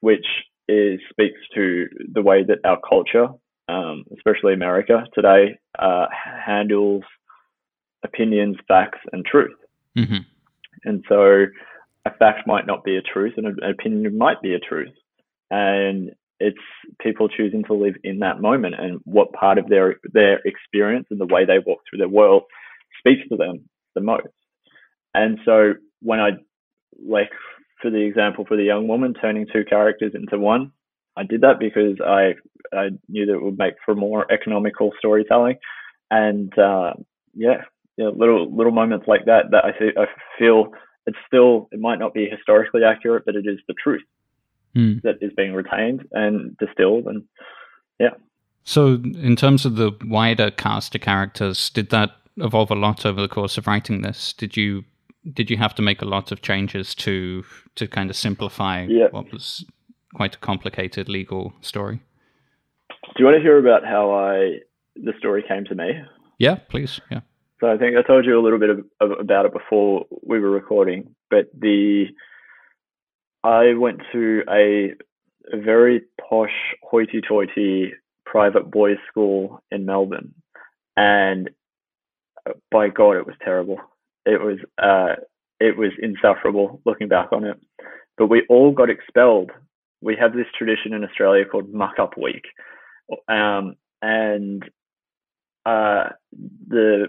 which 0.00 0.26
is 0.68 0.98
speaks 1.08 1.38
to 1.54 1.86
the 2.12 2.20
way 2.20 2.42
that 2.42 2.58
our 2.64 2.78
culture, 2.86 3.28
um, 3.68 4.04
especially 4.16 4.52
America 4.52 5.04
today, 5.14 5.58
uh, 5.78 6.06
handles 6.44 7.04
opinions, 8.02 8.56
facts, 8.66 8.98
and 9.12 9.24
truth. 9.24 9.56
Mm-hmm. 9.96 10.18
And 10.84 11.04
so, 11.08 11.46
a 12.04 12.10
fact 12.18 12.46
might 12.46 12.66
not 12.66 12.84
be 12.84 12.96
a 12.96 13.02
truth, 13.02 13.34
and 13.36 13.46
an 13.46 13.58
opinion 13.62 14.18
might 14.18 14.42
be 14.42 14.54
a 14.54 14.58
truth. 14.58 14.94
And 15.50 16.10
it's 16.40 16.58
people 17.00 17.28
choosing 17.28 17.62
to 17.64 17.74
live 17.74 17.94
in 18.02 18.18
that 18.18 18.40
moment 18.40 18.74
and 18.78 19.00
what 19.04 19.32
part 19.32 19.58
of 19.58 19.68
their 19.68 19.96
their 20.12 20.40
experience 20.44 21.06
and 21.10 21.20
the 21.20 21.26
way 21.26 21.44
they 21.44 21.58
walk 21.64 21.80
through 21.88 21.98
their 21.98 22.08
world 22.08 22.42
speaks 22.98 23.26
to 23.28 23.36
them 23.36 23.68
the 23.94 24.00
most. 24.00 24.26
And 25.16 25.38
so 25.44 25.74
when 26.02 26.20
I 26.20 26.30
like 27.04 27.30
for 27.80 27.90
the 27.90 28.02
example 28.02 28.44
for 28.46 28.56
the 28.56 28.64
young 28.64 28.86
woman 28.86 29.14
turning 29.14 29.46
two 29.52 29.64
characters 29.64 30.12
into 30.14 30.38
one, 30.38 30.72
I 31.16 31.24
did 31.24 31.40
that 31.40 31.58
because 31.58 31.96
I 32.06 32.34
I 32.76 32.90
knew 33.08 33.26
that 33.26 33.34
it 33.34 33.42
would 33.42 33.58
make 33.58 33.74
for 33.84 33.94
more 33.94 34.30
economical 34.30 34.92
storytelling, 34.98 35.56
and 36.10 36.56
uh, 36.58 36.92
yeah, 37.34 37.62
know, 37.96 38.10
little 38.10 38.54
little 38.54 38.72
moments 38.72 39.06
like 39.08 39.24
that 39.24 39.50
that 39.50 39.64
I, 39.64 39.72
th- 39.72 39.96
I 39.96 40.04
feel 40.38 40.72
it's 41.06 41.16
still 41.26 41.68
it 41.72 41.80
might 41.80 41.98
not 41.98 42.14
be 42.14 42.28
historically 42.28 42.82
accurate, 42.84 43.24
but 43.24 43.36
it 43.36 43.46
is 43.46 43.58
the 43.66 43.74
truth 43.82 44.02
mm. 44.74 45.00
that 45.02 45.16
is 45.22 45.32
being 45.36 45.54
retained 45.54 46.06
and 46.12 46.56
distilled, 46.58 47.06
and 47.06 47.24
yeah. 47.98 48.10
So, 48.64 48.94
in 48.94 49.36
terms 49.36 49.64
of 49.64 49.76
the 49.76 49.92
wider 50.04 50.50
cast 50.50 50.94
of 50.94 51.00
characters, 51.00 51.70
did 51.70 51.90
that 51.90 52.10
evolve 52.36 52.70
a 52.70 52.74
lot 52.74 53.06
over 53.06 53.20
the 53.20 53.28
course 53.28 53.56
of 53.56 53.66
writing 53.66 54.02
this? 54.02 54.32
Did 54.32 54.56
you 54.56 54.84
did 55.32 55.50
you 55.50 55.56
have 55.56 55.74
to 55.74 55.82
make 55.82 56.02
a 56.02 56.04
lot 56.04 56.32
of 56.32 56.42
changes 56.42 56.94
to 56.94 57.44
to 57.74 57.86
kind 57.86 58.10
of 58.10 58.16
simplify 58.16 58.86
yeah. 58.88 59.08
what 59.10 59.32
was 59.32 59.64
quite 60.14 60.36
a 60.36 60.38
complicated 60.38 61.08
legal 61.08 61.52
story? 61.60 62.00
Do 62.90 63.14
you 63.18 63.24
want 63.24 63.36
to 63.36 63.42
hear 63.42 63.58
about 63.58 63.84
how 63.84 64.12
I 64.12 64.58
the 64.94 65.12
story 65.18 65.44
came 65.46 65.64
to 65.66 65.74
me? 65.74 65.92
Yeah, 66.38 66.56
please. 66.68 67.00
Yeah. 67.10 67.20
So 67.60 67.68
I 67.68 67.78
think 67.78 67.96
I 67.96 68.02
told 68.02 68.26
you 68.26 68.38
a 68.38 68.42
little 68.42 68.58
bit 68.58 68.70
of, 68.70 68.84
of, 69.00 69.10
about 69.18 69.46
it 69.46 69.52
before 69.52 70.04
we 70.22 70.38
were 70.38 70.50
recording, 70.50 71.14
but 71.30 71.46
the 71.58 72.06
I 73.42 73.74
went 73.74 74.02
to 74.12 74.42
a, 74.50 74.94
a 75.52 75.60
very 75.60 76.02
posh, 76.28 76.74
hoity-toity 76.82 77.92
private 78.26 78.70
boys' 78.70 78.98
school 79.08 79.62
in 79.70 79.86
Melbourne, 79.86 80.34
and 80.96 81.50
uh, 82.44 82.52
by 82.70 82.88
God, 82.88 83.12
it 83.12 83.26
was 83.26 83.36
terrible. 83.42 83.78
It 84.26 84.40
was 84.40 84.58
uh, 84.82 85.20
it 85.60 85.78
was 85.78 85.92
insufferable 86.02 86.80
looking 86.84 87.08
back 87.08 87.28
on 87.32 87.44
it. 87.44 87.58
But 88.18 88.26
we 88.26 88.44
all 88.48 88.72
got 88.72 88.90
expelled. 88.90 89.50
We 90.02 90.16
have 90.20 90.32
this 90.34 90.46
tradition 90.56 90.92
in 90.92 91.04
Australia 91.04 91.44
called 91.44 91.72
Muck 91.72 91.98
Up 91.98 92.14
Week, 92.18 92.44
um, 93.28 93.76
and 94.02 94.62
uh, 95.64 96.10
the 96.68 97.06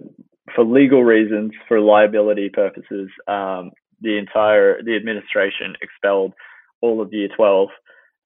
for 0.55 0.63
legal 0.63 1.03
reasons, 1.03 1.51
for 1.68 1.80
liability 1.80 2.49
purposes, 2.49 3.09
um, 3.28 3.72
the 4.01 4.18
entire 4.18 4.82
the 4.84 4.95
administration 4.95 5.76
expelled 5.82 6.34
all 6.82 7.01
of 7.01 7.11
year 7.11 7.30
12 7.36 7.70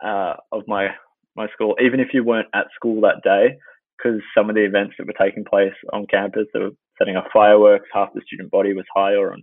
uh, 0.04 0.34
of 0.52 0.64
my 0.68 0.90
my 1.36 1.48
school, 1.54 1.76
even 1.84 2.00
if 2.00 2.10
you 2.14 2.24
weren't 2.24 2.50
at 2.54 2.68
school 2.76 3.02
that 3.02 3.24
day, 3.24 3.58
because 3.98 4.20
some 4.36 4.50
of 4.50 4.56
the 4.56 4.66
events 4.66 4.96
that 4.98 5.08
were 5.08 5.14
taking 5.14 5.46
place 5.46 5.74
on 5.94 6.06
campus, 6.08 6.48
they 6.54 6.60
were 6.60 6.72
setting 7.02 7.16
off 7.16 7.26
fireworks, 7.34 7.90
half 7.92 8.14
the 8.14 8.22
student 8.26 8.52
body 8.52 8.74
was 8.74 8.86
high 8.96 9.16
or 9.16 9.36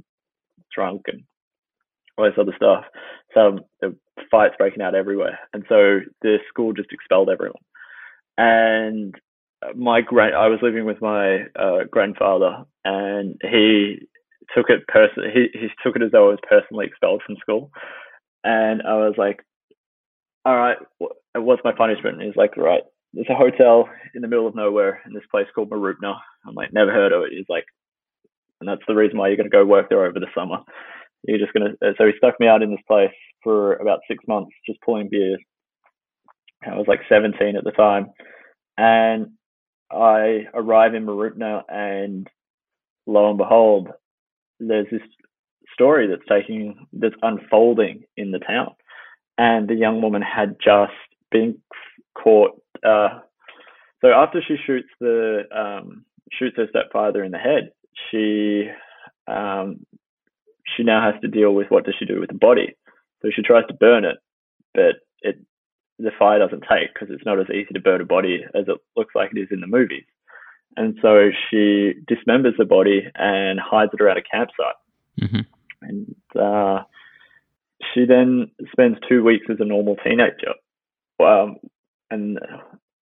drunk 0.74 1.02
and 1.08 1.22
all 2.16 2.24
this 2.24 2.38
other 2.38 2.54
stuff. 2.56 2.84
So 3.34 3.58
the 3.80 3.96
fights 4.30 4.54
breaking 4.58 4.82
out 4.82 4.94
everywhere, 4.94 5.38
and 5.52 5.64
so 5.68 6.00
the 6.22 6.38
school 6.48 6.72
just 6.72 6.92
expelled 6.92 7.30
everyone. 7.30 7.62
And 8.36 9.14
my 9.74 10.00
grand 10.00 10.34
I 10.34 10.46
was 10.46 10.60
living 10.62 10.84
with 10.84 11.00
my 11.02 11.44
uh, 11.58 11.84
grandfather, 11.90 12.64
and 12.84 13.40
he 13.42 14.06
took 14.56 14.70
it 14.70 14.86
person 14.88 15.24
he 15.32 15.48
he 15.52 15.68
took 15.82 15.96
it 15.96 16.02
as 16.02 16.12
though 16.12 16.26
I 16.26 16.30
was 16.30 16.38
personally 16.48 16.86
expelled 16.86 17.22
from 17.26 17.36
school, 17.40 17.70
and 18.44 18.82
I 18.82 18.94
was 18.94 19.14
like, 19.18 19.40
all 20.44 20.56
right, 20.56 20.78
what's 21.34 21.62
my 21.64 21.72
punishment? 21.72 22.16
And 22.16 22.24
he's 22.24 22.36
like, 22.36 22.56
right, 22.56 22.82
there's 23.12 23.26
a 23.30 23.34
hotel 23.34 23.88
in 24.14 24.22
the 24.22 24.28
middle 24.28 24.46
of 24.46 24.54
nowhere 24.54 25.00
in 25.06 25.12
this 25.12 25.24
place 25.30 25.46
called 25.54 25.70
Mooroopna. 25.70 26.14
I'm 26.46 26.54
like, 26.54 26.72
never 26.72 26.92
heard 26.92 27.12
of 27.12 27.22
it. 27.22 27.32
He's 27.32 27.48
like, 27.48 27.64
and 28.60 28.68
that's 28.68 28.82
the 28.88 28.94
reason 28.94 29.18
why 29.18 29.28
you're 29.28 29.36
gonna 29.36 29.48
go 29.48 29.64
work 29.64 29.88
there 29.88 30.04
over 30.04 30.18
the 30.18 30.26
summer. 30.34 30.58
You're 31.24 31.38
just 31.38 31.52
gonna. 31.52 31.74
Uh, 31.82 31.92
so 31.96 32.06
he 32.06 32.12
stuck 32.18 32.38
me 32.40 32.46
out 32.46 32.62
in 32.62 32.70
this 32.70 32.80
place 32.86 33.14
for 33.42 33.74
about 33.76 34.00
six 34.08 34.22
months, 34.28 34.50
just 34.66 34.80
pulling 34.82 35.08
beers. 35.10 35.40
I 36.66 36.76
was 36.76 36.86
like 36.88 37.00
17 37.08 37.56
at 37.56 37.64
the 37.64 37.70
time, 37.70 38.08
and 38.76 39.28
I 39.90 40.46
arrive 40.54 40.94
in 40.94 41.06
Mooroopna 41.06 41.62
and 41.68 42.28
lo 43.06 43.28
and 43.30 43.38
behold, 43.38 43.88
there's 44.60 44.86
this 44.90 45.02
story 45.72 46.06
that's 46.08 46.22
taking 46.28 46.86
that's 46.92 47.14
unfolding 47.22 48.02
in 48.16 48.30
the 48.30 48.38
town, 48.38 48.74
and 49.38 49.68
the 49.68 49.74
young 49.74 50.02
woman 50.02 50.22
had 50.22 50.56
just 50.62 50.92
been 51.30 51.58
caught. 52.14 52.60
Uh, 52.84 53.20
so 54.00 54.08
after 54.08 54.40
she 54.46 54.56
shoots 54.64 54.88
the 55.00 55.42
um, 55.54 56.04
shoots 56.32 56.56
her 56.56 56.66
stepfather 56.70 57.24
in 57.24 57.32
the 57.32 57.38
head, 57.38 57.72
she 58.10 58.68
um, 59.26 59.84
she 60.76 60.82
now 60.82 61.10
has 61.10 61.20
to 61.22 61.28
deal 61.28 61.52
with 61.52 61.68
what 61.70 61.84
does 61.84 61.94
she 61.98 62.04
do 62.04 62.20
with 62.20 62.28
the 62.28 62.38
body. 62.38 62.76
So 63.22 63.28
she 63.34 63.42
tries 63.42 63.66
to 63.66 63.74
burn 63.74 64.04
it, 64.04 64.18
but 64.74 64.96
it 65.22 65.38
the 65.98 66.10
fire 66.18 66.38
doesn't 66.38 66.64
take 66.70 66.94
because 66.94 67.08
it's 67.10 67.26
not 67.26 67.40
as 67.40 67.50
easy 67.50 67.74
to 67.74 67.80
burn 67.80 68.00
a 68.00 68.04
body 68.04 68.44
as 68.54 68.64
it 68.68 68.78
looks 68.96 69.14
like 69.14 69.30
it 69.34 69.40
is 69.40 69.48
in 69.50 69.60
the 69.60 69.66
movies. 69.66 70.04
And 70.76 70.96
so 71.02 71.30
she 71.50 71.94
dismembers 72.08 72.56
the 72.56 72.64
body 72.64 73.02
and 73.16 73.58
hides 73.58 73.90
it 73.92 74.00
around 74.00 74.18
a 74.18 74.22
campsite. 74.22 74.76
Mm-hmm. 75.20 75.40
And 75.82 76.14
uh, 76.40 76.84
she 77.92 78.04
then 78.04 78.52
spends 78.70 78.98
two 79.08 79.24
weeks 79.24 79.46
as 79.50 79.56
a 79.58 79.64
normal 79.64 79.96
teenager. 80.04 80.54
Um, 81.18 81.56
and 82.10 82.38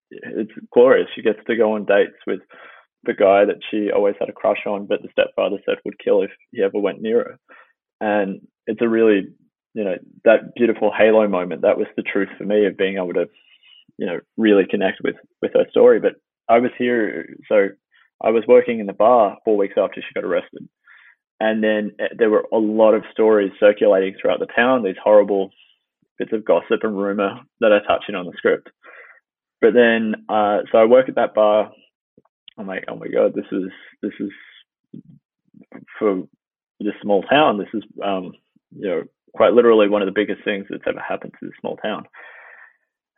it's 0.08 0.52
glorious. 0.72 1.08
She 1.14 1.22
gets 1.22 1.38
to 1.46 1.56
go 1.56 1.74
on 1.74 1.84
dates 1.84 2.16
with 2.26 2.40
the 3.04 3.14
guy 3.14 3.44
that 3.44 3.60
she 3.70 3.90
always 3.90 4.14
had 4.18 4.28
a 4.28 4.32
crush 4.32 4.66
on, 4.66 4.86
but 4.86 5.02
the 5.02 5.08
stepfather 5.12 5.58
said 5.64 5.78
would 5.84 5.98
kill 5.98 6.22
if 6.22 6.30
he 6.50 6.62
ever 6.62 6.78
went 6.78 7.00
near 7.00 7.18
her. 7.18 7.38
And 8.00 8.40
it's 8.66 8.82
a 8.82 8.88
really 8.88 9.28
you 9.74 9.84
know 9.84 9.96
that 10.24 10.54
beautiful 10.56 10.90
halo 10.96 11.28
moment 11.28 11.62
that 11.62 11.76
was 11.76 11.86
the 11.96 12.02
truth 12.02 12.30
for 12.38 12.44
me 12.44 12.64
of 12.66 12.78
being 12.78 12.96
able 12.96 13.12
to 13.12 13.26
you 13.98 14.06
know 14.06 14.18
really 14.36 14.64
connect 14.68 14.98
with 15.04 15.16
with 15.42 15.52
her 15.52 15.66
story 15.70 16.00
but 16.00 16.14
i 16.48 16.58
was 16.58 16.70
here 16.78 17.28
so 17.46 17.68
i 18.24 18.30
was 18.30 18.42
working 18.48 18.80
in 18.80 18.86
the 18.86 18.94
bar 18.94 19.36
four 19.44 19.56
weeks 19.58 19.74
after 19.76 20.00
she 20.00 20.14
got 20.14 20.24
arrested 20.24 20.66
and 21.40 21.62
then 21.62 21.92
eh, 22.00 22.08
there 22.16 22.30
were 22.30 22.46
a 22.52 22.58
lot 22.58 22.94
of 22.94 23.04
stories 23.12 23.52
circulating 23.60 24.14
throughout 24.18 24.40
the 24.40 24.46
town 24.56 24.82
these 24.82 24.96
horrible 25.02 25.50
bits 26.18 26.32
of 26.32 26.44
gossip 26.44 26.80
and 26.82 26.96
rumor 26.96 27.40
that 27.60 27.72
I 27.72 27.86
touch 27.86 28.04
in 28.08 28.14
on 28.14 28.26
the 28.26 28.32
script. 28.36 28.68
But 29.60 29.74
then, 29.74 30.26
uh, 30.28 30.58
so 30.70 30.78
I 30.78 30.84
work 30.84 31.08
at 31.08 31.14
that 31.16 31.34
bar. 31.34 31.70
I'm 32.58 32.66
like, 32.66 32.84
oh 32.88 32.96
my 32.96 33.08
god, 33.08 33.34
this 33.34 33.46
is 33.52 33.70
this 34.02 34.12
is 34.20 34.30
for 35.98 36.22
this 36.80 36.94
small 37.02 37.22
town. 37.22 37.58
This 37.58 37.68
is 37.74 37.82
um, 38.04 38.32
you 38.74 38.88
know 38.88 39.02
quite 39.36 39.52
literally 39.52 39.88
one 39.88 40.02
of 40.02 40.06
the 40.06 40.12
biggest 40.12 40.42
things 40.44 40.66
that's 40.68 40.84
ever 40.86 41.00
happened 41.00 41.34
to 41.38 41.46
this 41.46 41.54
small 41.60 41.76
town. 41.76 42.04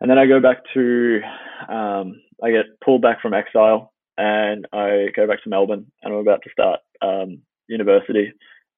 And 0.00 0.10
then 0.10 0.18
I 0.18 0.26
go 0.26 0.40
back 0.40 0.58
to, 0.74 1.20
um, 1.68 2.20
I 2.42 2.50
get 2.50 2.80
pulled 2.84 3.02
back 3.02 3.20
from 3.20 3.34
exile 3.34 3.92
and 4.16 4.66
I 4.72 5.08
go 5.14 5.26
back 5.26 5.42
to 5.42 5.48
Melbourne 5.48 5.86
and 6.02 6.14
I'm 6.14 6.20
about 6.20 6.42
to 6.44 6.50
start 6.50 6.80
um, 7.02 7.38
university. 7.68 8.32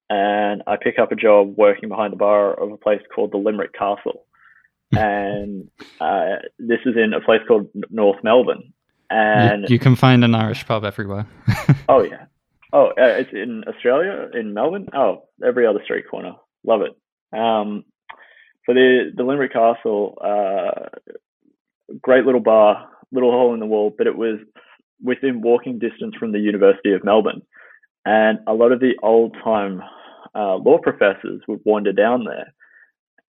And 0.09 0.61
I 0.67 0.75
pick 0.81 0.99
up 0.99 1.11
a 1.11 1.15
job 1.15 1.55
working 1.57 1.89
behind 1.89 2.13
the 2.13 2.17
bar 2.17 2.53
of 2.53 2.71
a 2.71 2.77
place 2.77 3.01
called 3.13 3.31
the 3.31 3.37
Limerick 3.37 3.73
Castle. 3.73 4.25
And 4.93 5.69
uh, 5.99 6.37
this 6.59 6.79
is 6.85 6.95
in 6.97 7.13
a 7.13 7.21
place 7.21 7.41
called 7.47 7.67
North 7.89 8.23
Melbourne. 8.23 8.73
And 9.09 9.63
you, 9.63 9.73
you 9.73 9.79
can 9.79 9.95
find 9.95 10.23
an 10.23 10.35
Irish 10.35 10.65
pub 10.65 10.83
everywhere. 10.83 11.27
oh, 11.89 12.03
yeah. 12.03 12.25
Oh, 12.73 12.87
uh, 12.87 13.19
it's 13.19 13.31
in 13.33 13.63
Australia, 13.67 14.29
in 14.33 14.53
Melbourne. 14.53 14.87
Oh, 14.93 15.27
every 15.45 15.65
other 15.65 15.81
street 15.83 16.05
corner. 16.09 16.33
Love 16.65 16.81
it. 16.81 17.37
Um, 17.37 17.83
so 18.65 18.73
the 18.73 19.11
the 19.15 19.23
Limerick 19.23 19.53
Castle, 19.53 20.17
uh, 20.23 21.15
great 22.01 22.25
little 22.25 22.41
bar, 22.41 22.89
little 23.11 23.31
hole 23.31 23.53
in 23.53 23.59
the 23.59 23.65
wall, 23.65 23.93
but 23.97 24.07
it 24.07 24.17
was 24.17 24.39
within 25.03 25.41
walking 25.41 25.79
distance 25.79 26.15
from 26.17 26.31
the 26.31 26.39
University 26.39 26.93
of 26.93 27.03
Melbourne, 27.03 27.41
and 28.05 28.39
a 28.47 28.53
lot 28.53 28.71
of 28.71 28.79
the 28.79 28.93
old 29.01 29.35
time 29.43 29.81
uh, 30.35 30.55
law 30.55 30.77
professors 30.77 31.41
would 31.47 31.61
wander 31.65 31.91
down 31.91 32.23
there. 32.23 32.53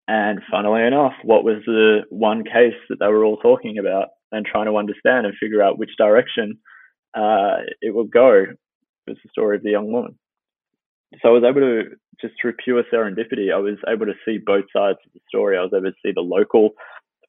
And 0.08 0.40
funnily 0.50 0.82
enough, 0.82 1.12
what 1.22 1.44
was 1.44 1.62
the 1.64 2.00
one 2.10 2.44
case 2.44 2.74
that 2.88 2.98
they 2.98 3.06
were 3.06 3.24
all 3.24 3.36
talking 3.36 3.78
about 3.78 4.08
and 4.32 4.44
trying 4.44 4.66
to 4.66 4.76
understand 4.76 5.26
and 5.26 5.34
figure 5.38 5.62
out 5.62 5.78
which 5.78 5.96
direction 5.96 6.58
uh, 7.14 7.58
it 7.80 7.94
would 7.94 8.10
go 8.10 8.46
was 9.06 9.16
the 9.22 9.30
story 9.30 9.56
of 9.56 9.62
the 9.62 9.70
young 9.70 9.92
woman 9.92 10.18
so 11.20 11.28
I 11.28 11.32
was 11.32 11.44
able 11.44 11.60
to 11.60 11.82
just 12.20 12.34
through 12.40 12.54
pure 12.64 12.82
serendipity, 12.92 13.52
I 13.52 13.58
was 13.58 13.76
able 13.88 14.06
to 14.06 14.14
see 14.24 14.38
both 14.38 14.64
sides 14.74 14.98
of 15.04 15.12
the 15.12 15.20
story. 15.28 15.58
I 15.58 15.62
was 15.62 15.72
able 15.74 15.90
to 15.90 15.96
see 16.04 16.12
the 16.14 16.20
local 16.20 16.70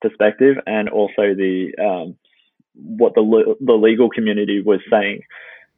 perspective 0.01 0.57
and 0.67 0.89
also 0.89 1.33
the 1.35 1.71
um, 1.81 2.15
what 2.75 3.13
the 3.15 3.55
the 3.59 3.73
legal 3.73 4.09
community 4.09 4.61
was 4.61 4.79
saying, 4.89 5.21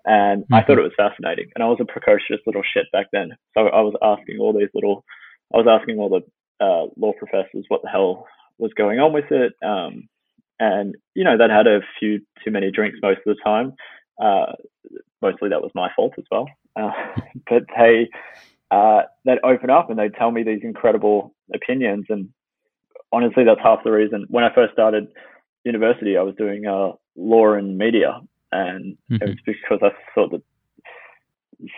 and 0.05 0.43
mm-hmm. 0.43 0.53
I 0.53 0.63
thought 0.63 0.77
it 0.77 0.83
was 0.83 0.91
fascinating. 0.97 1.49
And 1.55 1.63
I 1.63 1.67
was 1.67 1.79
a 1.81 1.85
precocious 1.85 2.39
little 2.45 2.63
shit 2.73 2.85
back 2.91 3.07
then, 3.11 3.29
so 3.53 3.67
I 3.67 3.81
was 3.81 3.95
asking 4.03 4.39
all 4.39 4.53
these 4.53 4.69
little, 4.73 5.03
I 5.53 5.57
was 5.57 5.67
asking 5.69 5.97
all 5.97 6.09
the 6.09 6.21
uh, 6.60 6.86
law 6.97 7.14
professors 7.18 7.66
what 7.68 7.82
the 7.82 7.89
hell 7.89 8.28
was 8.58 8.72
going 8.76 8.99
on 8.99 9.14
with 9.14 9.32
it. 9.32 9.53
Um, 9.64 10.08
and 10.60 10.95
you 11.14 11.24
know 11.24 11.38
they'd 11.38 11.49
had 11.49 11.68
a 11.68 11.82
few 11.99 12.22
too 12.43 12.51
many 12.51 12.72
drinks 12.72 12.99
most 13.01 13.20
of 13.26 13.36
the 13.36 13.43
time. 13.43 13.74
Uh, 14.22 14.53
mostly 15.22 15.49
that 15.49 15.62
was 15.62 15.72
my 15.76 15.89
fault 15.95 16.14
as 16.18 16.26
well. 16.32 16.47
Uh, 16.76 16.91
but 17.49 17.64
they 17.78 18.10
uh, 18.72 19.03
they'd 19.26 19.39
open 19.43 19.70
up 19.70 19.89
and 19.89 19.99
they'd 19.99 20.14
tell 20.16 20.32
me 20.32 20.43
these 20.43 20.62
incredible 20.64 21.34
opinions. 21.53 22.06
And 22.10 22.30
honestly, 23.12 23.43
that's 23.43 23.62
half 23.62 23.84
the 23.84 23.91
reason. 23.91 24.26
When 24.30 24.43
I 24.43 24.53
first 24.53 24.74
started 24.74 25.08
university, 25.64 26.18
I 26.18 26.22
was 26.22 26.36
doing 26.36 26.66
uh, 26.66 26.91
law 27.16 27.53
and 27.53 27.78
media, 27.78 28.20
and 28.51 28.97
mm-hmm. 29.12 29.24
it 29.24 29.30
was 29.30 29.38
because 29.45 29.80
I 29.82 29.89
thought 30.14 30.32
that 30.32 30.41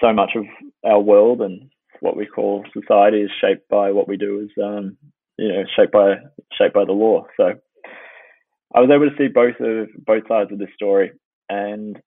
so 0.01 0.13
much 0.13 0.31
of 0.35 0.45
our 0.83 0.99
world 0.99 1.41
and 1.41 1.69
what 2.01 2.17
we 2.17 2.25
call 2.25 2.63
society 2.73 3.21
is 3.21 3.31
shaped 3.41 3.67
by 3.69 3.91
what 3.91 4.07
we 4.07 4.17
do 4.17 4.41
is 4.41 4.63
um, 4.63 4.97
you 5.37 5.49
know 5.49 5.63
shaped 5.75 5.91
by 5.91 6.15
shaped 6.57 6.73
by 6.73 6.85
the 6.85 6.91
law. 6.91 7.25
So 7.37 7.53
I 8.73 8.79
was 8.81 8.89
able 8.93 9.09
to 9.09 9.17
see 9.17 9.27
both 9.27 9.59
of 9.59 9.87
both 10.05 10.27
sides 10.27 10.51
of 10.51 10.59
the 10.59 10.67
story, 10.75 11.11
and 11.49 11.99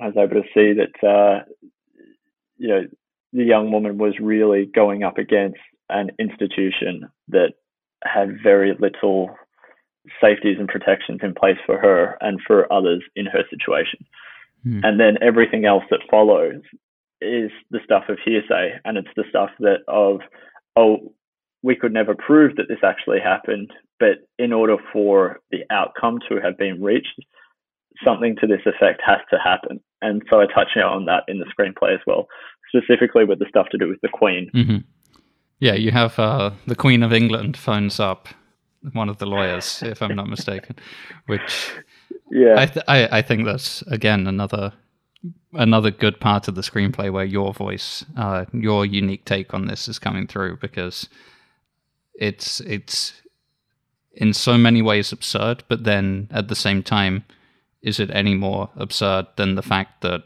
I 0.00 0.06
was 0.06 0.16
able 0.16 0.42
to 0.42 0.48
see 0.54 0.74
that 0.74 1.06
uh, 1.06 1.44
you 2.56 2.68
know 2.68 2.82
the 3.32 3.44
young 3.44 3.70
woman 3.70 3.98
was 3.98 4.14
really 4.20 4.66
going 4.66 5.02
up 5.02 5.18
against 5.18 5.58
an 5.90 6.10
institution 6.18 7.08
that 7.28 7.54
had 8.04 8.42
very 8.42 8.74
little 8.78 9.30
safeties 10.22 10.56
and 10.58 10.68
protections 10.68 11.20
in 11.22 11.34
place 11.34 11.58
for 11.66 11.78
her 11.78 12.16
and 12.20 12.40
for 12.46 12.72
others 12.72 13.02
in 13.16 13.26
her 13.26 13.42
situation. 13.50 14.04
Hmm. 14.62 14.80
And 14.82 15.00
then 15.00 15.18
everything 15.20 15.64
else 15.64 15.84
that 15.90 16.00
follows 16.10 16.62
is 17.20 17.50
the 17.70 17.80
stuff 17.84 18.04
of 18.08 18.18
hearsay 18.24 18.78
and 18.84 18.96
it's 18.96 19.08
the 19.16 19.24
stuff 19.28 19.50
that 19.60 19.78
of 19.88 20.20
oh 20.76 21.12
we 21.62 21.74
could 21.74 21.92
never 21.92 22.14
prove 22.14 22.54
that 22.56 22.68
this 22.68 22.78
actually 22.84 23.20
happened 23.20 23.72
but 23.98 24.28
in 24.38 24.52
order 24.52 24.76
for 24.92 25.40
the 25.50 25.64
outcome 25.70 26.18
to 26.28 26.40
have 26.40 26.56
been 26.56 26.82
reached 26.82 27.20
something 28.04 28.36
to 28.40 28.46
this 28.46 28.60
effect 28.66 29.02
has 29.04 29.18
to 29.30 29.38
happen. 29.38 29.80
And 30.02 30.22
so 30.30 30.40
I 30.40 30.46
touch 30.46 30.76
on 30.76 31.06
that 31.06 31.24
in 31.28 31.38
the 31.38 31.46
screenplay 31.46 31.94
as 31.94 32.00
well, 32.06 32.28
specifically 32.68 33.24
with 33.24 33.38
the 33.38 33.46
stuff 33.48 33.68
to 33.70 33.78
do 33.78 33.88
with 33.88 34.00
the 34.02 34.08
Queen. 34.08 34.50
Mm-hmm. 34.54 34.78
Yeah, 35.58 35.74
you 35.74 35.90
have 35.90 36.18
uh, 36.18 36.52
the 36.66 36.76
Queen 36.76 37.02
of 37.02 37.12
England 37.12 37.56
phones 37.56 37.98
up 37.98 38.28
one 38.92 39.08
of 39.08 39.18
the 39.18 39.26
lawyers, 39.26 39.82
if 39.82 40.00
I'm 40.00 40.14
not 40.14 40.28
mistaken, 40.28 40.76
which 41.26 41.72
yeah, 42.30 42.54
I, 42.56 42.66
th- 42.66 42.84
I, 42.86 43.18
I 43.18 43.22
think 43.22 43.44
that's 43.44 43.82
again 43.82 44.28
another 44.28 44.72
another 45.52 45.90
good 45.90 46.20
part 46.20 46.48
of 46.48 46.54
the 46.54 46.62
screenplay 46.62 47.12
where 47.12 47.24
your 47.24 47.52
voice, 47.52 48.04
uh, 48.16 48.44
your 48.52 48.84
unique 48.84 49.24
take 49.24 49.54
on 49.54 49.66
this 49.66 49.88
is 49.88 49.98
coming 49.98 50.26
through 50.26 50.58
because 50.58 51.08
it's 52.14 52.60
it's 52.60 53.14
in 54.12 54.32
so 54.32 54.58
many 54.58 54.82
ways 54.82 55.12
absurd, 55.12 55.62
but 55.68 55.84
then 55.84 56.28
at 56.30 56.48
the 56.48 56.56
same 56.56 56.82
time 56.82 57.24
is 57.82 58.00
it 58.00 58.10
any 58.12 58.34
more 58.34 58.70
absurd 58.76 59.26
than 59.36 59.54
the 59.54 59.62
fact 59.62 60.00
that 60.00 60.24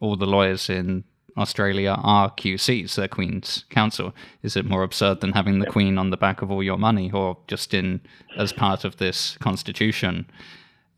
all 0.00 0.16
the 0.16 0.26
lawyers 0.26 0.68
in 0.68 1.04
Australia 1.36 1.96
are 2.02 2.30
QCs, 2.32 2.96
their 2.96 3.08
Queen's 3.08 3.64
Counsel? 3.70 4.12
Is 4.42 4.56
it 4.56 4.64
more 4.64 4.82
absurd 4.82 5.20
than 5.20 5.32
having 5.32 5.60
the 5.60 5.66
Queen 5.66 5.96
on 5.96 6.10
the 6.10 6.16
back 6.16 6.42
of 6.42 6.50
all 6.50 6.62
your 6.62 6.76
money, 6.76 7.10
or 7.12 7.38
just 7.46 7.72
in 7.72 8.00
as 8.36 8.52
part 8.52 8.84
of 8.84 8.96
this 8.96 9.36
constitution? 9.38 10.26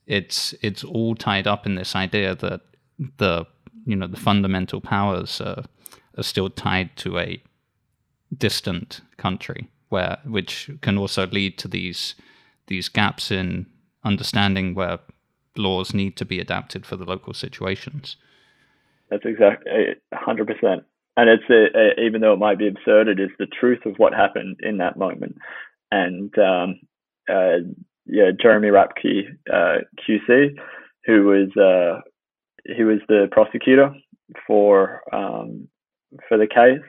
It's 0.07 0.55
it's 0.63 0.83
all 0.83 1.15
tied 1.15 1.47
up 1.47 1.67
in 1.67 1.75
this 1.75 1.95
idea 1.95 2.35
that 2.37 2.63
the 3.19 3.47
you 3.85 3.97
know 3.97 4.07
the 4.07 4.17
fundamental 4.17 4.81
powers 4.81 5.41
are, 5.41 5.65
are 6.17 6.23
still 6.23 6.51
tied 6.51 6.97
to 6.97 7.19
a 7.19 7.43
distant 8.37 9.01
country, 9.17 9.69
where 9.89 10.19
which 10.25 10.71
can 10.81 10.99
also 10.99 11.27
lead 11.27 11.59
to 11.59 11.69
these 11.69 12.15
these 12.67 12.89
gaps 12.89 13.31
in 13.31 13.67
understanding 14.05 14.75
where 14.75 14.99
laws 15.57 15.93
need 15.93 16.17
to 16.17 16.25
be 16.25 16.41
adapted 16.41 16.87
for 16.87 16.97
the 16.97 17.05
local 17.05 17.35
situations. 17.35 18.17
That's 19.11 19.25
exactly 19.27 19.71
100%. 20.15 20.85
And 21.19 21.29
it's 21.29 21.45
a, 21.51 21.79
a, 21.79 22.07
even 22.07 22.23
though 22.23 22.33
it 22.33 22.39
might 22.39 22.59
be 22.59 22.69
absurd, 22.69 23.09
it 23.09 23.21
is 23.21 23.29
the 23.39 23.47
truth 23.47 23.85
of 23.85 23.97
what 23.99 24.15
happened 24.15 24.57
in 24.63 24.79
that 24.79 24.97
moment. 24.97 25.37
And 25.91 26.33
um, 26.39 26.81
uh, 27.29 27.59
yeah, 28.07 28.31
Jeremy 28.41 28.69
Rapke, 28.69 29.25
uh, 29.53 29.85
QC, 30.09 30.57
who 31.05 31.25
was 31.27 31.57
uh, 31.57 32.01
he 32.65 32.85
was 32.85 32.99
the 33.09 33.29
prosecutor 33.31 33.95
for 34.47 35.03
um, 35.13 35.69
for 36.29 36.39
the 36.39 36.47
case. 36.47 36.85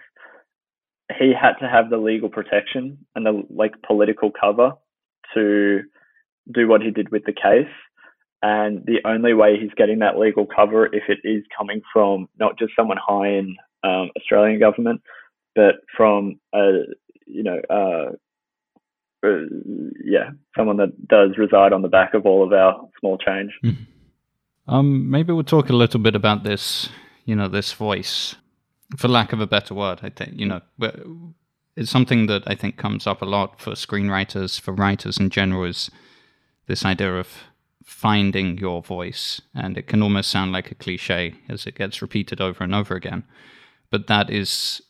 He 1.20 1.34
had 1.40 1.54
to 1.60 1.70
have 1.70 1.90
the 1.90 1.98
legal 1.98 2.30
protection 2.30 2.98
and 3.16 3.26
the 3.26 3.44
like 3.50 3.74
political 3.86 4.32
cover 4.32 4.74
to 5.34 5.82
do 6.52 6.68
what 6.68 6.82
he 6.82 6.92
did 6.92 7.10
with 7.10 7.24
the 7.26 7.34
case 7.34 7.72
and 8.44 8.86
the 8.86 9.00
only 9.06 9.34
way 9.34 9.58
he's 9.58 9.74
getting 9.78 10.00
that 10.00 10.20
legal 10.20 10.46
cover 10.46 10.86
if 10.88 11.04
it 11.08 11.20
is 11.24 11.44
coming 11.58 11.82
from 11.94 12.28
not 12.38 12.60
just 12.60 12.74
someone 12.76 12.98
high 13.04 13.30
in 13.30 13.56
um, 13.84 14.12
Australian 14.18 14.60
government, 14.60 15.02
but 15.56 15.76
from 15.96 16.40
a 16.54 16.82
you 17.26 17.42
know 17.42 17.62
uh, 17.70 18.12
uh, 19.26 19.46
yeah 20.04 20.32
someone 20.58 20.78
that 20.78 21.08
does 21.08 21.38
reside 21.38 21.72
on 21.72 21.82
the 21.82 21.88
back 21.88 22.14
of 22.14 22.26
all 22.26 22.44
of 22.44 22.52
our 22.52 22.86
small 23.00 23.18
change. 23.18 23.52
Mm. 23.64 23.78
Um, 24.68 25.10
maybe 25.10 25.34
we'll 25.34 25.44
talk 25.44 25.70
a 25.70 25.74
little 25.74 26.00
bit 26.00 26.16
about 26.16 26.44
this 26.44 26.90
you 27.26 27.36
know 27.36 27.48
this 27.48 27.74
voice, 27.74 28.36
for 28.98 29.08
lack 29.08 29.34
of 29.34 29.40
a 29.40 29.48
better 29.48 29.74
word. 29.74 30.00
I 30.04 30.10
think 30.10 30.40
you 30.40 30.46
know 30.46 30.62
it's 31.76 31.92
something 31.92 32.28
that 32.28 32.44
I 32.48 32.56
think 32.56 32.78
comes 32.78 33.08
up 33.08 33.22
a 33.22 33.26
lot 33.26 33.60
for 33.60 33.72
screenwriters, 33.72 34.60
for 34.60 34.74
writers 34.74 35.18
in 35.18 35.30
general, 35.30 35.64
is 35.64 35.90
this 36.68 36.86
idea 36.86 37.16
of 37.16 37.28
finding 37.84 38.58
your 38.58 38.82
voice. 38.82 39.42
And 39.56 39.78
it 39.78 39.88
can 39.88 40.02
almost 40.02 40.30
sound 40.30 40.52
like 40.52 40.72
a 40.72 40.76
cliche 40.76 41.36
as 41.50 41.66
it 41.66 41.76
gets 41.76 42.02
repeated 42.02 42.40
over 42.40 42.64
and 42.64 42.76
over 42.76 42.96
again. 42.96 43.24
But 43.90 44.08
that 44.08 44.30
is 44.30 44.82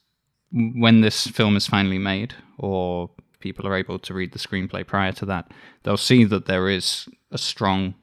when 0.51 1.01
this 1.01 1.27
film 1.27 1.55
is 1.55 1.67
finally 1.67 1.97
made, 1.97 2.35
or 2.57 3.09
people 3.39 3.67
are 3.67 3.75
able 3.75 3.99
to 3.99 4.13
read 4.13 4.33
the 4.33 4.39
screenplay 4.39 4.85
prior 4.85 5.11
to 5.13 5.25
that, 5.25 5.51
they'll 5.83 5.97
see 5.97 6.23
that 6.25 6.45
there 6.45 6.69
is 6.69 7.07
a 7.31 7.37
strong 7.37 7.95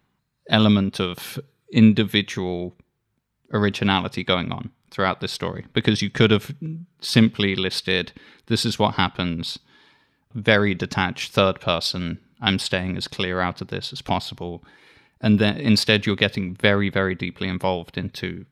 element 0.48 1.00
of 1.00 1.38
individual 1.72 2.74
originality 3.52 4.24
going 4.24 4.52
on 4.52 4.70
throughout 4.90 5.20
this 5.20 5.32
story 5.32 5.66
because 5.72 6.02
you 6.02 6.10
could 6.10 6.30
have 6.30 6.54
simply 7.00 7.54
listed 7.54 8.12
this 8.46 8.64
is 8.64 8.78
what 8.78 8.94
happens 8.94 9.58
very 10.34 10.74
detached 10.74 11.32
third 11.32 11.60
person. 11.60 12.18
I'm 12.40 12.58
staying 12.58 12.96
as 12.96 13.08
clear 13.08 13.40
out 13.40 13.60
of 13.60 13.68
this 13.68 13.92
as 13.92 14.02
possible. 14.02 14.64
And 15.20 15.38
then 15.38 15.56
instead, 15.56 16.06
you're 16.06 16.16
getting 16.16 16.54
very, 16.54 16.88
very 16.88 17.14
deeply 17.14 17.48
involved 17.48 17.98
into 17.98 18.46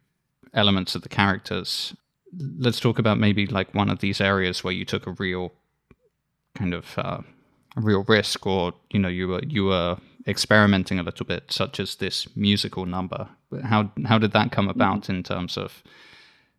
elements 0.53 0.95
of 0.95 1.03
the 1.03 1.09
characters. 1.09 1.95
Let's 2.59 2.81
talk 2.81 2.99
about 2.99 3.19
maybe 3.19 3.47
like 3.47 3.75
one 3.75 3.89
of 3.89 4.01
these 4.01 4.21
areas 4.21 4.63
where 4.63 4.75
you 4.75 4.85
took 4.85 5.07
a 5.07 5.13
real 5.13 5.53
kind 6.55 6.75
of 6.75 6.99
uh, 6.99 7.21
a 7.77 7.81
real 7.81 8.05
risk, 8.07 8.47
or 8.47 8.75
you 8.91 8.99
know, 8.99 9.09
you 9.09 9.29
were 9.29 9.43
you 9.45 9.65
were 9.67 9.97
experimenting 10.29 10.99
a 10.99 11.03
little 11.03 11.27
bit, 11.27 11.51
such 11.51 11.81
as 11.81 11.97
this 11.97 12.29
musical 12.37 12.87
number. 12.87 13.29
How 13.65 13.91
how 14.07 14.19
did 14.19 14.33
that 14.33 14.53
come 14.53 14.69
about 14.69 15.03
mm-hmm. 15.03 15.17
in 15.17 15.23
terms 15.23 15.57
of 15.57 15.83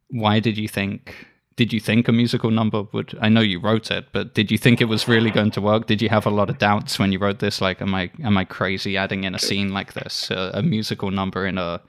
why 0.10 0.40
did 0.40 0.58
you 0.58 0.68
think 0.68 1.28
did 1.56 1.74
you 1.74 1.80
think 1.80 2.08
a 2.08 2.12
musical 2.12 2.52
number 2.52 2.84
would 2.94 3.18
i 3.22 3.30
know 3.30 3.42
you 3.42 3.60
wrote 3.60 3.92
it 3.92 4.06
but 4.12 4.34
did 4.34 4.50
you 4.50 4.58
think 4.58 4.82
it 4.82 4.86
was 4.86 5.08
really 5.08 5.30
going 5.30 5.52
to 5.52 5.62
work? 5.62 5.88
Did 5.88 6.02
you 6.02 6.10
have 6.10 6.26
a 6.26 6.32
lot 6.32 6.50
of 6.50 6.58
doubts 6.58 6.98
when 6.98 7.12
you 7.12 7.20
wrote 7.20 7.40
this? 7.40 7.62
Like 7.62 7.82
am 7.82 7.94
i 7.94 8.10
am 8.24 8.38
i 8.38 8.46
crazy 8.46 8.98
adding 8.98 9.24
in 9.24 9.36
a 9.36 9.40
scene 9.40 9.70
like 9.74 9.94
this 9.94 10.32
uh, 10.32 10.52
a 10.54 10.64
musical 10.64 11.12
number 11.12 11.46
in 11.46 11.58
a 11.58 11.82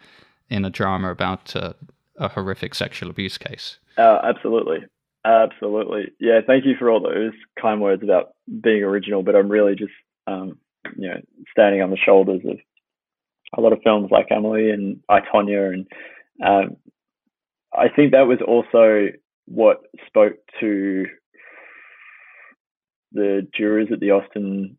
in 0.50 0.64
a 0.64 0.70
drama 0.70 1.10
about 1.10 1.54
uh, 1.56 1.72
a 2.16 2.28
horrific 2.28 2.74
sexual 2.74 3.08
abuse 3.08 3.38
case? 3.38 3.78
Uh, 3.96 4.18
absolutely. 4.24 4.80
Absolutely. 5.24 6.12
Yeah 6.18 6.40
thank 6.46 6.64
you 6.66 6.74
for 6.78 6.90
all 6.90 7.00
those 7.00 7.32
kind 7.60 7.80
words 7.80 8.02
about 8.02 8.34
being 8.60 8.82
original 8.82 9.22
but 9.22 9.36
i'm 9.36 9.48
really 9.48 9.74
just 9.74 9.92
um, 10.26 10.58
you 10.96 11.08
know 11.08 11.20
standing 11.50 11.82
on 11.82 11.90
the 11.90 11.96
shoulders 11.96 12.40
of 12.44 12.58
a 13.56 13.60
lot 13.60 13.72
of 13.72 13.82
films 13.82 14.10
like 14.10 14.26
Emily 14.30 14.70
and 14.70 15.00
I 15.08 15.20
Tonya 15.20 15.72
and 15.72 15.86
um, 16.44 16.76
I 17.72 17.88
think 17.88 18.12
that 18.12 18.26
was 18.26 18.38
also 18.46 19.08
what 19.46 19.78
spoke 20.06 20.34
to 20.60 21.06
the 23.12 23.46
jurors 23.56 23.88
at 23.92 24.00
the 24.00 24.12
Austin 24.12 24.78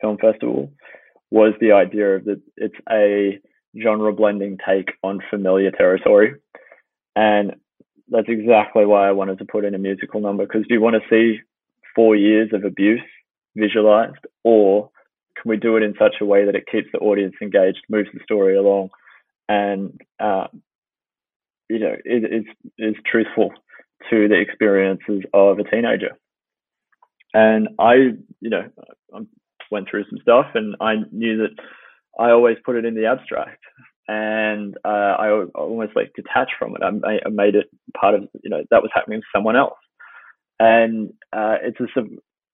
Film 0.00 0.18
Festival 0.18 0.72
was 1.30 1.54
the 1.60 1.72
idea 1.72 2.16
of 2.16 2.24
that 2.24 2.40
it's 2.56 2.76
a 2.90 3.40
genre 3.80 4.12
blending 4.12 4.58
take 4.66 4.90
on 5.02 5.20
familiar 5.30 5.70
territory. 5.70 6.34
And 7.14 7.56
that's 8.08 8.28
exactly 8.28 8.86
why 8.86 9.08
I 9.08 9.12
wanted 9.12 9.38
to 9.38 9.44
put 9.44 9.64
in 9.64 9.74
a 9.74 9.78
musical 9.78 10.20
number 10.20 10.46
because 10.46 10.64
you 10.68 10.80
want 10.80 10.96
to 10.96 11.08
see 11.10 11.40
four 11.94 12.14
years 12.14 12.50
of 12.52 12.64
abuse 12.64 13.00
visualized 13.56 14.24
or 14.44 14.90
can 15.40 15.50
we 15.50 15.56
do 15.56 15.76
it 15.76 15.82
in 15.82 15.94
such 15.98 16.16
a 16.20 16.24
way 16.24 16.44
that 16.44 16.54
it 16.54 16.64
keeps 16.70 16.88
the 16.92 16.98
audience 16.98 17.34
engaged, 17.42 17.80
moves 17.88 18.08
the 18.12 18.20
story 18.24 18.56
along, 18.56 18.90
and 19.48 20.00
uh, 20.18 20.46
you 21.68 21.78
know, 21.78 21.94
it, 22.04 22.44
it's 22.44 22.48
is 22.78 22.94
truthful 23.10 23.50
to 24.10 24.28
the 24.28 24.40
experiences 24.40 25.22
of 25.32 25.58
a 25.58 25.64
teenager. 25.64 26.16
And 27.34 27.68
I, 27.78 27.94
you 28.40 28.50
know, 28.50 28.68
I 29.14 29.20
went 29.70 29.88
through 29.90 30.04
some 30.08 30.18
stuff, 30.22 30.46
and 30.54 30.76
I 30.80 30.94
knew 31.12 31.38
that 31.38 31.62
I 32.18 32.30
always 32.30 32.56
put 32.64 32.76
it 32.76 32.84
in 32.84 32.94
the 32.94 33.06
abstract, 33.06 33.62
and 34.08 34.76
uh, 34.84 35.16
I 35.18 35.44
almost 35.54 35.96
like 35.96 36.12
detached 36.14 36.54
from 36.58 36.76
it. 36.76 36.82
I, 36.82 37.18
I, 37.26 37.28
made 37.30 37.56
it 37.56 37.66
part 38.00 38.14
of, 38.14 38.22
you 38.42 38.50
know, 38.50 38.62
that 38.70 38.82
was 38.82 38.90
happening 38.94 39.20
to 39.20 39.26
someone 39.34 39.56
else, 39.56 39.78
and 40.58 41.10
uh, 41.32 41.56
it's 41.62 41.80
a, 41.80 42.02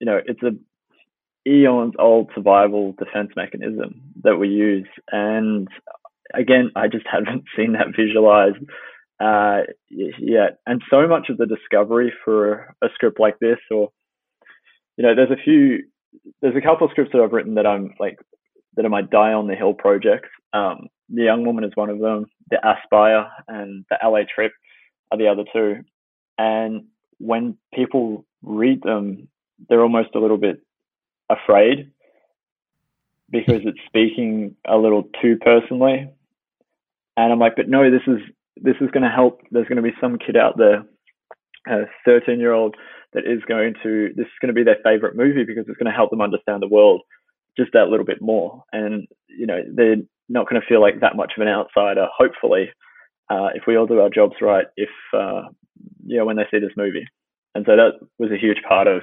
you 0.01 0.07
know, 0.07 0.21
it's 0.27 0.43
a 0.43 0.51
eons 1.47 1.95
old 1.99 2.31
survival 2.35 2.95
defense 2.99 3.31
mechanism 3.37 4.01
that 4.23 4.37
we 4.37 4.49
use, 4.49 4.89
and 5.11 5.69
again, 6.35 6.71
I 6.77 6.89
just 6.89 7.07
haven't 7.11 7.45
seen 7.57 7.73
that 7.73 7.97
visualized 7.97 8.65
uh, 9.21 9.63
yet. 9.89 10.59
And 10.67 10.83
so 10.91 11.07
much 11.07 11.29
of 11.29 11.39
the 11.39 11.47
discovery 11.47 12.13
for 12.25 12.75
a 12.83 12.89
script 12.95 13.21
like 13.21 13.39
this, 13.39 13.59
or 13.71 13.91
you 14.97 15.05
know, 15.05 15.15
there's 15.15 15.31
a 15.31 15.43
few, 15.43 15.85
there's 16.41 16.57
a 16.57 16.61
couple 16.61 16.87
of 16.87 16.91
scripts 16.91 17.13
that 17.13 17.23
I've 17.23 17.33
written 17.33 17.55
that 17.55 17.67
I'm 17.67 17.95
like 17.99 18.19
that 18.77 18.85
are 18.85 18.91
my 18.91 19.03
die 19.03 19.33
on 19.33 19.49
the 19.49 19.55
hill 19.55 19.75
projects. 19.75 20.29
Um, 20.53 20.89
the 21.09 21.25
Young 21.25 21.45
Woman 21.45 21.65
is 21.65 21.73
one 21.75 21.91
of 21.91 21.99
them. 21.99 22.27
The 22.51 22.59
Aspire 22.59 23.29
and 23.49 23.85
the 23.91 23.99
LA 24.03 24.21
Trip 24.35 24.53
are 25.11 25.19
the 25.19 25.29
other 25.29 25.45
two. 25.53 25.83
And 26.39 26.85
when 27.19 27.57
people 27.75 28.25
read 28.43 28.83
them, 28.83 29.29
they're 29.69 29.83
almost 29.83 30.15
a 30.15 30.19
little 30.19 30.39
bit 30.39 30.61
afraid 31.33 31.91
because 33.31 33.63
it's 33.65 33.79
speaking 33.87 34.57
a 34.67 34.77
little 34.77 35.05
too 35.21 35.37
personally. 35.41 36.09
And 37.17 37.33
I'm 37.33 37.39
like, 37.39 37.57
but 37.57 37.69
no, 37.69 37.91
this 37.91 38.03
is 38.07 38.21
this 38.57 38.77
is 38.81 38.91
going 38.91 39.03
to 39.03 39.09
help. 39.09 39.41
There's 39.51 39.69
going 39.69 39.77
to 39.77 39.83
be 39.83 39.97
some 40.01 40.19
kid 40.19 40.37
out 40.37 40.57
there, 40.59 40.85
a 41.67 41.87
13 42.05 42.39
year 42.39 42.53
old, 42.53 42.77
that 43.13 43.27
is 43.27 43.43
going 43.47 43.75
to, 43.83 44.11
this 44.17 44.27
is 44.27 44.39
going 44.41 44.49
to 44.49 44.59
be 44.59 44.65
their 44.65 44.79
favorite 44.85 45.17
movie 45.17 45.45
because 45.45 45.65
it's 45.69 45.79
going 45.79 45.91
to 45.91 45.97
help 45.97 46.11
them 46.11 46.21
understand 46.21 46.63
the 46.63 46.69
world 46.69 47.03
just 47.59 47.73
that 47.73 47.89
little 47.89 48.07
bit 48.07 48.23
more. 48.23 48.63
And, 48.73 49.07
you 49.29 49.47
know, 49.47 49.61
they're 49.75 49.97
not 50.29 50.49
going 50.49 50.61
to 50.61 50.67
feel 50.67 50.81
like 50.81 51.01
that 51.01 51.17
much 51.17 51.33
of 51.37 51.43
an 51.43 51.49
outsider, 51.49 52.07
hopefully, 52.17 52.71
uh, 53.31 53.49
if 53.55 53.65
we 53.67 53.77
all 53.77 53.87
do 53.87 54.01
our 54.01 54.11
jobs 54.11 54.37
right, 54.41 54.67
if, 54.77 54.91
uh, 55.15 55.43
you 56.07 56.19
know, 56.19 56.25
when 56.25 56.37
they 56.37 56.47
see 56.51 56.59
this 56.59 56.77
movie. 56.77 57.07
And 57.55 57.65
so 57.67 57.77
that 57.77 57.93
was 58.19 58.31
a 58.31 58.39
huge 58.41 58.63
part 58.67 58.87
of, 58.87 59.03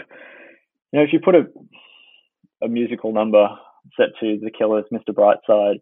you 0.92 1.00
know, 1.00 1.06
if 1.06 1.14
you 1.14 1.20
put 1.20 1.36
a, 1.36 1.46
a 2.64 2.68
musical 2.68 3.14
number 3.14 3.48
set 3.98 4.10
to 4.20 4.40
The 4.42 4.52
Killers, 4.52 4.86
Mr. 4.92 5.14
Brightside, 5.14 5.80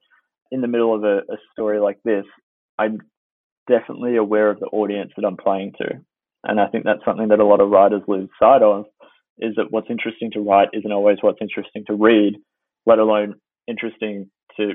in 0.51 0.61
the 0.61 0.67
middle 0.67 0.95
of 0.95 1.03
a, 1.03 1.17
a 1.31 1.37
story 1.51 1.79
like 1.79 1.99
this, 2.03 2.25
I'm 2.77 2.99
definitely 3.67 4.15
aware 4.15 4.49
of 4.49 4.59
the 4.59 4.67
audience 4.67 5.11
that 5.15 5.25
I'm 5.25 5.37
playing 5.37 5.73
to. 5.79 6.01
And 6.43 6.59
I 6.59 6.67
think 6.67 6.85
that's 6.85 7.03
something 7.03 7.27
that 7.29 7.39
a 7.39 7.45
lot 7.45 7.61
of 7.61 7.69
writers 7.69 8.03
lose 8.07 8.29
sight 8.39 8.61
of 8.61 8.85
is 9.39 9.55
that 9.55 9.71
what's 9.71 9.89
interesting 9.89 10.31
to 10.31 10.39
write 10.39 10.69
isn't 10.73 10.91
always 10.91 11.17
what's 11.21 11.41
interesting 11.41 11.83
to 11.87 11.93
read, 11.93 12.35
let 12.85 12.99
alone 12.99 13.35
interesting 13.67 14.29
to 14.57 14.71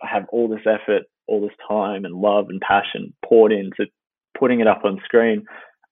have 0.00 0.24
all 0.30 0.48
this 0.48 0.66
effort, 0.66 1.02
all 1.26 1.40
this 1.40 1.56
time 1.68 2.04
and 2.04 2.14
love 2.14 2.46
and 2.48 2.60
passion 2.60 3.12
poured 3.24 3.52
into 3.52 3.86
putting 4.38 4.60
it 4.60 4.66
up 4.66 4.82
on 4.84 5.00
screen. 5.04 5.44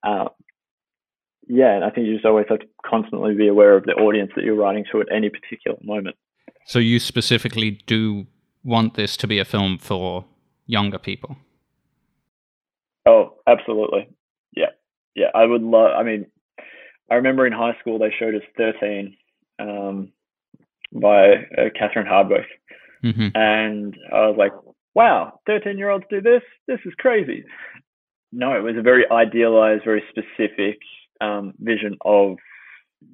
Uh, 0.03 0.25
yeah, 1.49 1.73
and 1.75 1.83
I 1.83 1.89
think 1.89 2.05
you 2.05 2.13
just 2.13 2.25
always 2.25 2.45
have 2.47 2.59
to 2.59 2.67
constantly 2.85 3.33
be 3.33 3.47
aware 3.47 3.75
of 3.75 3.83
the 3.85 3.93
audience 3.93 4.31
that 4.35 4.45
you're 4.45 4.55
writing 4.55 4.85
to 4.91 5.01
at 5.01 5.07
any 5.11 5.29
particular 5.29 5.77
moment. 5.81 6.15
So 6.65 6.77
you 6.77 6.99
specifically 6.99 7.71
do 7.87 8.27
want 8.63 8.93
this 8.93 9.17
to 9.17 9.27
be 9.27 9.39
a 9.39 9.45
film 9.45 9.79
for 9.79 10.25
younger 10.67 10.99
people? 10.99 11.37
Oh, 13.07 13.33
absolutely. 13.47 14.07
Yeah. 14.55 14.69
Yeah. 15.15 15.29
I 15.33 15.45
would 15.45 15.63
love, 15.63 15.91
I 15.97 16.03
mean, 16.03 16.27
I 17.09 17.15
remember 17.15 17.47
in 17.47 17.53
high 17.53 17.75
school 17.79 17.97
they 17.97 18.13
showed 18.17 18.35
us 18.35 18.43
13 18.55 19.17
um, 19.57 20.11
by 20.93 21.31
uh, 21.57 21.69
Catherine 21.77 22.05
Hardwicke. 22.05 22.45
Mm-hmm. 23.03 23.29
And 23.35 23.95
I 24.13 24.27
was 24.27 24.35
like, 24.37 24.51
wow, 24.93 25.39
13 25.47 25.79
year 25.79 25.89
olds 25.89 26.05
do 26.11 26.21
this? 26.21 26.43
This 26.67 26.79
is 26.85 26.93
crazy. 26.99 27.43
No, 28.31 28.55
it 28.55 28.61
was 28.61 28.75
a 28.77 28.83
very 28.83 29.09
idealized, 29.09 29.83
very 29.83 30.03
specific 30.11 30.77
um, 31.21 31.53
vision 31.59 31.97
of, 32.05 32.37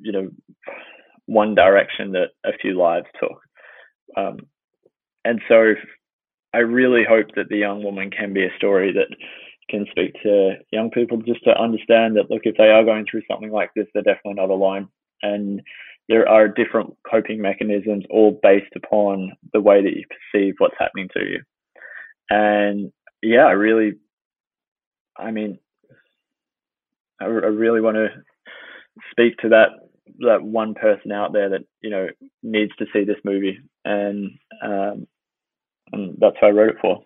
you 0.02 0.12
know, 0.12 0.30
one 1.26 1.56
direction 1.56 2.12
that 2.12 2.30
a 2.46 2.58
few 2.62 2.78
lives 2.78 3.08
took. 3.20 3.40
Um, 4.18 4.38
and 5.24 5.42
so 5.48 5.74
I 6.54 6.60
really 6.60 7.04
hope 7.08 7.28
that 7.36 7.50
the 7.50 7.58
young 7.58 7.84
woman 7.84 8.12
can 8.12 8.34
be 8.34 8.46
a 8.46 8.56
story 8.58 8.94
that 8.94 9.08
can 9.70 9.86
speak 9.92 10.14
to 10.24 10.56
young 10.72 10.90
people 10.92 11.18
just 11.18 11.44
to 11.44 11.60
understand 11.60 12.16
that 12.16 12.30
look 12.30 12.44
if 12.46 12.56
they 12.58 12.70
are 12.70 12.84
going 12.84 13.06
through 13.10 13.24
something 13.30 13.52
like 13.52 13.72
this 13.76 13.88
they're 13.94 14.04
definitely 14.04 14.36
not 14.36 14.50
alone 14.50 14.88
and 15.24 15.62
there 16.08 16.30
are 16.30 16.48
different 16.48 16.94
coping 17.10 17.42
mechanisms 17.42 18.06
all 18.10 18.40
based 18.44 18.72
upon 18.76 19.32
the 19.54 19.62
way 19.62 19.82
that 19.82 19.96
you 19.96 20.04
perceive 20.08 20.54
what's 20.60 20.76
happening 20.78 21.10
to 21.14 21.26
you 21.26 21.40
and 22.30 22.92
yeah 23.24 23.46
i 23.46 23.52
really 23.52 23.94
i 25.18 25.32
mean 25.32 25.58
i, 27.22 27.26
I 27.26 27.28
really 27.28 27.82
want 27.82 27.98
to 27.98 28.08
speak 29.12 29.38
to 29.38 29.50
that 29.50 29.70
that 30.20 30.44
one 30.44 30.74
person 30.76 31.12
out 31.12 31.34
there 31.34 31.50
that 31.50 31.66
you 31.82 31.90
know 31.90 32.08
needs 32.44 32.72
to 32.78 32.86
see 32.94 33.04
this 33.04 33.18
movie 33.24 33.60
and 33.84 34.32
um, 34.64 35.08
and 35.92 36.18
that's 36.20 36.38
who 36.40 36.48
i 36.48 36.52
wrote 36.52 36.70
it 36.70 36.78
for 36.82 37.04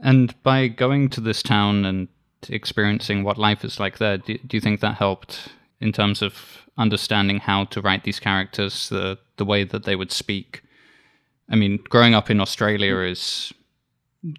and 0.00 0.34
by 0.42 0.68
going 0.68 1.08
to 1.10 1.20
this 1.20 1.42
town 1.42 1.84
and 1.84 2.08
experiencing 2.50 3.24
what 3.24 3.38
life 3.38 3.64
is 3.64 3.80
like 3.80 3.98
there, 3.98 4.18
do, 4.18 4.36
do 4.38 4.56
you 4.56 4.60
think 4.60 4.80
that 4.80 4.96
helped 4.96 5.48
in 5.80 5.92
terms 5.92 6.22
of 6.22 6.66
understanding 6.76 7.38
how 7.38 7.64
to 7.64 7.80
write 7.80 8.04
these 8.04 8.20
characters, 8.20 8.88
the 8.88 9.18
the 9.36 9.44
way 9.44 9.64
that 9.64 9.84
they 9.84 9.96
would 9.96 10.12
speak? 10.12 10.62
I 11.48 11.56
mean, 11.56 11.78
growing 11.88 12.14
up 12.14 12.30
in 12.30 12.40
Australia 12.40 12.98
is 12.98 13.52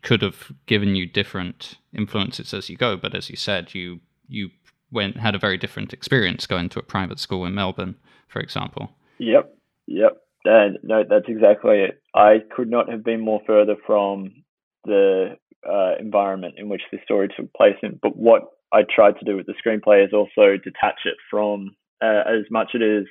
could 0.01 0.21
have 0.21 0.51
given 0.65 0.95
you 0.95 1.05
different 1.05 1.75
influences 1.93 2.53
as 2.53 2.69
you 2.69 2.77
go, 2.77 2.97
but 2.97 3.13
as 3.13 3.29
you 3.29 3.35
said, 3.35 3.73
you 3.73 3.99
you 4.27 4.49
went 4.95 5.17
had 5.17 5.35
a 5.35 5.39
very 5.39 5.57
different 5.57 5.93
experience 5.93 6.47
going 6.47 6.69
to 6.69 6.79
a 6.79 6.83
private 6.83 7.19
school 7.19 7.45
in 7.45 7.53
Melbourne, 7.53 7.95
for 8.27 8.39
example. 8.39 8.91
Yep, 9.19 9.55
yep. 9.85 10.21
And 10.45 10.77
no, 10.83 11.03
that's 11.07 11.25
exactly 11.27 11.79
it. 11.79 12.01
I 12.15 12.37
could 12.55 12.69
not 12.69 12.89
have 12.89 13.03
been 13.03 13.21
more 13.21 13.41
further 13.45 13.75
from 13.85 14.43
the 14.85 15.37
uh, 15.67 15.93
environment 15.99 16.55
in 16.57 16.69
which 16.69 16.83
the 16.91 16.99
story 17.03 17.27
took 17.35 17.51
place 17.53 17.75
in. 17.83 17.99
But 18.01 18.15
what 18.15 18.43
I 18.71 18.83
tried 18.83 19.19
to 19.19 19.25
do 19.25 19.35
with 19.35 19.47
the 19.47 19.53
screenplay 19.53 20.05
is 20.05 20.13
also 20.13 20.57
detach 20.57 21.01
it 21.05 21.15
from 21.29 21.75
uh, 22.01 22.23
as 22.27 22.45
much 22.49 22.71
it 22.73 22.81
is 22.81 23.05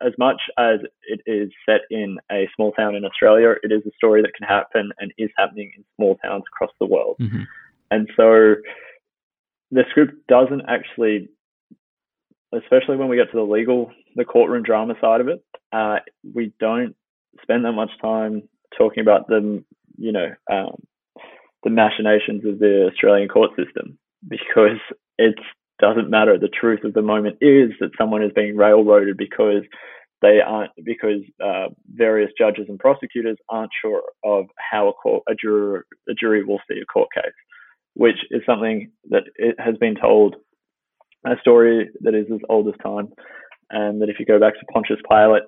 as 0.00 0.12
much 0.18 0.40
as 0.58 0.80
it 1.06 1.20
is 1.26 1.50
set 1.64 1.82
in 1.90 2.18
a 2.30 2.48
small 2.56 2.72
town 2.72 2.94
in 2.94 3.04
Australia, 3.04 3.54
it 3.62 3.70
is 3.70 3.82
a 3.86 3.94
story 3.96 4.22
that 4.22 4.32
can 4.34 4.46
happen 4.46 4.90
and 4.98 5.12
is 5.18 5.30
happening 5.36 5.72
in 5.76 5.84
small 5.96 6.16
towns 6.16 6.42
across 6.52 6.72
the 6.80 6.86
world. 6.86 7.16
Mm-hmm. 7.20 7.42
And 7.90 8.08
so 8.16 8.56
the 9.76 9.84
script 9.90 10.26
doesn't 10.26 10.62
actually, 10.68 11.28
especially 12.52 12.96
when 12.96 13.08
we 13.08 13.16
get 13.16 13.30
to 13.30 13.36
the 13.36 13.42
legal, 13.42 13.92
the 14.16 14.24
courtroom 14.24 14.62
drama 14.62 14.94
side 15.00 15.20
of 15.20 15.28
it, 15.28 15.44
uh, 15.72 15.98
we 16.34 16.52
don't 16.58 16.96
spend 17.42 17.64
that 17.64 17.72
much 17.72 17.90
time 18.00 18.42
talking 18.76 19.02
about 19.02 19.28
the, 19.28 19.62
you 19.98 20.12
know, 20.12 20.28
um, 20.50 20.82
the 21.62 21.70
machinations 21.70 22.44
of 22.46 22.58
the 22.58 22.88
Australian 22.90 23.28
court 23.28 23.50
system 23.50 23.98
because 24.26 24.80
it 25.18 25.34
doesn't 25.78 26.08
matter. 26.08 26.38
The 26.38 26.48
truth 26.48 26.84
of 26.84 26.94
the 26.94 27.02
moment 27.02 27.36
is 27.42 27.70
that 27.80 27.90
someone 27.98 28.22
is 28.22 28.32
being 28.34 28.56
railroaded 28.56 29.16
because 29.18 29.62
they 30.22 30.40
aren't 30.40 30.70
because 30.82 31.20
uh, 31.44 31.68
various 31.94 32.30
judges 32.38 32.66
and 32.68 32.78
prosecutors 32.78 33.36
aren't 33.50 33.70
sure 33.82 34.02
of 34.24 34.46
how 34.56 34.88
a 34.88 34.92
court 34.94 35.22
a 35.28 35.34
juror 35.34 35.86
a 36.08 36.14
jury 36.14 36.42
will 36.42 36.60
see 36.68 36.78
a 36.80 36.86
court 36.86 37.08
case, 37.14 37.24
which 37.96 38.18
is 38.30 38.42
something 38.44 38.90
that 39.08 39.24
it 39.36 39.56
has 39.58 39.74
been 39.78 39.96
told 39.96 40.36
a 41.24 41.34
story 41.40 41.88
that 42.02 42.14
is 42.14 42.26
as 42.32 42.40
old 42.48 42.68
as 42.68 42.74
time, 42.82 43.08
and 43.70 44.02
that 44.02 44.10
if 44.10 44.20
you 44.20 44.26
go 44.26 44.38
back 44.38 44.52
to 44.54 44.66
Pontius 44.72 45.00
Pilate, 45.10 45.42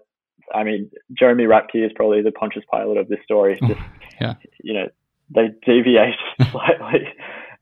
I 0.55 0.65
mean 0.65 0.91
Jeremy 1.13 1.45
Rapke 1.45 1.85
is 1.85 1.93
probably 1.95 2.23
the 2.23 2.33
Pontius 2.33 2.65
Pilate 2.73 2.97
of 2.97 3.09
this 3.09 3.21
story. 3.23 3.59
Just, 3.67 3.81
yeah, 4.21 4.35
you 4.63 4.73
know 4.73 4.89
they 5.35 5.51
deviate 5.65 6.17
slightly. 6.51 7.09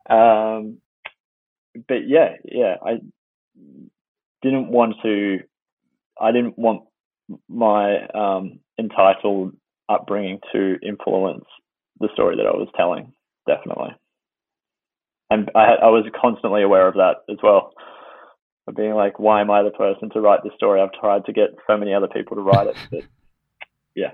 Um, 0.09 0.78
but 1.89 2.07
yeah, 2.07 2.37
yeah, 2.45 2.76
I 2.84 3.01
didn't 4.43 4.68
want 4.68 4.95
to. 5.03 5.41
I 6.20 6.32
didn't 6.32 6.57
want 6.57 6.84
my 7.49 8.07
um, 8.14 8.61
entitled 8.78 9.55
upbringing 9.89 10.39
to 10.53 10.76
influence 10.80 11.45
the 11.99 12.09
story 12.14 12.37
that 12.37 12.47
I 12.47 12.51
was 12.51 12.68
telling. 12.76 13.12
Definitely, 13.49 13.91
and 15.31 15.51
I, 15.55 15.74
I 15.83 15.87
was 15.87 16.05
constantly 16.20 16.62
aware 16.62 16.87
of 16.87 16.95
that 16.95 17.16
as 17.31 17.39
well. 17.43 17.72
Being 18.77 18.95
like, 18.95 19.18
why 19.18 19.41
am 19.41 19.51
I 19.51 19.62
the 19.62 19.70
person 19.70 20.11
to 20.11 20.20
write 20.20 20.41
this 20.43 20.53
story? 20.57 20.81
I've 20.81 20.93
tried 20.93 21.24
to 21.27 21.33
get 21.33 21.51
so 21.68 21.77
many 21.77 21.95
other 21.95 22.09
people 22.09 22.37
to 22.37 22.43
write 22.43 22.66
it, 22.66 22.77
but 22.91 23.03
yeah. 23.95 24.11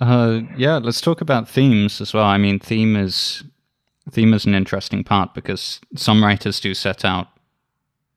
Uh, 0.00 0.40
yeah, 0.56 0.78
let's 0.78 1.00
talk 1.00 1.20
about 1.20 1.48
themes 1.48 2.00
as 2.00 2.12
well. 2.12 2.24
I 2.24 2.38
mean, 2.38 2.58
theme 2.58 2.96
is 2.96 3.44
theme 4.10 4.34
is 4.34 4.44
an 4.46 4.54
interesting 4.54 5.04
part 5.04 5.34
because 5.34 5.80
some 5.94 6.24
writers 6.24 6.58
do 6.58 6.74
set 6.74 7.04
out 7.04 7.28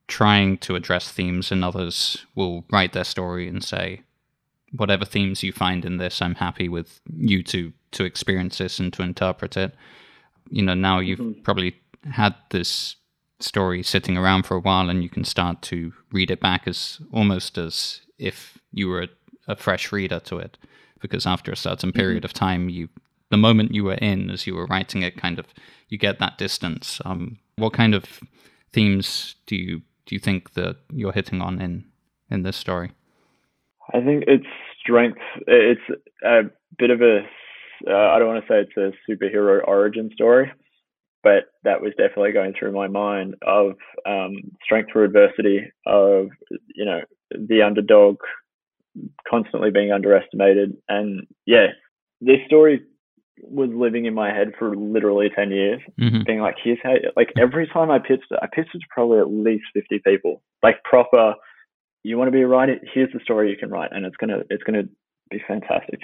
trying 0.07 0.57
to 0.57 0.75
address 0.75 1.11
themes, 1.11 1.51
and 1.51 1.63
others 1.63 2.25
will 2.35 2.65
write 2.71 2.93
their 2.93 3.03
story 3.03 3.47
and 3.47 3.63
say, 3.63 4.01
"Whatever 4.71 5.05
themes 5.05 5.43
you 5.43 5.51
find 5.51 5.85
in 5.85 5.97
this, 5.97 6.21
I'm 6.21 6.35
happy 6.35 6.67
with 6.67 7.01
you 7.15 7.43
to 7.43 7.71
to 7.91 8.03
experience 8.03 8.57
this 8.57 8.79
and 8.79 8.91
to 8.93 9.03
interpret 9.03 9.57
it." 9.57 9.75
You 10.49 10.63
know, 10.63 10.73
now 10.73 10.99
you've 10.99 11.19
mm-hmm. 11.19 11.41
probably 11.41 11.75
had 12.11 12.35
this 12.49 12.95
story 13.39 13.83
sitting 13.83 14.17
around 14.17 14.43
for 14.43 14.55
a 14.55 14.59
while, 14.59 14.89
and 14.89 15.03
you 15.03 15.09
can 15.09 15.23
start 15.23 15.61
to 15.63 15.93
read 16.11 16.31
it 16.31 16.39
back 16.39 16.67
as 16.67 16.99
almost 17.11 17.57
as 17.57 18.01
if 18.17 18.57
you 18.71 18.87
were 18.87 19.03
a, 19.03 19.09
a 19.47 19.55
fresh 19.55 19.91
reader 19.91 20.19
to 20.21 20.37
it 20.37 20.57
because 21.01 21.27
after 21.27 21.51
a 21.51 21.55
certain 21.55 21.89
mm-hmm. 21.89 21.99
period 21.99 22.19
mm-hmm. 22.19 22.25
of 22.25 22.33
time, 22.33 22.69
you 22.69 22.89
the 23.29 23.37
moment 23.37 23.73
you 23.73 23.83
were 23.83 23.95
in 23.95 24.29
as 24.29 24.45
you 24.45 24.55
were 24.55 24.67
writing 24.67 25.01
it, 25.01 25.17
kind 25.17 25.39
of 25.39 25.47
you 25.89 25.97
get 25.97 26.19
that 26.19 26.37
distance. 26.37 27.01
Um, 27.03 27.39
what 27.57 27.73
kind 27.73 27.95
of 27.95 28.05
themes 28.71 29.35
do 29.45 29.55
you 29.55 29.81
do 30.05 30.15
you 30.15 30.19
think 30.19 30.53
that 30.53 30.77
you're 30.91 31.11
hitting 31.11 31.41
on 31.41 31.61
in 31.61 31.85
in 32.29 32.43
this 32.43 32.57
story? 32.57 32.91
I 33.93 34.01
think 34.01 34.23
it's 34.27 34.45
strength. 34.79 35.19
It's 35.47 35.81
a 36.23 36.41
bit 36.77 36.89
of 36.89 37.01
a 37.01 37.21
uh, 37.87 37.93
I 37.93 38.19
don't 38.19 38.27
want 38.27 38.45
to 38.45 38.51
say 38.51 38.61
it's 38.61 38.77
a 38.77 39.11
superhero 39.11 39.65
origin 39.67 40.09
story, 40.13 40.51
but 41.23 41.45
that 41.63 41.81
was 41.81 41.93
definitely 41.97 42.31
going 42.31 42.53
through 42.57 42.73
my 42.73 42.87
mind 42.87 43.35
of 43.45 43.73
um, 44.05 44.35
strength 44.63 44.91
through 44.91 45.05
adversity, 45.05 45.71
of 45.85 46.27
you 46.75 46.85
know 46.85 47.01
the 47.31 47.61
underdog 47.61 48.17
constantly 49.29 49.71
being 49.71 49.91
underestimated. 49.91 50.77
And 50.87 51.27
yeah, 51.45 51.67
this 52.21 52.39
story 52.45 52.81
was 53.41 53.69
living 53.73 54.05
in 54.05 54.13
my 54.13 54.29
head 54.29 54.51
for 54.57 54.75
literally 54.75 55.29
10 55.35 55.51
years, 55.51 55.81
mm-hmm. 55.99 56.21
being 56.25 56.39
like, 56.39 56.55
here's 56.63 56.77
how, 56.83 56.93
like 57.15 57.29
every 57.39 57.67
time 57.67 57.89
I 57.89 57.99
pitched 57.99 58.31
it, 58.31 58.39
I 58.41 58.47
pitched 58.53 58.75
it 58.75 58.79
to 58.79 58.85
probably 58.89 59.19
at 59.19 59.31
least 59.31 59.65
50 59.73 60.01
people, 60.05 60.41
like 60.61 60.83
proper, 60.83 61.33
you 62.03 62.17
want 62.17 62.27
to 62.27 62.31
be 62.31 62.41
a 62.41 62.47
writer, 62.47 62.77
here's 62.93 63.11
the 63.11 63.19
story 63.23 63.49
you 63.49 63.57
can 63.57 63.69
write. 63.69 63.91
And 63.91 64.05
it's 64.05 64.15
to, 64.17 64.43
it's 64.49 64.63
going 64.63 64.83
to 64.83 64.89
be 65.29 65.41
fantastic. 65.47 65.99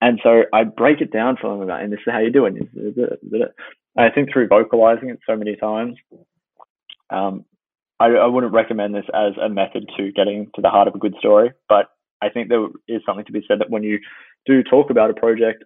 And 0.00 0.20
so 0.22 0.42
I 0.52 0.64
break 0.64 1.00
it 1.00 1.12
down 1.12 1.36
for 1.40 1.50
them 1.50 1.62
about, 1.62 1.82
and 1.82 1.92
this 1.92 2.00
is 2.06 2.12
how 2.12 2.18
you 2.18 2.30
do 2.30 2.46
it. 2.46 3.54
I 3.96 4.10
think 4.10 4.30
through 4.30 4.48
vocalizing 4.48 5.08
it 5.10 5.20
so 5.26 5.36
many 5.36 5.56
times, 5.56 5.96
um, 7.10 7.44
I, 7.98 8.08
I 8.08 8.26
wouldn't 8.26 8.52
recommend 8.52 8.94
this 8.94 9.06
as 9.14 9.32
a 9.42 9.48
method 9.48 9.88
to 9.96 10.12
getting 10.12 10.50
to 10.54 10.60
the 10.60 10.68
heart 10.68 10.88
of 10.88 10.94
a 10.94 10.98
good 10.98 11.14
story, 11.18 11.52
but 11.68 11.88
I 12.20 12.28
think 12.28 12.48
there 12.48 12.66
is 12.88 13.02
something 13.06 13.24
to 13.24 13.32
be 13.32 13.44
said 13.48 13.60
that 13.60 13.70
when 13.70 13.82
you 13.82 13.98
do 14.44 14.62
talk 14.62 14.90
about 14.90 15.10
a 15.10 15.14
project, 15.14 15.64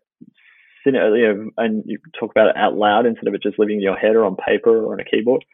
you 0.87 0.93
know, 0.93 1.13
and 1.57 1.83
you 1.87 1.99
talk 2.19 2.31
about 2.31 2.49
it 2.49 2.57
out 2.57 2.75
loud 2.75 3.07
instead 3.07 3.29
of 3.29 3.35
it 3.35 3.43
just 3.43 3.59
living 3.59 3.77
in 3.77 3.83
your 3.83 3.97
head 3.97 4.17
or 4.17 4.25
on 4.25 4.37
paper 4.37 4.85
or 4.85 4.93
on 4.93 5.01
a 5.01 5.05
keyboard, 5.05 5.45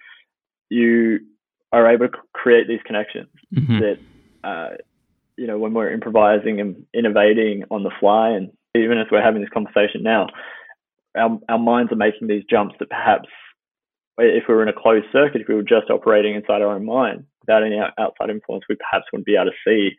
you 0.68 1.20
are 1.72 1.90
able 1.90 2.08
to 2.08 2.18
create 2.32 2.68
these 2.68 2.80
connections 2.84 3.28
mm-hmm. 3.54 3.80
that, 3.80 3.98
uh, 4.44 4.76
you 5.36 5.46
know, 5.46 5.58
when 5.58 5.74
we're 5.74 5.92
improvising 5.92 6.60
and 6.60 6.86
innovating 6.94 7.64
on 7.70 7.82
the 7.82 7.90
fly, 8.00 8.30
and 8.30 8.50
even 8.82 8.98
as 8.98 9.06
we're 9.10 9.22
having 9.22 9.40
this 9.40 9.50
conversation 9.50 10.02
now, 10.02 10.26
our, 11.16 11.38
our 11.48 11.58
minds 11.58 11.92
are 11.92 11.96
making 11.96 12.28
these 12.28 12.44
jumps 12.48 12.74
that 12.78 12.90
perhaps 12.90 13.28
if 14.18 14.44
we 14.48 14.54
were 14.54 14.62
in 14.62 14.68
a 14.68 14.72
closed 14.72 15.06
circuit, 15.12 15.42
if 15.42 15.48
we 15.48 15.54
were 15.54 15.62
just 15.62 15.90
operating 15.90 16.34
inside 16.34 16.62
our 16.62 16.74
own 16.74 16.84
mind 16.84 17.24
without 17.40 17.62
any 17.62 17.78
outside 17.98 18.30
influence, 18.30 18.64
we 18.68 18.76
perhaps 18.76 19.04
wouldn't 19.12 19.26
be 19.26 19.36
able 19.36 19.46
to 19.46 19.56
see 19.66 19.94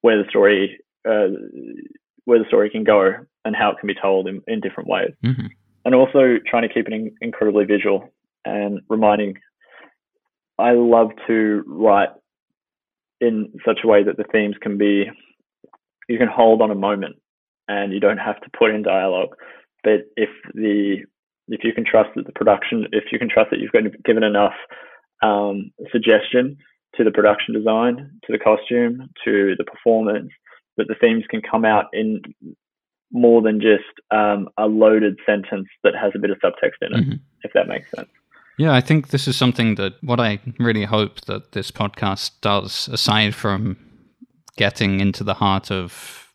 where 0.00 0.22
the 0.22 0.28
story 0.28 0.80
uh, 1.08 1.28
where 2.24 2.38
the 2.38 2.44
story 2.48 2.68
can 2.68 2.84
go 2.84 3.12
and 3.44 3.56
how 3.56 3.70
it 3.70 3.76
can 3.78 3.86
be 3.86 3.94
told 3.94 4.28
in, 4.28 4.42
in 4.46 4.60
different 4.60 4.88
ways. 4.88 5.12
Mm-hmm. 5.24 5.46
And 5.84 5.94
also 5.94 6.36
trying 6.46 6.68
to 6.68 6.72
keep 6.72 6.86
it 6.86 6.92
in, 6.92 7.14
incredibly 7.20 7.64
visual 7.64 8.12
and 8.44 8.80
reminding. 8.88 9.38
I 10.58 10.72
love 10.72 11.10
to 11.26 11.64
write 11.66 12.10
in 13.20 13.52
such 13.64 13.80
a 13.82 13.86
way 13.86 14.02
that 14.02 14.16
the 14.16 14.24
themes 14.24 14.56
can 14.60 14.76
be 14.76 15.10
you 16.08 16.18
can 16.18 16.28
hold 16.28 16.60
on 16.60 16.70
a 16.70 16.74
moment 16.74 17.16
and 17.70 17.92
you 17.92 18.00
don't 18.00 18.18
have 18.18 18.40
to 18.40 18.50
put 18.58 18.74
in 18.74 18.82
dialogue. 18.82 19.36
But 19.84 20.10
if 20.16 20.30
the 20.54 21.04
if 21.48 21.64
you 21.64 21.72
can 21.72 21.84
trust 21.84 22.10
that 22.16 22.26
the 22.26 22.32
production, 22.32 22.86
if 22.92 23.04
you 23.12 23.18
can 23.18 23.28
trust 23.28 23.50
that 23.50 23.60
you've 23.60 23.72
given 24.04 24.22
enough 24.22 24.54
um, 25.22 25.70
suggestion 25.90 26.58
to 26.96 27.04
the 27.04 27.10
production 27.10 27.54
design, 27.54 28.10
to 28.26 28.32
the 28.32 28.38
costume, 28.38 29.08
to 29.24 29.54
the 29.56 29.64
performance, 29.64 30.30
that 30.76 30.88
the 30.88 30.94
themes 31.00 31.24
can 31.30 31.40
come 31.42 31.64
out 31.64 31.86
in 31.92 32.20
more 33.12 33.42
than 33.42 33.60
just 33.60 33.92
um, 34.10 34.48
a 34.58 34.66
loaded 34.66 35.18
sentence 35.26 35.68
that 35.82 35.94
has 36.00 36.12
a 36.14 36.18
bit 36.18 36.30
of 36.30 36.38
subtext 36.38 36.78
in 36.82 36.94
it, 36.94 37.04
mm-hmm. 37.04 37.16
if 37.42 37.52
that 37.54 37.66
makes 37.66 37.90
sense. 37.90 38.08
Yeah, 38.58 38.74
I 38.74 38.80
think 38.80 39.08
this 39.08 39.26
is 39.26 39.36
something 39.36 39.76
that 39.76 39.94
what 40.02 40.20
I 40.20 40.40
really 40.58 40.84
hope 40.84 41.22
that 41.22 41.52
this 41.52 41.70
podcast 41.70 42.32
does, 42.40 42.88
aside 42.88 43.34
from 43.34 43.76
getting 44.56 45.00
into 45.00 45.24
the 45.24 45.34
heart 45.34 45.70
of 45.70 46.29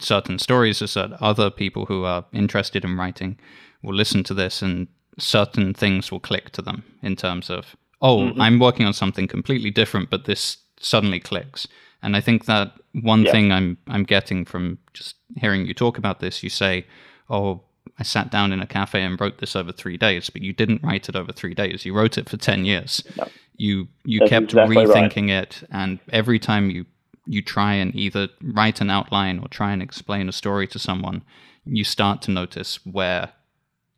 certain 0.00 0.38
stories, 0.38 0.82
is 0.82 0.94
that 0.94 1.12
other 1.20 1.50
people 1.50 1.86
who 1.86 2.04
are 2.04 2.24
interested 2.32 2.84
in 2.84 2.96
writing 2.96 3.38
will 3.82 3.94
listen 3.94 4.24
to 4.24 4.34
this 4.34 4.62
and 4.62 4.88
certain 5.18 5.74
things 5.74 6.10
will 6.10 6.20
click 6.20 6.50
to 6.50 6.62
them 6.62 6.84
in 7.02 7.16
terms 7.16 7.50
of 7.50 7.76
oh, 8.04 8.18
mm-hmm. 8.18 8.40
I'm 8.40 8.58
working 8.58 8.86
on 8.86 8.92
something 8.92 9.26
completely 9.26 9.70
different, 9.70 10.10
but 10.10 10.26
this 10.26 10.58
suddenly 10.78 11.18
clicks. 11.18 11.66
And 12.02 12.16
I 12.16 12.20
think 12.20 12.44
that 12.44 12.72
one 12.92 13.22
yeah. 13.22 13.32
thing 13.32 13.50
I'm 13.50 13.78
I'm 13.88 14.04
getting 14.04 14.44
from 14.44 14.78
just 14.92 15.16
hearing 15.36 15.66
you 15.66 15.74
talk 15.74 15.96
about 15.98 16.20
this, 16.20 16.42
you 16.42 16.50
say, 16.50 16.86
"Oh, 17.30 17.62
I 17.98 18.02
sat 18.02 18.30
down 18.30 18.52
in 18.52 18.60
a 18.60 18.66
cafe 18.66 19.02
and 19.02 19.18
wrote 19.18 19.38
this 19.38 19.56
over 19.56 19.72
three 19.72 19.96
days," 19.96 20.28
but 20.28 20.42
you 20.42 20.52
didn't 20.52 20.82
write 20.82 21.08
it 21.08 21.16
over 21.16 21.32
three 21.32 21.54
days. 21.54 21.86
You 21.86 21.94
wrote 21.94 22.18
it 22.18 22.28
for 22.28 22.36
ten 22.36 22.66
years. 22.66 23.02
No. 23.16 23.26
You 23.56 23.88
you 24.04 24.20
That's 24.20 24.30
kept 24.30 24.44
exactly 24.44 24.76
rethinking 24.76 25.34
right. 25.34 25.44
it, 25.44 25.62
and 25.70 25.98
every 26.12 26.38
time 26.38 26.70
you 26.70 26.84
you 27.26 27.42
try 27.42 27.74
and 27.74 27.94
either 27.94 28.28
write 28.42 28.80
an 28.80 28.90
outline 28.90 29.38
or 29.38 29.48
try 29.48 29.72
and 29.72 29.82
explain 29.82 30.28
a 30.28 30.32
story 30.32 30.66
to 30.68 30.78
someone, 30.78 31.22
you 31.64 31.84
start 31.84 32.22
to 32.22 32.30
notice 32.30 32.84
where 32.84 33.32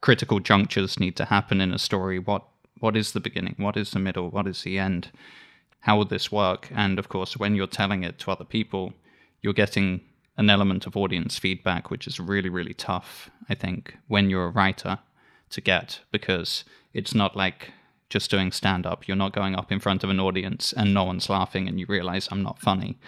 critical 0.00 0.40
junctures 0.40 1.00
need 1.00 1.16
to 1.16 1.24
happen 1.24 1.60
in 1.60 1.72
a 1.72 1.78
story. 1.78 2.18
What 2.18 2.44
what 2.78 2.96
is 2.96 3.12
the 3.12 3.20
beginning? 3.20 3.54
What 3.56 3.76
is 3.76 3.90
the 3.90 3.98
middle? 3.98 4.28
What 4.30 4.46
is 4.46 4.62
the 4.62 4.78
end? 4.78 5.10
How 5.80 5.96
will 5.96 6.04
this 6.04 6.30
work? 6.30 6.68
And 6.74 6.98
of 6.98 7.08
course, 7.08 7.36
when 7.36 7.54
you're 7.54 7.66
telling 7.66 8.04
it 8.04 8.18
to 8.20 8.30
other 8.30 8.44
people, 8.44 8.92
you're 9.40 9.54
getting 9.54 10.02
an 10.36 10.50
element 10.50 10.86
of 10.86 10.96
audience 10.96 11.38
feedback, 11.38 11.90
which 11.90 12.06
is 12.06 12.20
really, 12.20 12.50
really 12.50 12.74
tough, 12.74 13.30
I 13.48 13.54
think, 13.54 13.96
when 14.08 14.28
you're 14.28 14.44
a 14.44 14.50
writer 14.50 14.98
to 15.50 15.60
get, 15.60 16.00
because 16.12 16.64
it's 16.92 17.14
not 17.14 17.34
like 17.36 17.72
just 18.08 18.30
doing 18.30 18.52
stand 18.52 18.86
up. 18.86 19.08
You're 19.08 19.16
not 19.16 19.32
going 19.32 19.54
up 19.54 19.72
in 19.72 19.80
front 19.80 20.04
of 20.04 20.10
an 20.10 20.20
audience 20.20 20.72
and 20.72 20.94
no 20.94 21.04
one's 21.04 21.28
laughing 21.28 21.68
and 21.68 21.80
you 21.80 21.86
realize 21.88 22.28
I'm 22.30 22.42
not 22.42 22.60
funny. 22.60 22.98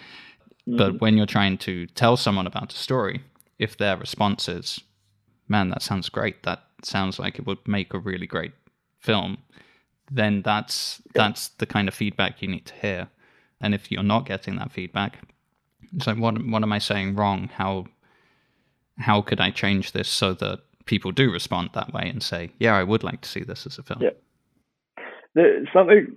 Mm-hmm. 0.67 0.77
But 0.77 1.01
when 1.01 1.17
you're 1.17 1.25
trying 1.25 1.57
to 1.59 1.87
tell 1.87 2.17
someone 2.17 2.47
about 2.47 2.73
a 2.73 2.77
story, 2.77 3.21
if 3.57 3.77
their 3.77 3.97
response 3.97 4.49
is, 4.49 4.79
man, 5.47 5.69
that 5.69 5.81
sounds 5.81 6.09
great, 6.09 6.43
that 6.43 6.63
sounds 6.83 7.19
like 7.19 7.39
it 7.39 7.45
would 7.45 7.65
make 7.67 7.93
a 7.93 7.99
really 7.99 8.27
great 8.27 8.53
film, 8.99 9.37
then 10.11 10.41
that's 10.41 11.01
yeah. 11.15 11.23
that's 11.23 11.49
the 11.49 11.65
kind 11.65 11.87
of 11.87 11.93
feedback 11.93 12.41
you 12.41 12.47
need 12.47 12.65
to 12.65 12.75
hear. 12.75 13.09
And 13.61 13.73
if 13.73 13.91
you're 13.91 14.03
not 14.03 14.25
getting 14.25 14.55
that 14.57 14.71
feedback, 14.71 15.19
it's 15.95 16.07
like 16.07 16.17
what 16.17 16.45
what 16.45 16.63
am 16.63 16.73
I 16.73 16.79
saying 16.79 17.15
wrong? 17.15 17.49
How 17.53 17.85
how 18.97 19.21
could 19.21 19.39
I 19.39 19.49
change 19.51 19.91
this 19.91 20.09
so 20.09 20.33
that 20.35 20.59
people 20.85 21.11
do 21.11 21.31
respond 21.31 21.69
that 21.73 21.93
way 21.93 22.09
and 22.09 22.21
say, 22.21 22.51
yeah, 22.57 22.75
I 22.75 22.83
would 22.83 23.03
like 23.03 23.21
to 23.21 23.29
see 23.29 23.43
this 23.43 23.67
as 23.67 23.77
a 23.77 23.83
film. 23.83 24.01
Yeah. 24.01 24.09
The, 25.35 25.65
something 25.73 26.15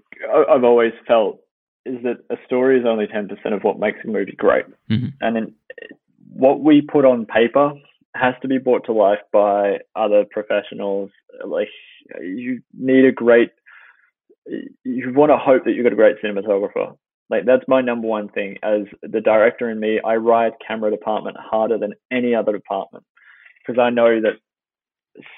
I've 0.48 0.64
always 0.64 0.92
felt 1.06 1.40
is 1.84 2.02
that 2.04 2.18
a 2.30 2.36
story 2.46 2.78
is 2.78 2.86
only 2.86 3.06
10% 3.06 3.30
of 3.52 3.62
what 3.62 3.78
makes 3.78 3.98
a 4.04 4.08
movie 4.08 4.36
great. 4.36 4.66
Mm-hmm. 4.90 5.08
And 5.20 5.36
then 5.36 5.54
what 6.32 6.60
we 6.60 6.80
put 6.80 7.04
on 7.04 7.26
paper 7.26 7.72
has 8.14 8.34
to 8.42 8.48
be 8.48 8.58
brought 8.58 8.84
to 8.86 8.92
life 8.92 9.18
by 9.32 9.78
other 9.96 10.24
professionals. 10.30 11.10
Like 11.44 11.68
you 12.20 12.62
need 12.72 13.04
a 13.04 13.12
great, 13.12 13.50
you 14.84 15.12
want 15.12 15.30
to 15.30 15.38
hope 15.38 15.64
that 15.64 15.72
you've 15.72 15.84
got 15.84 15.92
a 15.92 15.96
great 15.96 16.16
cinematographer. 16.22 16.96
Like 17.30 17.46
that's 17.46 17.64
my 17.66 17.80
number 17.80 18.06
one 18.06 18.28
thing 18.28 18.58
as 18.62 18.82
the 19.02 19.20
director 19.20 19.70
in 19.70 19.80
me. 19.80 20.00
I 20.04 20.16
ride 20.16 20.52
camera 20.66 20.90
department 20.90 21.36
harder 21.38 21.78
than 21.78 21.94
any 22.10 22.34
other 22.34 22.52
department 22.52 23.04
because 23.58 23.80
I 23.80 23.90
know 23.90 24.20
that 24.20 24.38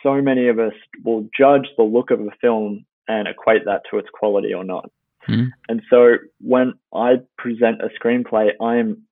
so 0.03 0.20
many 0.20 0.49
of 0.49 0.59
us 0.59 0.72
will 1.05 1.29
judge 1.37 1.68
the 1.77 1.85
look 1.85 2.11
of 2.11 2.20
a 2.20 2.31
film 2.41 2.85
and 3.09 3.29
equate 3.29 3.65
that 3.67 3.83
to 3.91 3.99
its 3.99 4.09
quality 4.13 4.55
or 4.55 4.65
not. 4.65 4.91
Mm. 5.29 5.49
And 5.69 5.83
so 5.89 6.15
when 6.41 6.75
I 6.95 7.15
present 7.39 7.81
a 7.81 7.89
screenplay, 7.99 8.51
I'm, 8.61 9.03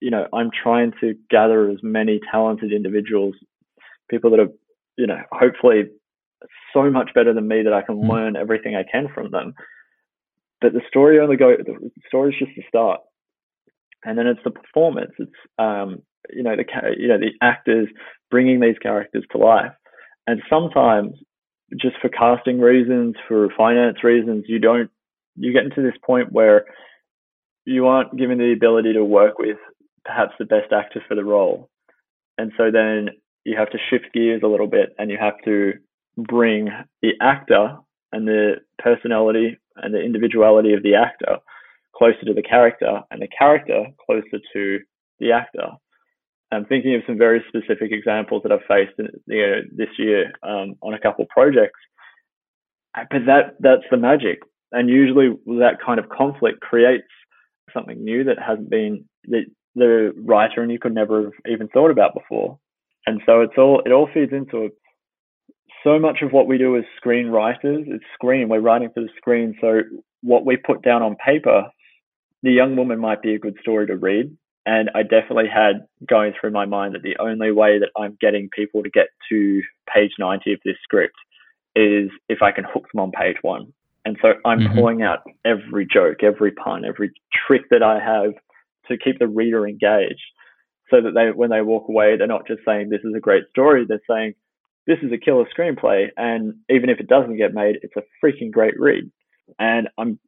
you 0.00 0.10
know, 0.10 0.26
I'm 0.32 0.50
trying 0.50 0.92
to 1.00 1.14
gather 1.30 1.70
as 1.70 1.78
many 1.82 2.20
talented 2.30 2.72
individuals, 2.72 3.34
people 4.10 4.30
that 4.30 4.40
are, 4.40 4.48
you 4.96 5.06
know, 5.06 5.20
hopefully 5.32 5.84
so 6.72 6.90
much 6.90 7.10
better 7.14 7.32
than 7.32 7.48
me 7.48 7.62
that 7.62 7.72
I 7.72 7.82
can 7.82 7.96
mm. 7.96 8.08
learn 8.08 8.36
everything 8.36 8.76
I 8.76 8.84
can 8.90 9.08
from 9.12 9.30
them. 9.30 9.54
But 10.60 10.72
the 10.72 10.82
story 10.88 11.18
only 11.18 11.36
go, 11.36 11.56
the 11.56 11.90
story 12.06 12.30
is 12.30 12.38
just 12.38 12.52
the 12.56 12.62
start. 12.68 13.00
And 14.04 14.18
then 14.18 14.26
it's 14.26 14.40
the 14.44 14.50
performance. 14.50 15.12
It's, 15.18 15.30
um, 15.58 16.02
you 16.30 16.42
know, 16.42 16.56
the, 16.56 16.64
you 16.96 17.08
know, 17.08 17.18
the 17.18 17.32
actors 17.40 17.88
bringing 18.30 18.60
these 18.60 18.78
characters 18.80 19.24
to 19.32 19.38
life. 19.38 19.72
And 20.26 20.40
sometimes, 20.48 21.14
just 21.80 21.96
for 22.00 22.08
casting 22.08 22.60
reasons, 22.60 23.16
for 23.28 23.48
finance 23.56 24.04
reasons, 24.04 24.44
you 24.48 24.58
don't, 24.58 24.90
you 25.36 25.52
get 25.52 25.64
into 25.64 25.82
this 25.82 25.98
point 26.04 26.32
where 26.32 26.66
you 27.64 27.86
aren't 27.86 28.16
given 28.16 28.38
the 28.38 28.52
ability 28.52 28.92
to 28.92 29.04
work 29.04 29.38
with 29.38 29.58
perhaps 30.04 30.32
the 30.38 30.44
best 30.44 30.72
actor 30.72 31.02
for 31.06 31.14
the 31.14 31.24
role. 31.24 31.70
And 32.38 32.52
so 32.56 32.70
then 32.70 33.10
you 33.44 33.56
have 33.56 33.70
to 33.70 33.78
shift 33.90 34.12
gears 34.12 34.42
a 34.44 34.48
little 34.48 34.66
bit 34.66 34.94
and 34.98 35.10
you 35.10 35.18
have 35.20 35.40
to 35.44 35.74
bring 36.16 36.68
the 37.00 37.12
actor 37.20 37.76
and 38.12 38.26
the 38.26 38.56
personality 38.78 39.58
and 39.76 39.94
the 39.94 40.00
individuality 40.00 40.74
of 40.74 40.82
the 40.82 40.94
actor 40.94 41.38
closer 41.96 42.24
to 42.26 42.34
the 42.34 42.42
character 42.42 43.00
and 43.10 43.22
the 43.22 43.28
character 43.28 43.84
closer 44.04 44.38
to 44.52 44.78
the 45.18 45.32
actor. 45.32 45.68
I'm 46.52 46.66
thinking 46.66 46.94
of 46.94 47.02
some 47.06 47.18
very 47.18 47.42
specific 47.48 47.92
examples 47.92 48.42
that 48.42 48.52
I've 48.52 48.66
faced 48.68 48.98
in, 48.98 49.08
you 49.26 49.46
know, 49.46 49.60
this 49.74 49.88
year 49.98 50.32
um, 50.42 50.76
on 50.82 50.94
a 50.94 51.00
couple 51.00 51.24
of 51.24 51.28
projects. 51.30 51.80
But 52.94 53.24
that 53.26 53.54
that's 53.60 53.84
the 53.90 53.96
magic, 53.96 54.40
and 54.70 54.88
usually 54.88 55.30
that 55.46 55.78
kind 55.84 55.98
of 55.98 56.10
conflict 56.10 56.60
creates 56.60 57.08
something 57.72 58.04
new 58.04 58.24
that 58.24 58.38
hasn't 58.38 58.68
been 58.68 59.04
that 59.28 59.46
the 59.74 60.12
writer 60.16 60.62
and 60.62 60.70
you 60.70 60.78
could 60.78 60.94
never 60.94 61.24
have 61.24 61.32
even 61.50 61.68
thought 61.68 61.90
about 61.90 62.12
before. 62.14 62.58
And 63.06 63.22
so 63.24 63.40
it's 63.40 63.54
all 63.56 63.82
it 63.86 63.92
all 63.92 64.08
feeds 64.12 64.32
into 64.32 64.66
it. 64.66 64.72
So 65.82 65.98
much 65.98 66.18
of 66.22 66.32
what 66.32 66.46
we 66.46 66.58
do 66.58 66.76
as 66.76 66.84
screenwriters 67.02 67.92
is 67.92 68.00
screen. 68.14 68.48
We're 68.48 68.60
writing 68.60 68.90
for 68.94 69.00
the 69.00 69.08
screen. 69.16 69.56
So 69.60 69.80
what 70.22 70.44
we 70.44 70.56
put 70.56 70.82
down 70.82 71.02
on 71.02 71.16
paper, 71.16 71.64
the 72.42 72.52
young 72.52 72.76
woman 72.76 73.00
might 73.00 73.22
be 73.22 73.34
a 73.34 73.38
good 73.38 73.56
story 73.60 73.86
to 73.86 73.96
read, 73.96 74.36
and 74.64 74.90
I 74.94 75.02
definitely 75.02 75.48
had 75.52 75.86
going 76.08 76.32
through 76.38 76.52
my 76.52 76.66
mind 76.66 76.94
that 76.94 77.02
the 77.02 77.16
only 77.18 77.50
way 77.50 77.78
that 77.78 77.90
I'm 77.96 78.16
getting 78.20 78.48
people 78.48 78.82
to 78.82 78.90
get 78.90 79.08
to 79.30 79.62
page 79.92 80.12
90 80.18 80.52
of 80.52 80.60
this 80.64 80.76
script 80.82 81.16
is 81.74 82.10
if 82.28 82.42
I 82.42 82.52
can 82.52 82.64
hook 82.64 82.86
them 82.92 83.00
on 83.00 83.10
page 83.10 83.36
one. 83.42 83.72
And 84.04 84.16
so 84.20 84.34
I'm 84.44 84.60
mm-hmm. 84.60 84.74
pulling 84.74 85.02
out 85.02 85.20
every 85.44 85.86
joke, 85.86 86.22
every 86.22 86.52
pun, 86.52 86.84
every 86.84 87.12
trick 87.46 87.62
that 87.70 87.82
I 87.82 87.98
have 87.98 88.34
to 88.88 88.98
keep 88.98 89.18
the 89.18 89.28
reader 89.28 89.66
engaged 89.66 90.22
so 90.90 91.00
that 91.00 91.12
they, 91.14 91.30
when 91.34 91.50
they 91.50 91.62
walk 91.62 91.88
away, 91.88 92.16
they're 92.16 92.26
not 92.26 92.46
just 92.46 92.60
saying, 92.64 92.88
this 92.88 93.00
is 93.04 93.14
a 93.16 93.20
great 93.20 93.44
story. 93.50 93.84
They're 93.86 94.00
saying, 94.08 94.34
this 94.86 94.98
is 95.02 95.12
a 95.12 95.18
killer 95.18 95.46
screenplay. 95.56 96.08
And 96.16 96.54
even 96.68 96.90
if 96.90 96.98
it 97.00 97.08
doesn't 97.08 97.36
get 97.36 97.54
made, 97.54 97.78
it's 97.82 97.94
a 97.96 98.02
freaking 98.24 98.50
great 98.50 98.78
read. 98.78 99.10
And 99.58 99.88
I'm 99.98 100.18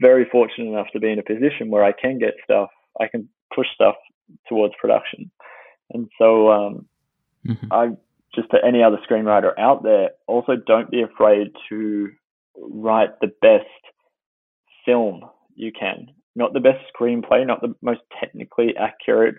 very 0.00 0.26
fortunate 0.30 0.68
enough 0.68 0.88
to 0.92 1.00
be 1.00 1.10
in 1.10 1.18
a 1.18 1.22
position 1.22 1.70
where 1.70 1.84
I 1.84 1.92
can 1.92 2.18
get 2.18 2.34
stuff. 2.44 2.68
I 3.00 3.08
can 3.08 3.28
push 3.54 3.66
stuff 3.74 3.96
towards 4.48 4.74
production. 4.80 5.30
And 5.92 6.08
so, 6.18 6.50
um, 6.50 6.86
mm-hmm. 7.46 7.72
I 7.72 7.90
just 8.34 8.50
to 8.50 8.58
any 8.64 8.82
other 8.82 8.98
screenwriter 9.08 9.52
out 9.58 9.82
there, 9.82 10.10
also 10.26 10.52
don't 10.56 10.90
be 10.90 11.02
afraid 11.02 11.48
to 11.68 12.10
write 12.56 13.20
the 13.20 13.32
best 13.40 13.66
film 14.86 15.22
you 15.54 15.70
can. 15.78 16.06
Not 16.34 16.54
the 16.54 16.60
best 16.60 16.78
screenplay, 16.98 17.46
not 17.46 17.60
the 17.60 17.74
most 17.82 18.00
technically 18.18 18.74
accurate 18.78 19.34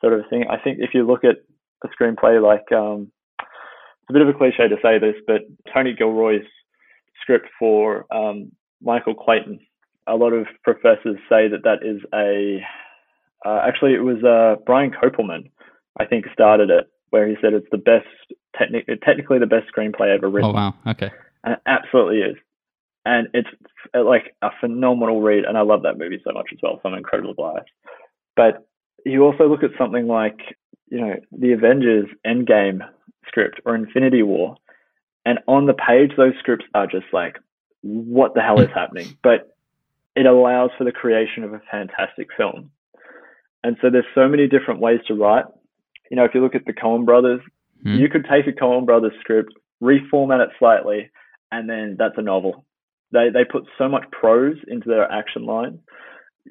sort 0.00 0.12
of 0.12 0.20
thing. 0.30 0.44
I 0.48 0.56
think 0.56 0.78
if 0.80 0.90
you 0.94 1.04
look 1.04 1.24
at 1.24 1.36
a 1.84 1.88
screenplay 1.88 2.40
like, 2.40 2.70
um, 2.72 3.10
it's 3.40 4.10
a 4.10 4.12
bit 4.12 4.22
of 4.22 4.28
a 4.28 4.34
cliche 4.34 4.68
to 4.68 4.76
say 4.82 4.98
this, 4.98 5.16
but 5.26 5.42
Tony 5.74 5.94
Gilroy's 5.94 6.46
script 7.20 7.48
for 7.58 8.06
um, 8.14 8.52
Michael 8.80 9.14
Clayton, 9.14 9.58
a 10.06 10.14
lot 10.14 10.32
of 10.32 10.46
professors 10.62 11.18
say 11.28 11.48
that 11.48 11.64
that 11.64 11.80
is 11.82 12.00
a 12.14 12.64
uh, 13.44 13.60
actually, 13.66 13.94
it 13.94 14.02
was 14.02 14.22
uh, 14.24 14.60
Brian 14.66 14.90
Koppelman, 14.90 15.50
I 15.98 16.04
think, 16.04 16.26
started 16.32 16.70
it, 16.70 16.88
where 17.10 17.28
he 17.28 17.36
said 17.40 17.52
it's 17.52 17.68
the 17.70 17.78
best, 17.78 18.06
techni- 18.58 18.84
technically 19.02 19.38
the 19.38 19.46
best 19.46 19.66
screenplay 19.74 20.14
ever 20.14 20.28
written. 20.28 20.50
Oh 20.50 20.54
wow, 20.54 20.74
okay. 20.86 21.10
And 21.44 21.54
it 21.54 21.60
absolutely 21.66 22.18
is, 22.18 22.36
and 23.04 23.28
it's 23.34 23.48
uh, 23.94 24.04
like 24.04 24.34
a 24.42 24.50
phenomenal 24.60 25.22
read, 25.22 25.44
and 25.44 25.56
I 25.56 25.62
love 25.62 25.82
that 25.82 25.98
movie 25.98 26.20
so 26.24 26.32
much 26.32 26.48
as 26.52 26.58
well. 26.62 26.80
So 26.82 26.88
I'm 26.88 26.94
incredibly 26.96 27.34
biased. 27.36 27.70
But 28.36 28.66
you 29.04 29.24
also 29.24 29.48
look 29.48 29.62
at 29.62 29.70
something 29.78 30.06
like, 30.06 30.38
you 30.90 31.00
know, 31.00 31.14
the 31.32 31.52
Avengers 31.52 32.06
Endgame 32.26 32.80
script 33.26 33.60
or 33.64 33.74
Infinity 33.74 34.22
War, 34.22 34.56
and 35.24 35.38
on 35.46 35.66
the 35.66 35.74
page 35.74 36.12
those 36.16 36.34
scripts 36.40 36.66
are 36.74 36.86
just 36.86 37.06
like, 37.12 37.36
what 37.82 38.34
the 38.34 38.40
hell 38.40 38.60
is 38.60 38.70
happening? 38.74 39.16
But 39.22 39.54
it 40.16 40.26
allows 40.26 40.70
for 40.76 40.82
the 40.82 40.92
creation 40.92 41.44
of 41.44 41.52
a 41.52 41.62
fantastic 41.70 42.26
film. 42.36 42.72
And 43.62 43.76
so 43.80 43.90
there's 43.90 44.04
so 44.14 44.28
many 44.28 44.46
different 44.46 44.80
ways 44.80 45.00
to 45.08 45.14
write. 45.14 45.44
You 46.10 46.16
know, 46.16 46.24
if 46.24 46.32
you 46.34 46.40
look 46.40 46.54
at 46.54 46.64
the 46.64 46.72
Coen 46.72 47.04
brothers, 47.04 47.40
mm. 47.84 47.98
you 47.98 48.08
could 48.08 48.26
take 48.30 48.46
a 48.46 48.52
Coen 48.52 48.86
brothers 48.86 49.12
script, 49.20 49.52
reformat 49.82 50.44
it 50.44 50.50
slightly, 50.58 51.10
and 51.50 51.68
then 51.68 51.96
that's 51.98 52.14
a 52.16 52.22
novel. 52.22 52.64
They 53.12 53.30
they 53.32 53.44
put 53.44 53.64
so 53.78 53.88
much 53.88 54.04
prose 54.10 54.56
into 54.68 54.88
their 54.88 55.10
action 55.10 55.44
lines. 55.44 55.78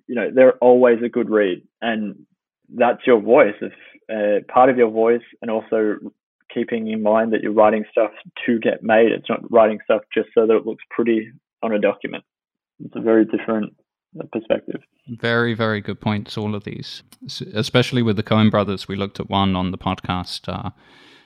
You 0.08 0.16
know, 0.16 0.32
they're 0.34 0.58
always 0.58 1.00
a 1.04 1.10
good 1.10 1.30
read, 1.30 1.64
and 1.82 2.26
that's 2.74 3.06
your 3.06 3.22
voice. 3.22 3.56
It's 3.62 3.76
uh, 4.12 4.52
part 4.52 4.70
of 4.70 4.78
your 4.78 4.92
voice, 4.92 5.24
and 5.42 5.50
also 5.50 5.98
keeping 6.54 6.88
in 6.88 7.04
mind 7.04 7.34
that 7.34 7.42
you're 7.42 7.52
writing 7.52 7.86
stuff 7.92 8.12
to 8.46 8.60
get 8.60 8.84
made. 8.84 9.12
It's 9.12 9.30
not 9.30 9.52
writing 9.52 9.80
stuff 9.84 10.02
just 10.14 10.30
so 10.34 10.48
that 10.48 10.56
it 10.56 10.66
looks 10.66 10.84
pretty 10.90 11.32
on 11.62 11.74
a 11.74 11.80
document. 11.80 12.24
It's 12.84 12.96
a 12.96 13.02
very 13.02 13.26
different 13.26 13.76
perspective. 14.32 14.82
Very, 15.08 15.54
very 15.54 15.82
good 15.82 16.02
points, 16.02 16.38
all 16.38 16.56
of 16.56 16.64
these. 16.64 17.04
Especially 17.54 18.02
with 18.02 18.16
the 18.16 18.24
Coen 18.24 18.52
brothers, 18.52 18.88
we 18.88 18.96
looked 18.96 19.20
at 19.20 19.30
one 19.30 19.56
on 19.56 19.72
the 19.72 19.78
podcast, 19.78 20.48
uh, 20.48 20.72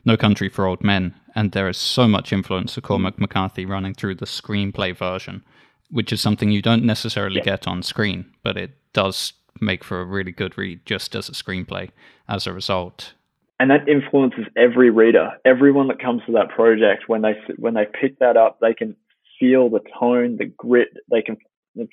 No 0.06 0.18
Country 0.18 0.50
for 0.50 0.66
Old 0.66 0.84
Men, 0.84 1.16
and 1.36 1.52
there 1.52 1.70
is 1.70 1.78
so 1.78 2.08
much 2.08 2.34
influence 2.34 2.78
of 2.78 2.84
Cormac 2.84 3.20
McCarthy 3.20 3.66
running 3.66 3.94
through 3.94 4.16
the 4.16 4.26
screenplay 4.26 4.96
version, 4.96 5.44
which 5.90 6.12
is 6.14 6.22
something 6.22 6.52
you 6.52 6.62
don't 6.62 6.84
necessarily 6.84 7.38
yeah. 7.38 7.44
get 7.44 7.68
on 7.68 7.84
screen, 7.84 8.26
but 8.44 8.58
it 8.58 8.72
does 8.94 9.34
make 9.60 9.84
for 9.84 10.02
a 10.02 10.06
really 10.06 10.32
good 10.32 10.58
read 10.58 10.86
just 10.86 11.16
as 11.16 11.30
a 11.30 11.34
screenplay 11.34 11.90
as 12.28 12.48
a 12.48 12.54
result. 12.54 13.14
And 13.60 13.70
that 13.70 13.88
influences 13.88 14.46
every 14.58 14.90
reader. 14.90 15.34
Everyone 15.46 15.88
that 15.90 16.02
comes 16.02 16.24
to 16.26 16.32
that 16.32 16.50
project, 16.50 17.04
when 17.08 17.22
they 17.22 17.34
when 17.58 17.76
they 17.76 17.86
pick 17.86 18.18
that 18.18 18.36
up, 18.36 18.60
they 18.60 18.74
can 18.74 18.96
feel 19.40 19.70
the 19.70 19.82
tone, 20.00 20.38
the 20.38 20.46
grit. 20.46 20.90
They 21.12 21.22
can 21.22 21.38
it's 21.76 21.92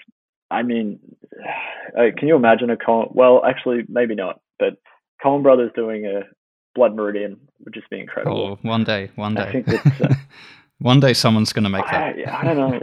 I 0.51 0.62
mean, 0.62 0.99
uh, 1.99 2.11
can 2.16 2.28
you 2.28 2.36
imagine 2.36 2.70
a 2.70 2.76
Coen? 2.76 3.14
Well, 3.14 3.42
actually, 3.44 3.84
maybe 3.88 4.14
not. 4.14 4.40
But 4.59 4.74
Coen 5.24 5.42
Brothers 5.42 5.70
doing 5.74 6.07
a 6.07 6.22
Blood 6.74 6.94
Meridian 6.94 7.38
would 7.64 7.74
just 7.74 7.90
be 7.90 8.01
incredible. 8.01 8.59
Oh, 8.62 8.68
one 8.68 8.84
day, 8.84 9.11
one 9.16 9.34
day. 9.34 9.42
I 9.42 9.62
think 9.62 9.68
uh, 10.01 10.14
one 10.78 11.01
day 11.01 11.12
someone's 11.12 11.53
going 11.53 11.64
to 11.64 11.70
make 11.70 11.84
that. 11.86 12.16
I, 12.26 12.40
I 12.40 12.44
don't 12.44 12.57
know. 12.57 12.80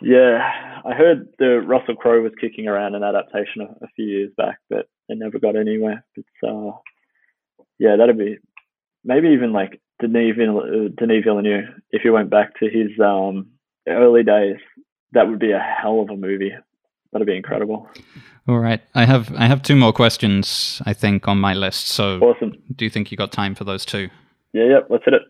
Yeah, 0.00 0.38
I 0.84 0.94
heard 0.94 1.28
the 1.38 1.60
Russell 1.66 1.96
Crowe 1.96 2.22
was 2.22 2.32
kicking 2.40 2.68
around 2.68 2.94
an 2.94 3.02
adaptation 3.02 3.62
a, 3.62 3.84
a 3.84 3.88
few 3.96 4.06
years 4.06 4.30
back, 4.36 4.58
but 4.70 4.88
it 5.08 5.18
never 5.18 5.38
got 5.38 5.56
anywhere. 5.56 6.04
But 6.14 6.48
uh, 6.48 6.72
yeah, 7.78 7.96
that'd 7.96 8.18
be 8.18 8.38
maybe 9.04 9.28
even 9.28 9.52
like 9.52 9.80
Denis, 10.00 10.36
Vill- 10.36 10.88
Denis 10.96 11.24
Villeneuve 11.24 11.64
if 11.90 12.02
he 12.02 12.10
went 12.10 12.30
back 12.30 12.58
to 12.60 12.66
his 12.66 12.90
um, 13.04 13.48
early 13.88 14.22
days. 14.22 14.58
That 15.12 15.28
would 15.28 15.38
be 15.38 15.52
a 15.52 15.58
hell 15.58 16.00
of 16.00 16.10
a 16.10 16.16
movie. 16.16 16.52
That'd 17.12 17.26
be 17.26 17.36
incredible. 17.36 17.88
All 18.46 18.58
right, 18.58 18.80
I 18.94 19.04
have 19.04 19.34
I 19.34 19.46
have 19.46 19.62
two 19.62 19.76
more 19.76 19.92
questions 19.92 20.82
I 20.84 20.92
think 20.92 21.26
on 21.28 21.38
my 21.38 21.54
list. 21.54 21.88
So 21.88 22.18
awesome. 22.20 22.52
Do 22.74 22.84
you 22.84 22.90
think 22.90 23.10
you 23.10 23.16
got 23.16 23.32
time 23.32 23.54
for 23.54 23.64
those 23.64 23.84
two? 23.84 24.08
Yeah, 24.52 24.64
yeah. 24.64 24.78
Let's 24.88 25.04
hit 25.04 25.14
it. 25.14 25.22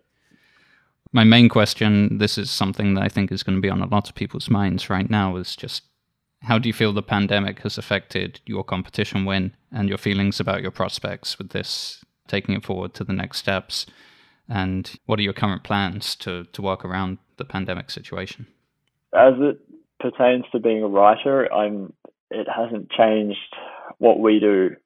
My 1.13 1.25
main 1.25 1.49
question, 1.49 2.19
this 2.19 2.37
is 2.37 2.51
something 2.51 2.95
that 2.95 3.03
I 3.03 3.09
think 3.09 3.33
is 3.33 3.43
going 3.43 3.57
to 3.57 3.63
be 3.63 3.71
on 3.71 3.81
a 3.81 3.87
lot 3.87 4.09
of 4.09 4.15
people's 4.15 4.51
minds 4.51 4.91
right 4.91 5.09
now, 5.09 5.37
is 5.37 5.57
just 5.57 5.85
how 6.43 6.59
do 6.59 6.69
you 6.69 6.73
feel 6.73 6.93
the 6.93 7.03
pandemic 7.03 7.61
has 7.61 7.79
affected 7.79 8.41
your 8.45 8.63
competition 8.63 9.25
win 9.25 9.55
and 9.73 9.89
your 9.89 9.99
feelings 9.99 10.39
about 10.39 10.63
your 10.63 10.71
prospects 10.71 11.39
with 11.39 11.51
this, 11.51 12.05
taking 12.27 12.55
it 12.55 12.65
forward 12.65 12.95
to 12.95 13.05
the 13.05 13.13
next 13.13 13.39
steps? 13.39 13.87
And 14.49 14.99
what 15.07 15.19
are 15.19 15.23
your 15.23 15.33
current 15.33 15.65
plans 15.65 16.15
to, 16.17 16.45
to 16.45 16.63
work 16.63 16.85
around 16.85 17.19
the 17.39 17.45
pandemic 17.45 17.91
situation? 17.91 18.47
As 19.15 19.35
it 19.39 19.59
pertains 20.01 20.45
to 20.53 20.61
being 20.61 20.83
a 20.83 20.89
writer, 20.89 21.53
I'm 21.53 21.93
it 22.31 22.47
hasn't 22.49 22.91
changed 22.91 23.39
what 23.99 24.21
we 24.21 24.39
do 24.39 24.77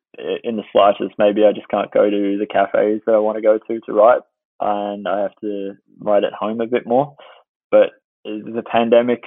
in 0.44 0.56
the 0.56 0.62
slightest. 0.72 1.14
Maybe 1.18 1.44
I 1.44 1.52
just 1.52 1.68
can't 1.68 1.92
go 1.92 2.08
to 2.08 2.38
the 2.38 2.46
cafes 2.46 3.00
that 3.06 3.14
I 3.14 3.18
want 3.18 3.36
to 3.36 3.42
go 3.42 3.58
to 3.58 3.80
to 3.80 3.92
write, 3.92 4.22
and 4.60 5.08
I 5.08 5.22
have 5.22 5.34
to 5.40 5.74
write 5.98 6.24
at 6.24 6.32
home 6.32 6.60
a 6.60 6.66
bit 6.66 6.86
more. 6.86 7.16
But 7.70 7.90
the 8.24 8.62
pandemic, 8.70 9.22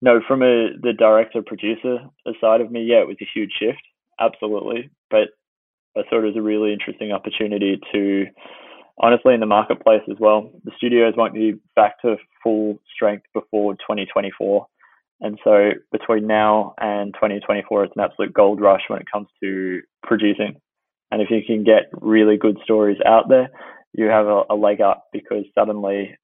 no, 0.00 0.20
from 0.26 0.42
a 0.42 0.70
the 0.80 0.92
director 0.96 1.42
producer 1.42 1.98
side 2.40 2.60
of 2.60 2.70
me, 2.70 2.82
yeah, 2.84 3.00
it 3.00 3.08
was 3.08 3.18
a 3.20 3.28
huge 3.34 3.52
shift, 3.58 3.82
absolutely. 4.20 4.90
But 5.10 5.28
I 5.96 6.02
thought 6.02 6.22
it 6.22 6.34
was 6.34 6.36
a 6.36 6.42
really 6.42 6.72
interesting 6.72 7.12
opportunity 7.12 7.80
to, 7.92 8.26
honestly, 9.00 9.34
in 9.34 9.40
the 9.40 9.46
marketplace 9.46 10.02
as 10.10 10.16
well. 10.18 10.50
The 10.64 10.72
studios 10.76 11.14
won't 11.16 11.34
be 11.34 11.58
back 11.76 12.00
to 12.02 12.16
full 12.42 12.78
strength 12.92 13.26
before 13.34 13.74
2024. 13.74 14.66
And 15.20 15.38
so 15.42 15.70
between 15.90 16.26
now 16.26 16.74
and 16.80 17.12
2024, 17.14 17.84
it's 17.84 17.92
an 17.96 18.04
absolute 18.04 18.32
gold 18.32 18.60
rush 18.60 18.82
when 18.88 19.00
it 19.00 19.10
comes 19.12 19.28
to 19.42 19.80
producing. 20.02 20.60
And 21.10 21.22
if 21.22 21.30
you 21.30 21.40
can 21.44 21.64
get 21.64 21.90
really 21.92 22.36
good 22.36 22.58
stories 22.62 22.98
out 23.04 23.28
there, 23.28 23.50
you 23.92 24.06
have 24.06 24.26
a, 24.26 24.42
a 24.50 24.54
leg 24.54 24.80
up 24.80 25.04
because 25.12 25.44
suddenly, 25.58 26.16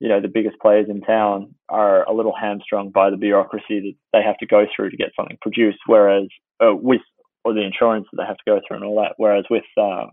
you 0.00 0.08
know, 0.08 0.20
the 0.20 0.28
biggest 0.28 0.58
players 0.60 0.86
in 0.88 1.00
town 1.02 1.54
are 1.68 2.04
a 2.04 2.12
little 2.12 2.34
hamstrung 2.34 2.90
by 2.90 3.10
the 3.10 3.16
bureaucracy 3.16 3.80
that 3.80 3.94
they 4.12 4.22
have 4.22 4.38
to 4.38 4.46
go 4.46 4.66
through 4.74 4.90
to 4.90 4.96
get 4.96 5.10
something 5.16 5.38
produced. 5.40 5.78
Whereas 5.86 6.28
uh, 6.60 6.74
with, 6.74 7.02
or 7.44 7.54
the 7.54 7.64
insurance 7.64 8.06
that 8.10 8.22
they 8.22 8.26
have 8.26 8.38
to 8.38 8.42
go 8.46 8.60
through 8.66 8.78
and 8.78 8.84
all 8.84 9.00
that. 9.02 9.14
Whereas 9.16 9.44
with 9.48 9.64
uh, 9.80 10.06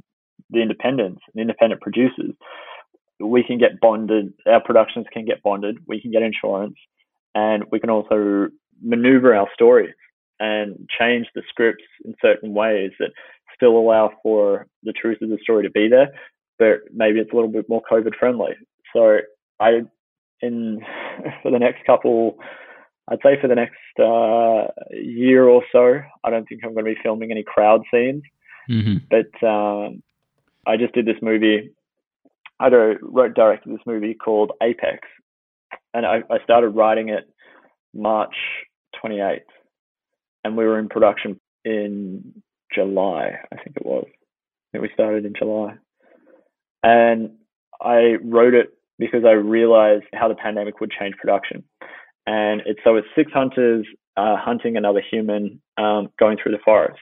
the 0.49 0.61
independents 0.61 1.21
and 1.33 1.41
independent 1.41 1.81
producers, 1.81 2.33
we 3.19 3.43
can 3.43 3.57
get 3.57 3.79
bonded, 3.79 4.33
our 4.47 4.61
productions 4.61 5.05
can 5.11 5.25
get 5.25 5.43
bonded, 5.43 5.77
we 5.87 6.01
can 6.01 6.11
get 6.11 6.21
insurance, 6.21 6.75
and 7.35 7.63
we 7.71 7.79
can 7.79 7.89
also 7.89 8.49
maneuver 8.81 9.35
our 9.35 9.47
stories 9.53 9.93
and 10.39 10.87
change 10.99 11.27
the 11.35 11.43
scripts 11.47 11.83
in 12.05 12.15
certain 12.21 12.53
ways 12.53 12.91
that 12.99 13.11
still 13.55 13.77
allow 13.77 14.11
for 14.21 14.67
the 14.83 14.93
truth 14.93 15.21
of 15.21 15.29
the 15.29 15.37
story 15.41 15.63
to 15.63 15.71
be 15.71 15.87
there, 15.87 16.09
but 16.59 16.79
maybe 16.93 17.19
it's 17.19 17.31
a 17.31 17.35
little 17.35 17.51
bit 17.51 17.69
more 17.69 17.81
COVID 17.89 18.15
friendly. 18.19 18.53
So 18.93 19.19
I, 19.59 19.81
in 20.41 20.81
for 21.43 21.51
the 21.51 21.59
next 21.59 21.85
couple, 21.85 22.37
I'd 23.09 23.19
say 23.23 23.39
for 23.39 23.47
the 23.47 23.55
next 23.55 23.75
uh, 23.99 24.71
year 24.91 25.47
or 25.47 25.63
so, 25.71 25.99
I 26.23 26.29
don't 26.29 26.47
think 26.47 26.61
I'm 26.63 26.73
going 26.73 26.85
to 26.85 26.93
be 26.93 27.01
filming 27.03 27.31
any 27.31 27.43
crowd 27.43 27.81
scenes. 27.91 28.23
Mm-hmm. 28.69 28.97
But 29.09 29.47
um, 29.47 30.03
I 30.65 30.77
just 30.77 30.93
did 30.93 31.05
this 31.05 31.21
movie. 31.21 31.71
I 32.59 32.67
wrote 32.67 33.33
directed 33.33 33.73
this 33.73 33.85
movie 33.85 34.13
called 34.13 34.51
Apex, 34.61 34.99
and 35.93 36.05
I, 36.05 36.23
I 36.29 36.43
started 36.43 36.69
writing 36.69 37.09
it 37.09 37.25
March 37.93 38.35
28th, 39.03 39.39
and 40.43 40.55
we 40.55 40.65
were 40.65 40.79
in 40.79 40.89
production 40.89 41.39
in 41.65 42.41
July, 42.73 43.39
I 43.51 43.55
think 43.57 43.75
it 43.75 43.85
was. 43.85 44.05
I 44.07 44.65
think 44.71 44.81
we 44.83 44.93
started 44.93 45.25
in 45.25 45.33
July. 45.37 45.75
And 46.83 47.31
I 47.81 48.15
wrote 48.23 48.53
it 48.53 48.73
because 48.99 49.23
I 49.25 49.31
realized 49.31 50.05
how 50.13 50.27
the 50.27 50.35
pandemic 50.35 50.79
would 50.79 50.91
change 50.91 51.15
production. 51.15 51.63
And 52.25 52.61
it's 52.65 52.79
so 52.83 52.95
it's 52.95 53.07
six 53.15 53.31
hunters 53.33 53.85
uh, 54.15 54.37
hunting 54.37 54.77
another 54.77 55.01
human 55.09 55.61
um, 55.77 56.09
going 56.19 56.37
through 56.41 56.53
the 56.53 56.63
forest. 56.63 56.99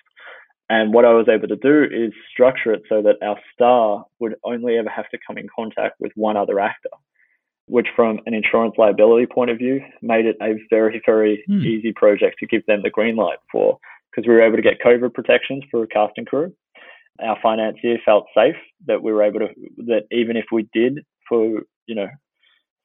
And 0.72 0.94
what 0.94 1.04
I 1.04 1.12
was 1.12 1.28
able 1.28 1.50
to 1.50 1.58
do 1.58 1.84
is 1.84 2.14
structure 2.32 2.72
it 2.72 2.84
so 2.88 3.02
that 3.02 3.18
our 3.22 3.38
star 3.54 4.06
would 4.20 4.36
only 4.46 4.78
ever 4.78 4.88
have 4.88 5.10
to 5.10 5.18
come 5.28 5.38
in 5.38 5.50
contact 5.54 6.00
with 6.00 6.14
one 6.16 6.38
other 6.38 6.62
actor, 6.62 6.90
which, 7.66 7.88
from 7.94 8.20
an 8.26 8.34
insurance 8.34 8.76
liability 8.78 9.26
point 9.26 9.52
of 9.52 9.58
view, 9.58 9.82
made 10.02 10.26
it 10.26 10.38
a 10.42 10.54
very, 10.70 11.02
very 11.06 11.44
hmm. 11.46 11.60
easy 11.60 11.92
project 11.92 12.38
to 12.40 12.48
give 12.48 12.66
them 12.68 12.80
the 12.84 12.90
green 12.90 13.18
light 13.18 13.40
for 13.52 13.80
because 14.10 14.26
we 14.26 14.34
were 14.34 14.42
able 14.42 14.56
to 14.56 14.62
get 14.62 14.80
COVID 14.80 15.14
protections 15.14 15.62
for 15.70 15.84
a 15.84 15.88
casting 15.88 16.24
crew. 16.24 16.54
Our 17.22 17.38
financier 17.44 17.98
felt 18.06 18.28
safe 18.34 18.56
that 18.88 19.04
we 19.04 19.12
were 19.12 19.24
able 19.24 19.40
to, 19.40 19.50
that 19.88 20.04
even 20.10 20.38
if 20.38 20.46
we 20.54 20.70
did, 20.72 21.06
for, 21.28 21.64
you 21.86 21.96
know, 21.96 22.08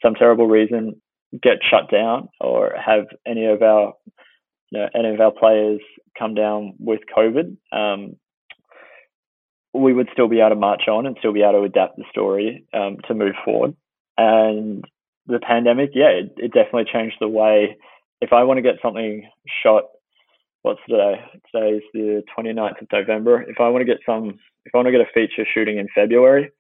some 0.03 0.17
terrible 0.17 0.49
reason, 0.49 1.01
get 1.41 1.59
shut 1.71 1.89
down 1.89 2.31
or 2.41 2.75
have 2.85 3.05
any 3.29 3.47
of 3.47 3.63
our, 3.63 3.95
you 4.71 4.81
know, 4.81 4.89
any 4.95 5.15
of 5.15 5.21
our 5.21 5.33
players 5.33 5.81
come 6.19 6.35
down 6.35 6.75
with 6.79 7.01
COVID, 7.17 7.57
um, 7.73 8.17
we 9.73 9.93
would 9.93 10.09
still 10.13 10.29
be 10.29 10.41
able 10.41 10.51
to 10.51 10.57
march 10.57 10.89
on 10.89 11.07
and 11.07 11.17
still 11.19 11.33
be 11.33 11.43
able 11.43 11.61
to 11.61 11.63
adapt 11.65 11.97
the 11.97 12.05
story 12.11 12.65
um, 12.73 12.97
to 13.07 13.15
move 13.15 13.35
forward. 13.45 13.75
And 14.17 14.85
the 15.27 15.39
pandemic, 15.39 15.91
yeah, 15.95 16.09
it, 16.09 16.33
it 16.37 16.53
definitely 16.53 16.91
changed 16.91 17.17
the 17.21 17.29
way. 17.29 17.77
If 18.21 18.33
I 18.33 18.45
want 18.45 18.59
to 18.59 18.63
get 18.63 18.81
something 18.83 19.29
shot 19.63 19.85
what's 20.67 20.81
today? 20.89 21.15
Today 21.55 21.77
is 21.77 21.83
the 21.95 22.25
29th 22.37 22.83
of 22.83 22.89
November. 22.93 23.41
If 23.43 23.61
I 23.61 23.69
want 23.69 23.83
to 23.83 23.85
get 23.87 23.99
some, 24.05 24.41
if 24.65 24.75
I 24.75 24.79
want 24.79 24.87
to 24.87 24.93
get 24.93 25.01
a 25.01 25.13
feature 25.15 25.47
shooting 25.55 25.79
in 25.79 25.87
February, 25.95 26.51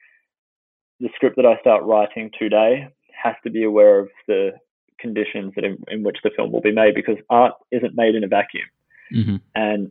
the 1.00 1.08
script 1.16 1.34
that 1.34 1.44
I 1.44 1.58
start 1.58 1.82
writing 1.82 2.30
today 2.38 2.86
has 3.20 3.34
to 3.42 3.50
be 3.50 3.64
aware 3.64 3.98
of 3.98 4.08
the 4.28 4.52
conditions 4.98 5.52
that 5.56 5.64
in, 5.64 5.78
in 5.88 6.02
which 6.02 6.18
the 6.22 6.30
film 6.36 6.52
will 6.52 6.60
be 6.60 6.72
made 6.72 6.94
because 6.94 7.16
art 7.30 7.54
isn't 7.70 7.94
made 7.94 8.14
in 8.14 8.24
a 8.24 8.28
vacuum. 8.28 8.66
Mm-hmm. 9.14 9.36
And 9.54 9.90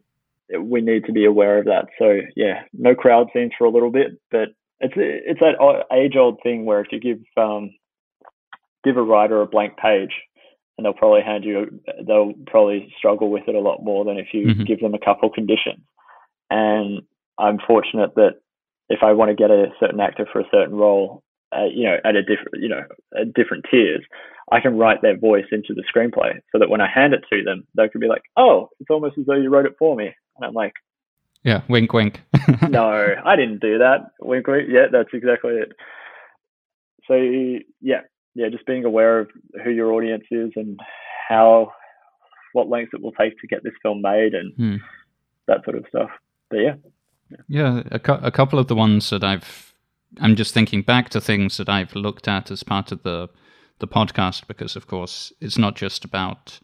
we 0.60 0.82
need 0.82 1.06
to 1.06 1.12
be 1.12 1.26
aware 1.26 1.60
of 1.60 1.66
that. 1.66 1.88
So 1.98 2.20
yeah, 2.36 2.64
no 2.74 2.96
crowd 2.96 3.28
scenes 3.34 3.54
for 3.58 3.66
a 3.66 3.72
little 3.72 3.92
bit, 3.92 4.20
but 4.32 4.50
it's 4.80 4.94
it's 4.98 5.40
that 5.40 5.86
age 5.92 6.16
old 6.16 6.40
thing 6.44 6.66
where 6.66 6.82
if 6.82 6.88
you 6.92 7.00
give 7.00 7.20
um, 7.38 7.72
give 8.84 8.98
a 8.98 9.02
writer 9.02 9.42
a 9.42 9.48
blank 9.48 9.78
page, 9.78 10.12
and 10.78 10.86
they'll 10.86 10.94
probably 10.94 11.22
hand 11.22 11.44
you 11.44 11.80
they'll 12.06 12.34
probably 12.48 12.94
struggle 12.98 13.30
with 13.30 13.44
it 13.48 13.56
a 13.56 13.60
lot 13.60 13.84
more 13.84 14.06
than 14.06 14.18
if 14.18 14.28
you 14.34 14.48
mm-hmm. 14.48 14.64
give 14.64 14.80
them 14.80 14.94
a 14.94 15.00
couple 15.00 15.30
conditions 15.30 15.82
and 16.50 17.02
i'm 17.38 17.58
fortunate 17.66 18.14
that 18.16 18.36
if 18.90 19.00
i 19.02 19.14
want 19.14 19.30
to 19.30 19.36
get 19.36 19.52
a 19.52 19.68
certain 19.80 20.00
actor 20.00 20.28
for 20.32 20.40
a 20.40 20.50
certain 20.52 20.76
role 20.76 21.24
uh, 21.56 21.66
you 21.66 21.84
know 21.84 21.98
at 22.04 22.16
a 22.16 22.22
different 22.22 22.54
you 22.60 22.70
know 22.70 22.84
at 23.20 23.34
different 23.34 23.66
tiers 23.70 24.04
i 24.52 24.60
can 24.60 24.78
write 24.78 25.02
their 25.02 25.18
voice 25.18 25.46
into 25.52 25.74
the 25.74 25.84
screenplay 25.84 26.34
so 26.52 26.60
that 26.60 26.70
when 26.70 26.82
i 26.82 26.88
hand 26.88 27.14
it 27.14 27.24
to 27.32 27.44
them 27.44 27.66
they 27.76 27.88
can 27.90 28.02
be 28.02 28.08
like 28.08 28.24
oh 28.38 28.70
it's 28.80 28.90
almost 28.90 29.18
as 29.18 29.26
though 29.26 29.36
you 29.36 29.50
wrote 29.50 29.66
it 29.66 29.76
for 29.80 29.96
me. 29.96 30.12
And 30.36 30.46
i'm 30.46 30.54
like 30.54 30.74
yeah 31.44 31.62
wink 31.70 31.94
wink. 31.94 32.22
No 32.70 33.16
i 33.26 33.36
didn't 33.36 33.62
do 33.62 33.78
that. 33.80 34.12
Wink 34.20 34.48
wink. 34.48 34.68
Yeah 34.70 34.88
that's 34.92 35.10
exactly 35.14 35.54
it. 35.54 35.72
So 37.08 37.16
yeah 37.82 38.02
yeah, 38.36 38.50
just 38.50 38.66
being 38.66 38.86
aware 38.86 39.20
of 39.20 39.30
who 39.64 39.72
your 39.72 39.94
audience 39.94 40.26
is 40.30 40.52
and 40.56 40.80
how 41.28 41.72
what 42.54 42.70
lengths 42.70 42.94
it 42.94 43.02
will 43.02 43.14
take 43.14 43.40
to 43.40 43.48
get 43.48 43.64
this 43.64 43.74
film 43.82 44.02
made 44.02 44.34
and 44.34 44.54
hmm. 44.56 44.76
that 45.48 45.64
sort 45.64 45.78
of 45.78 45.86
stuff. 45.90 46.10
But 46.50 46.58
yeah, 46.58 46.76
yeah, 47.30 47.38
yeah 47.48 47.84
a, 47.92 48.00
cu- 48.00 48.20
a 48.22 48.32
couple 48.32 48.60
of 48.60 48.68
the 48.68 48.76
ones 48.76 49.10
that 49.10 49.24
I've 49.24 49.74
I'm 50.20 50.36
just 50.36 50.54
thinking 50.54 50.82
back 50.82 51.10
to 51.10 51.22
things 51.22 51.58
that 51.58 51.70
I've 51.70 51.96
looked 51.96 52.28
at 52.28 52.52
as 52.52 52.64
part 52.64 52.92
of 52.92 53.04
the 53.04 53.30
the 53.80 53.88
podcast 53.88 54.48
because 54.48 54.78
of 54.78 54.88
course 54.88 55.34
it's 55.42 55.58
not 55.58 55.76
just 55.76 56.06
about 56.06 56.62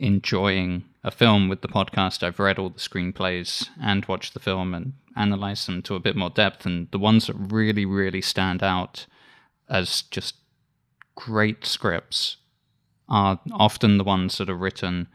enjoying 0.00 0.84
a 1.04 1.10
film 1.10 1.48
with 1.48 1.60
the 1.60 1.68
podcast. 1.68 2.24
I've 2.24 2.40
read 2.40 2.58
all 2.58 2.70
the 2.70 2.80
screenplays 2.80 3.68
and 3.80 4.04
watched 4.06 4.34
the 4.34 4.40
film 4.40 4.74
and 4.74 4.94
analyzed 5.16 5.68
them 5.68 5.82
to 5.82 5.94
a 5.94 6.00
bit 6.00 6.16
more 6.16 6.30
depth 6.30 6.66
and 6.66 6.90
the 6.90 6.98
ones 6.98 7.26
that 7.26 7.34
really 7.34 7.84
really 7.84 8.20
stand 8.20 8.62
out 8.62 9.06
as 9.68 10.02
just 10.02 10.34
great 11.14 11.64
scripts 11.64 12.38
are 13.08 13.40
often 13.52 13.98
the 13.98 14.04
ones 14.04 14.38
that 14.38 14.50
are 14.50 14.56
written 14.56 15.08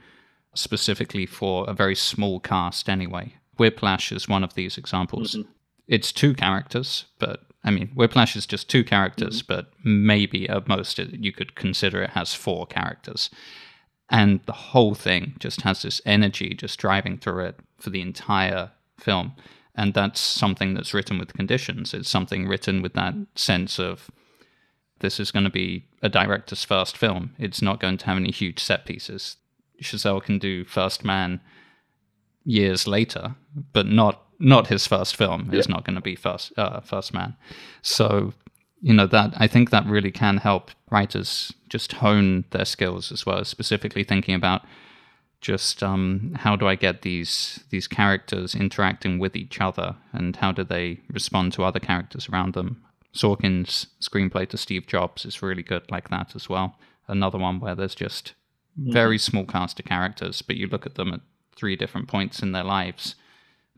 specifically 0.56 1.26
for 1.26 1.70
a 1.70 1.74
very 1.74 1.96
small 1.96 2.40
cast 2.40 2.90
anyway. 2.90 3.34
Whiplash 3.58 4.12
is 4.12 4.28
one 4.28 4.44
of 4.44 4.56
these 4.56 4.78
examples. 4.78 5.36
Mm-hmm. 5.36 5.52
It's 5.88 6.12
two 6.12 6.34
characters, 6.34 7.06
but 7.20 7.42
I 7.64 7.72
mean, 7.72 7.90
Whiplash 7.96 8.36
is 8.36 8.46
just 8.46 8.70
two 8.70 8.84
characters, 8.84 9.42
mm-hmm. 9.42 9.54
but 9.54 9.72
maybe 9.84 10.50
at 10.50 10.68
most 10.68 11.00
it, 11.00 11.14
you 11.14 11.32
could 11.32 11.56
consider 11.56 12.02
it 12.02 12.12
has 12.12 12.34
four 12.34 12.66
characters. 12.66 13.30
And 14.10 14.42
the 14.46 14.52
whole 14.52 14.96
thing 14.96 15.36
just 15.40 15.62
has 15.62 15.82
this 15.82 16.02
energy 16.06 16.54
just 16.54 16.80
driving 16.80 17.18
through 17.18 17.46
it 17.46 17.60
for 17.80 17.90
the 17.90 18.02
entire 18.02 18.72
film. 19.00 19.34
And 19.76 19.94
that's 19.94 20.20
something 20.20 20.74
that's 20.74 20.94
written 20.94 21.18
with 21.18 21.34
conditions. 21.34 21.94
It's 21.94 22.10
something 22.10 22.48
written 22.48 22.82
with 22.82 22.94
that 22.94 23.16
sense 23.36 23.80
of 23.80 24.12
this 25.00 25.20
is 25.20 25.32
going 25.32 25.46
to 25.46 25.50
be 25.50 25.86
a 26.02 26.10
director's 26.10 26.64
first 26.64 26.96
film. 26.96 27.34
It's 27.40 27.62
not 27.62 27.80
going 27.80 27.98
to 27.98 28.06
have 28.06 28.18
any 28.18 28.32
huge 28.32 28.60
set 28.60 28.86
pieces. 28.86 29.38
Chazelle 29.82 30.24
can 30.24 30.38
do 30.38 30.64
First 30.64 31.04
Man 31.04 31.42
years 32.46 32.88
later, 32.88 33.36
but 33.74 33.88
not 33.88 34.23
not 34.44 34.68
his 34.68 34.86
first 34.86 35.16
film. 35.16 35.50
Yeah. 35.52 35.60
It's 35.60 35.70
not 35.70 35.86
going 35.86 35.96
to 35.96 36.02
be 36.02 36.16
First 36.16 36.54
uh, 36.58 36.82
First 36.82 37.14
Man. 37.14 37.36
So 37.82 38.34
you 38.82 38.94
know 38.94 39.08
that 39.08 39.34
I 39.38 39.48
think 39.48 39.70
that 39.70 39.86
really 39.86 40.12
can 40.12 40.38
help 40.38 40.72
writers 40.92 41.54
just 41.70 41.94
hone 41.94 42.44
their 42.52 42.66
skills 42.66 43.12
as 43.12 43.26
well, 43.26 43.44
specifically 43.46 44.04
thinking 44.04 44.36
about 44.36 44.64
just 45.42 45.84
um, 45.84 46.34
how 46.40 46.56
do 46.56 46.68
I 46.68 46.76
get 46.76 47.02
these 47.02 47.64
these 47.70 47.88
characters 47.88 48.56
interacting 48.56 49.20
with 49.20 49.36
each 49.36 49.62
other, 49.62 49.96
and 50.12 50.36
how 50.36 50.52
do 50.52 50.64
they 50.64 51.00
respond 51.12 51.54
to 51.54 51.64
other 51.64 51.80
characters 51.80 52.30
around 52.30 52.54
them. 52.54 52.84
Sorkin's 53.14 53.88
screenplay 54.02 54.50
to 54.50 54.58
Steve 54.58 54.88
Jobs 54.88 55.24
is 55.24 55.44
really 55.44 55.62
good 55.62 55.90
like 55.92 56.10
that 56.10 56.36
as 56.36 56.50
well. 56.50 56.78
Another 57.08 57.38
one 57.38 57.60
where 57.60 57.76
there's 57.76 57.94
just 57.94 58.34
mm-hmm. 58.80 58.92
very 58.92 59.20
small 59.20 59.46
cast 59.46 59.80
of 59.80 59.86
characters, 59.86 60.42
but 60.42 60.56
you 60.56 60.68
look 60.68 60.86
at 60.86 60.96
them 60.96 61.14
at 61.14 61.22
three 61.56 61.76
different 61.76 62.08
points 62.08 62.42
in 62.42 62.54
their 62.54 62.64
lives. 62.64 63.16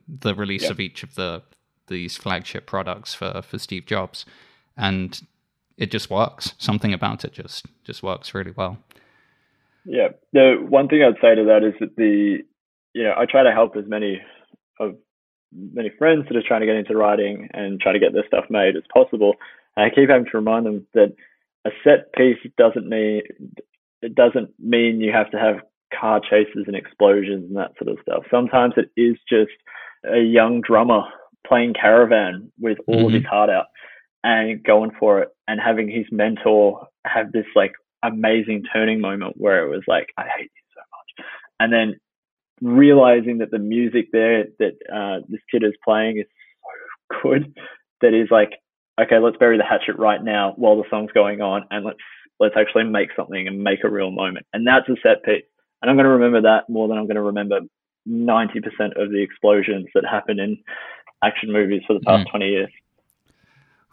The 0.07 0.35
release 0.35 0.63
yep. 0.63 0.71
of 0.71 0.79
each 0.79 1.03
of 1.03 1.15
the 1.15 1.43
these 1.87 2.17
flagship 2.17 2.65
products 2.65 3.13
for 3.13 3.41
for 3.41 3.57
Steve 3.57 3.85
Jobs, 3.85 4.25
and 4.77 5.21
it 5.77 5.91
just 5.91 6.09
works. 6.09 6.53
Something 6.57 6.93
about 6.93 7.25
it 7.25 7.33
just 7.33 7.65
just 7.83 8.03
works 8.03 8.33
really 8.33 8.53
well. 8.55 8.77
Yeah, 9.85 10.09
the 10.33 10.55
one 10.67 10.87
thing 10.87 11.03
I'd 11.03 11.21
say 11.21 11.35
to 11.35 11.43
that 11.45 11.63
is 11.63 11.73
that 11.79 11.95
the 11.95 12.39
you 12.93 13.03
know 13.03 13.13
I 13.17 13.25
try 13.25 13.43
to 13.43 13.51
help 13.51 13.75
as 13.75 13.85
many 13.87 14.21
of 14.79 14.95
many 15.53 15.89
friends 15.97 16.25
that 16.27 16.37
are 16.37 16.43
trying 16.45 16.61
to 16.61 16.67
get 16.67 16.75
into 16.75 16.95
writing 16.95 17.49
and 17.53 17.79
try 17.79 17.93
to 17.93 17.99
get 17.99 18.13
their 18.13 18.25
stuff 18.27 18.45
made 18.49 18.75
as 18.75 18.83
possible. 18.93 19.35
And 19.77 19.85
I 19.85 19.95
keep 19.95 20.09
having 20.09 20.25
to 20.25 20.37
remind 20.37 20.65
them 20.65 20.85
that 20.93 21.15
a 21.65 21.69
set 21.83 22.13
piece 22.13 22.37
doesn't 22.57 22.87
mean 22.87 23.21
it 24.01 24.15
doesn't 24.15 24.51
mean 24.59 25.01
you 25.01 25.11
have 25.11 25.31
to 25.31 25.39
have 25.39 25.61
car 25.97 26.19
chases 26.19 26.65
and 26.67 26.75
explosions 26.75 27.45
and 27.47 27.57
that 27.57 27.71
sort 27.77 27.89
of 27.89 27.97
stuff. 28.01 28.23
Sometimes 28.29 28.73
it 28.77 28.91
is 28.99 29.17
just 29.29 29.51
a 30.13 30.19
young 30.19 30.61
drummer 30.61 31.03
playing 31.47 31.73
caravan 31.73 32.51
with 32.59 32.77
all 32.87 32.95
mm-hmm. 32.95 33.05
of 33.07 33.13
his 33.13 33.25
heart 33.25 33.49
out 33.49 33.65
and 34.23 34.63
going 34.63 34.91
for 34.99 35.21
it 35.21 35.29
and 35.47 35.59
having 35.59 35.89
his 35.89 36.05
mentor 36.11 36.87
have 37.05 37.31
this 37.31 37.45
like 37.55 37.73
amazing 38.03 38.63
turning 38.73 38.99
moment 38.99 39.35
where 39.37 39.65
it 39.65 39.69
was 39.69 39.83
like, 39.87 40.07
I 40.17 40.23
hate 40.23 40.51
you 40.55 40.63
so 40.73 40.81
much. 40.91 41.27
And 41.59 41.71
then 41.71 41.99
realizing 42.61 43.39
that 43.39 43.51
the 43.51 43.59
music 43.59 44.07
there 44.11 44.45
that 44.59 44.73
uh, 44.93 45.25
this 45.29 45.41
kid 45.51 45.63
is 45.63 45.73
playing 45.83 46.19
is 46.19 46.25
so 46.25 47.19
good 47.21 47.53
that 48.01 48.13
is 48.13 48.29
like, 48.31 48.53
okay, 48.99 49.19
let's 49.19 49.37
bury 49.37 49.57
the 49.57 49.63
hatchet 49.63 49.97
right 49.97 50.23
now 50.23 50.53
while 50.57 50.77
the 50.77 50.89
song's 50.89 51.11
going 51.11 51.41
on 51.41 51.65
and 51.69 51.85
let's 51.85 51.99
let's 52.39 52.55
actually 52.57 52.83
make 52.83 53.09
something 53.15 53.47
and 53.47 53.63
make 53.63 53.83
a 53.83 53.89
real 53.89 54.11
moment. 54.11 54.45
And 54.53 54.67
that's 54.67 54.89
a 54.89 54.95
set 55.01 55.23
piece. 55.23 55.45
And 55.81 55.89
I'm 55.89 55.95
going 55.95 56.05
to 56.05 56.11
remember 56.11 56.41
that 56.41 56.69
more 56.69 56.87
than 56.87 56.97
I'm 56.97 57.05
going 57.05 57.15
to 57.15 57.21
remember 57.21 57.59
90% 58.07 59.01
of 59.01 59.11
the 59.11 59.21
explosions 59.21 59.87
that 59.93 60.03
happen 60.09 60.39
in 60.39 60.57
action 61.23 61.51
movies 61.51 61.81
for 61.87 61.93
the 61.93 62.01
past 62.01 62.27
mm. 62.27 62.31
20 62.31 62.45
years. 62.45 62.69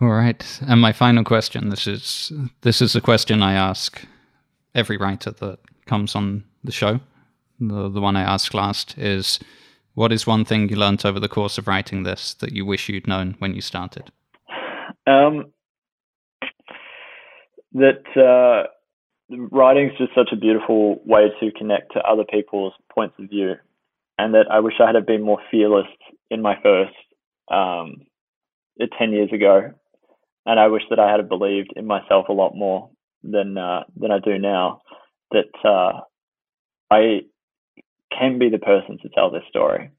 All 0.01 0.09
right. 0.09 0.61
And 0.67 0.81
my 0.81 0.93
final 0.93 1.25
question, 1.25 1.69
this 1.69 1.87
is 1.87 2.33
this 2.63 2.83
is 2.83 2.97
a 2.97 3.01
question 3.01 3.43
I 3.43 3.53
ask 3.53 4.05
every 4.75 4.97
writer 4.97 5.31
that 5.31 5.59
comes 5.87 6.17
on 6.17 6.45
the 6.65 6.73
show. 6.73 7.01
The 7.61 7.89
the 7.89 8.01
one 8.01 8.17
I 8.17 8.23
asked 8.23 8.53
last 8.53 8.99
is 8.99 9.39
what 9.95 10.13
is 10.13 10.27
one 10.27 10.45
thing 10.45 10.69
you 10.69 10.77
learned 10.77 11.05
over 11.05 11.21
the 11.21 11.29
course 11.29 11.59
of 11.59 11.69
writing 11.69 12.03
this 12.03 12.35
that 12.35 12.53
you 12.53 12.65
wish 12.65 12.89
you'd 12.89 13.07
known 13.07 13.37
when 13.39 13.55
you 13.55 13.61
started? 13.61 14.11
Um, 15.07 15.53
that 17.75 18.05
uh, 18.17 18.69
writing 19.51 19.91
is 19.91 19.99
just 19.99 20.15
such 20.15 20.31
a 20.33 20.37
beautiful 20.37 21.01
way 21.05 21.31
to 21.41 21.51
connect 21.53 21.93
to 21.93 22.01
other 22.01 22.25
people's 22.25 22.73
points 22.93 23.15
of 23.19 23.29
view, 23.29 23.55
and 24.19 24.35
that 24.35 24.47
I 24.51 24.61
wish 24.61 24.75
I 24.81 24.93
had 24.93 25.07
been 25.07 25.23
more 25.23 25.41
fearless 25.51 25.87
in 26.31 26.43
my 26.43 26.57
first 26.63 26.95
um, 27.51 28.03
ten 28.99 29.13
years 29.13 29.31
ago, 29.33 29.73
and 30.47 30.61
I 30.61 30.69
wish 30.69 30.83
that 30.91 30.99
I 30.99 31.11
had 31.11 31.29
believed 31.29 31.73
in 31.77 31.87
myself 31.87 32.29
a 32.29 32.33
lot 32.33 32.55
more 32.55 32.91
than 33.23 33.57
uh, 33.57 33.85
than 33.97 34.11
I 34.11 34.19
do 34.19 34.39
now. 34.39 34.83
That 35.31 35.53
uh, 35.65 36.01
I 36.91 37.21
can 38.17 38.39
be 38.39 38.51
the 38.51 38.59
person 38.59 38.99
to 39.03 39.09
tell 39.09 39.31
this 39.31 39.45
story, 39.49 39.91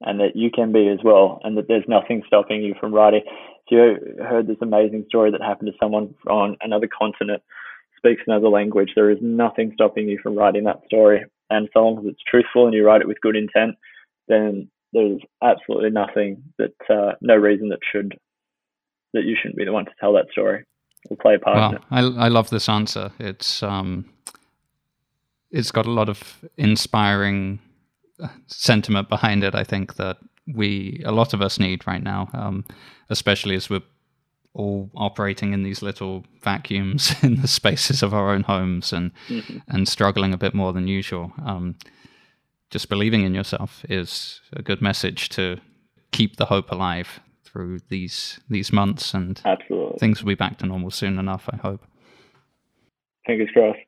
and 0.00 0.20
that 0.20 0.36
you 0.36 0.50
can 0.50 0.72
be 0.72 0.88
as 0.88 0.98
well, 1.04 1.40
and 1.44 1.56
that 1.56 1.68
there's 1.68 1.84
nothing 1.88 2.22
stopping 2.26 2.62
you 2.62 2.74
from 2.80 2.94
writing. 2.94 3.22
If 3.26 3.70
you 3.70 4.24
heard 4.24 4.46
this 4.46 4.56
amazing 4.62 5.04
story 5.08 5.30
that 5.30 5.42
happened 5.42 5.70
to 5.70 5.78
someone 5.80 6.14
on 6.28 6.56
another 6.60 6.88
continent, 6.88 7.42
speaks 7.96 8.22
another 8.26 8.48
language, 8.48 8.92
there 8.94 9.10
is 9.10 9.18
nothing 9.20 9.72
stopping 9.74 10.08
you 10.08 10.18
from 10.22 10.34
writing 10.36 10.64
that 10.64 10.80
story. 10.86 11.24
And 11.50 11.68
so 11.72 11.80
long 11.80 11.98
as 11.98 12.04
it's 12.06 12.22
truthful 12.26 12.66
and 12.66 12.74
you 12.74 12.84
write 12.84 13.00
it 13.00 13.08
with 13.08 13.20
good 13.20 13.36
intent, 13.36 13.76
then 14.28 14.70
there's 14.92 15.20
absolutely 15.42 15.90
nothing 15.90 16.42
that 16.58 16.74
uh, 16.88 17.12
no 17.20 17.36
reason 17.36 17.68
that 17.68 17.80
should 17.92 18.18
that 19.12 19.24
you 19.24 19.36
shouldn't 19.36 19.56
be 19.56 19.64
the 19.64 19.72
one 19.72 19.84
to 19.84 19.90
tell 19.98 20.12
that 20.12 20.30
story 20.30 20.64
or 21.08 21.16
play 21.16 21.34
a 21.34 21.38
part 21.38 21.56
well, 21.56 21.70
in 21.70 21.76
it. 21.76 21.82
I 21.90 22.26
I 22.26 22.28
love 22.28 22.50
this 22.50 22.68
answer. 22.68 23.10
It's 23.18 23.62
um 23.62 24.06
it's 25.50 25.72
got 25.72 25.86
a 25.86 25.90
lot 25.90 26.08
of 26.08 26.44
inspiring 26.56 27.58
uh, 28.22 28.28
sentiment 28.46 29.08
behind 29.08 29.42
it. 29.42 29.54
I 29.54 29.64
think 29.64 29.96
that 29.96 30.18
we 30.46 31.02
a 31.04 31.12
lot 31.12 31.34
of 31.34 31.42
us 31.42 31.58
need 31.58 31.86
right 31.86 32.02
now, 32.02 32.28
um, 32.32 32.64
especially 33.08 33.56
as 33.56 33.68
we're 33.68 33.82
all 34.54 34.90
operating 34.96 35.52
in 35.52 35.62
these 35.62 35.82
little 35.82 36.24
vacuums 36.42 37.14
in 37.22 37.40
the 37.40 37.48
spaces 37.48 38.02
of 38.02 38.12
our 38.12 38.30
own 38.30 38.42
homes 38.42 38.92
and 38.92 39.12
mm-hmm. 39.28 39.58
and 39.68 39.88
struggling 39.88 40.32
a 40.32 40.38
bit 40.38 40.54
more 40.54 40.72
than 40.72 40.88
usual. 40.88 41.32
Um, 41.44 41.76
just 42.70 42.88
believing 42.88 43.24
in 43.24 43.34
yourself 43.34 43.84
is 43.88 44.40
a 44.52 44.62
good 44.62 44.80
message 44.80 45.28
to 45.30 45.58
keep 46.12 46.36
the 46.36 46.46
hope 46.46 46.70
alive 46.70 47.20
through 47.44 47.80
these 47.88 48.40
these 48.48 48.72
months, 48.72 49.14
and 49.14 49.40
Absolutely. 49.44 49.98
things 49.98 50.22
will 50.22 50.28
be 50.28 50.34
back 50.34 50.58
to 50.58 50.66
normal 50.66 50.90
soon 50.90 51.18
enough. 51.18 51.48
I 51.52 51.56
hope. 51.56 51.84
Fingers 53.26 53.50
crossed. 53.52 53.78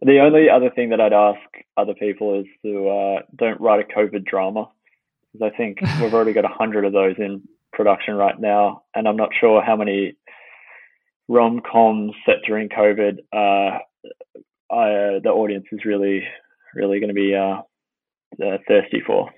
The 0.00 0.20
only 0.20 0.48
other 0.48 0.70
thing 0.70 0.90
that 0.90 1.00
I'd 1.00 1.12
ask 1.12 1.40
other 1.76 1.94
people 1.94 2.38
is 2.40 2.46
to 2.62 2.88
uh, 2.88 3.22
don't 3.34 3.60
write 3.60 3.84
a 3.84 3.92
COVID 3.92 4.24
drama, 4.24 4.70
because 5.32 5.50
I 5.52 5.56
think 5.56 5.80
we've 6.00 6.14
already 6.14 6.32
got 6.32 6.44
a 6.44 6.48
hundred 6.48 6.84
of 6.84 6.92
those 6.92 7.16
in 7.18 7.42
production 7.72 8.14
right 8.14 8.38
now, 8.38 8.82
and 8.94 9.06
I'm 9.06 9.16
not 9.16 9.30
sure 9.40 9.62
how 9.62 9.76
many 9.76 10.16
rom 11.28 11.60
coms 11.60 12.14
set 12.24 12.36
during 12.46 12.68
COVID 12.68 13.18
uh, 13.32 13.78
I, 14.70 15.20
the 15.22 15.30
audience 15.30 15.66
is 15.72 15.84
really, 15.84 16.24
really 16.74 17.00
going 17.00 17.08
to 17.08 17.14
be 17.14 17.34
uh, 17.34 17.62
uh, 18.44 18.58
thirsty 18.66 19.02
for. 19.06 19.30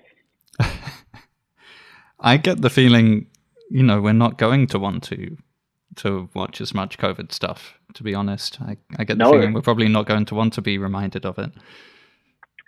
I 2.19 2.37
get 2.37 2.61
the 2.61 2.69
feeling, 2.69 3.27
you 3.69 3.83
know, 3.83 4.01
we're 4.01 4.13
not 4.13 4.37
going 4.37 4.67
to 4.67 4.79
want 4.79 5.03
to 5.05 5.37
to 5.97 6.29
watch 6.33 6.61
as 6.61 6.73
much 6.73 6.97
COVID 6.97 7.33
stuff. 7.33 7.73
To 7.95 8.03
be 8.03 8.15
honest, 8.15 8.61
I, 8.61 8.77
I 8.97 9.03
get 9.03 9.17
the 9.17 9.25
no. 9.25 9.31
feeling 9.31 9.53
we're 9.53 9.61
probably 9.61 9.89
not 9.89 10.05
going 10.05 10.25
to 10.25 10.35
want 10.35 10.53
to 10.53 10.61
be 10.61 10.77
reminded 10.77 11.25
of 11.25 11.37
it. 11.37 11.51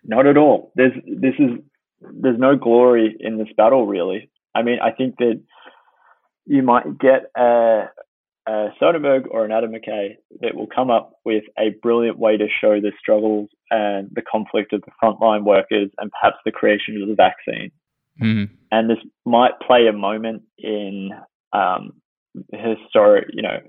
Not 0.03 0.27
at 0.27 0.38
all. 0.38 0.72
There's 0.76 0.94
this 1.06 1.35
is 1.40 1.60
there's 2.02 2.40
no 2.40 2.57
glory 2.57 3.15
in 3.19 3.38
this 3.38 3.48
battle 3.56 3.88
really. 3.88 4.30
I 4.56 4.61
mean, 4.61 4.80
I 4.81 4.91
think 4.91 5.18
that 5.18 5.41
you 6.45 6.64
might 6.64 6.99
get 6.99 7.24
a, 7.38 7.90
a 8.48 8.68
Soderbergh 8.82 9.26
or 9.30 9.45
an 9.45 9.52
Adam 9.52 9.72
McKay 9.72 10.15
that 10.41 10.56
will 10.56 10.68
come 10.68 10.90
up 10.90 11.14
with 11.26 11.44
a 11.57 11.76
brilliant 11.82 12.18
way 12.18 12.38
to 12.38 12.48
show 12.61 12.80
the 12.80 12.91
struggles 12.99 13.49
and 13.72 14.10
the 14.14 14.22
conflict 14.22 14.74
of 14.74 14.82
the 14.82 14.91
frontline 15.02 15.44
workers 15.44 15.90
and 15.98 16.11
perhaps 16.11 16.38
the 16.45 16.52
creation 16.52 17.02
of 17.02 17.07
the 17.07 17.15
vaccine. 17.15 17.72
Mm. 18.22 18.49
And 18.72 18.90
this 18.90 18.98
might 19.26 19.53
play 19.65 19.88
a 19.88 19.94
moment 19.94 20.44
in 20.57 21.11
um, 21.53 21.94
historic, 22.52 23.28
you 23.32 23.41
know, 23.41 23.60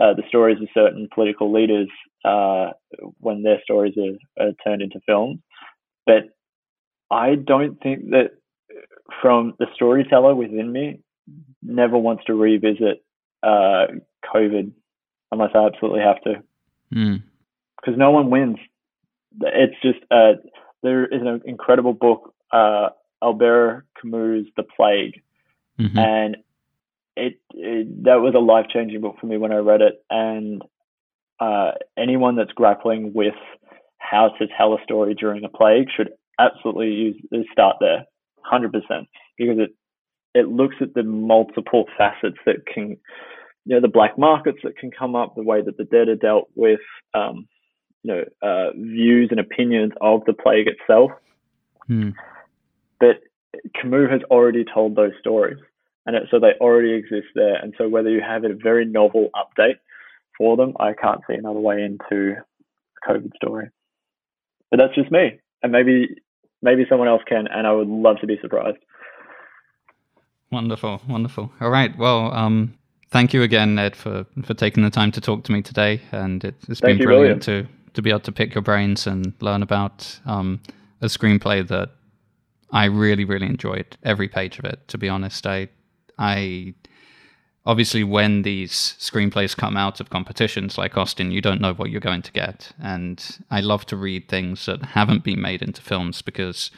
uh, 0.00 0.14
the 0.14 0.22
stories 0.28 0.60
of 0.60 0.68
certain 0.74 1.08
political 1.14 1.52
leaders 1.52 1.88
uh, 2.24 2.70
when 3.18 3.42
their 3.42 3.60
stories 3.62 3.94
are, 3.96 4.44
are 4.46 4.52
turned 4.64 4.82
into 4.82 5.00
films. 5.06 5.38
But 6.04 6.24
I 7.10 7.34
don't 7.34 7.80
think 7.82 8.10
that 8.10 8.32
from 9.22 9.54
the 9.58 9.66
storyteller 9.74 10.34
within 10.34 10.70
me 10.70 11.00
never 11.66 11.98
wants 11.98 12.24
to 12.24 12.34
revisit 12.34 13.04
uh, 13.42 13.86
COVID 14.34 14.72
unless 15.32 15.50
I 15.54 15.66
absolutely 15.66 16.00
have 16.00 16.20
to. 16.22 16.42
Because 16.90 17.94
mm. 17.94 17.98
no 17.98 18.10
one 18.10 18.30
wins. 18.30 18.58
It's 19.40 19.74
just 19.82 19.98
uh, 20.10 20.34
there 20.82 21.04
is 21.04 21.20
an 21.22 21.42
incredible 21.44 21.92
book, 21.92 22.34
uh, 22.52 22.90
Albert 23.22 23.84
Camus' 24.00 24.46
The 24.56 24.62
Plague, 24.62 25.22
mm-hmm. 25.78 25.98
and 25.98 26.36
it, 27.16 27.40
it 27.50 28.04
that 28.04 28.20
was 28.20 28.34
a 28.34 28.38
life 28.38 28.66
changing 28.72 29.00
book 29.00 29.16
for 29.20 29.26
me 29.26 29.36
when 29.36 29.52
I 29.52 29.56
read 29.56 29.82
it, 29.82 30.04
and 30.08 30.62
uh, 31.40 31.72
anyone 31.98 32.36
that's 32.36 32.52
grappling 32.52 33.12
with 33.14 33.34
how 33.98 34.30
to 34.38 34.46
tell 34.56 34.74
a 34.74 34.82
story 34.84 35.14
during 35.14 35.44
a 35.44 35.48
plague 35.48 35.88
should 35.94 36.10
absolutely 36.38 36.92
use 36.92 37.46
start 37.52 37.76
there, 37.80 38.06
hundred 38.42 38.72
percent, 38.72 39.08
because 39.36 39.58
it 39.58 39.74
it 40.36 40.48
looks 40.48 40.76
at 40.82 40.92
the 40.92 41.02
multiple 41.02 41.86
facets 41.96 42.36
that 42.44 42.66
can, 42.66 42.90
you 43.64 43.74
know, 43.74 43.80
the 43.80 43.88
black 43.88 44.18
markets 44.18 44.58
that 44.64 44.76
can 44.76 44.90
come 44.90 45.16
up, 45.16 45.34
the 45.34 45.42
way 45.42 45.62
that 45.62 45.78
the 45.78 45.84
dead 45.84 46.08
are 46.08 46.14
dealt 46.14 46.50
with, 46.54 46.80
um, 47.14 47.48
you 48.02 48.12
know, 48.12 48.24
uh, 48.42 48.72
views 48.76 49.28
and 49.30 49.40
opinions 49.40 49.92
of 50.02 50.20
the 50.26 50.34
plague 50.34 50.68
itself. 50.68 51.10
Hmm. 51.86 52.10
But 53.00 53.22
Camus 53.80 54.10
has 54.10 54.20
already 54.30 54.64
told 54.72 54.94
those 54.94 55.12
stories, 55.18 55.58
and 56.04 56.14
it, 56.14 56.24
so 56.30 56.38
they 56.38 56.52
already 56.60 56.92
exist 56.92 57.28
there. 57.34 57.56
And 57.56 57.72
so 57.78 57.88
whether 57.88 58.10
you 58.10 58.20
have 58.20 58.44
a 58.44 58.52
very 58.52 58.84
novel 58.84 59.30
update 59.34 59.78
for 60.36 60.58
them, 60.58 60.74
I 60.78 60.92
can't 60.92 61.22
see 61.26 61.34
another 61.34 61.60
way 61.60 61.82
into 61.82 62.34
a 62.36 63.10
COVID 63.10 63.34
story. 63.36 63.70
But 64.70 64.80
that's 64.80 64.94
just 64.94 65.10
me, 65.10 65.40
and 65.62 65.72
maybe 65.72 66.08
maybe 66.60 66.84
someone 66.90 67.08
else 67.08 67.22
can, 67.26 67.46
and 67.46 67.66
I 67.66 67.72
would 67.72 67.88
love 67.88 68.16
to 68.20 68.26
be 68.26 68.38
surprised. 68.42 68.78
Wonderful, 70.50 71.02
wonderful. 71.08 71.50
All 71.60 71.70
right, 71.70 71.96
well, 71.98 72.32
um, 72.32 72.74
thank 73.10 73.34
you 73.34 73.42
again, 73.42 73.78
Ed, 73.78 73.96
for 73.96 74.26
for 74.44 74.54
taking 74.54 74.84
the 74.84 74.90
time 74.90 75.10
to 75.12 75.20
talk 75.20 75.44
to 75.44 75.52
me 75.52 75.62
today, 75.62 76.00
and 76.12 76.44
it, 76.44 76.54
has 76.68 76.80
been 76.80 76.98
brilliant 76.98 77.42
to 77.44 77.66
to 77.94 78.02
be 78.02 78.10
able 78.10 78.20
to 78.20 78.32
pick 78.32 78.54
your 78.54 78.62
brains 78.62 79.06
and 79.06 79.32
learn 79.40 79.62
about 79.62 80.20
um, 80.26 80.60
a 81.00 81.06
screenplay 81.06 81.66
that 81.66 81.90
I 82.70 82.84
really, 82.84 83.24
really 83.24 83.46
enjoyed 83.46 83.96
every 84.02 84.28
page 84.28 84.58
of 84.58 84.66
it. 84.66 84.86
To 84.88 84.98
be 84.98 85.08
honest, 85.08 85.46
I, 85.46 85.68
I 86.18 86.74
obviously 87.64 88.04
when 88.04 88.42
these 88.42 88.94
screenplays 88.98 89.56
come 89.56 89.76
out 89.76 89.98
of 89.98 90.10
competitions 90.10 90.76
like 90.76 90.96
Austin, 90.96 91.30
you 91.30 91.40
don't 91.40 91.60
know 91.60 91.72
what 91.72 91.90
you're 91.90 92.00
going 92.00 92.22
to 92.22 92.32
get, 92.32 92.72
and 92.78 93.38
I 93.50 93.60
love 93.60 93.86
to 93.86 93.96
read 93.96 94.28
things 94.28 94.66
that 94.66 94.82
haven't 94.82 95.24
been 95.24 95.40
made 95.40 95.62
into 95.62 95.80
films 95.80 96.20
because 96.22 96.70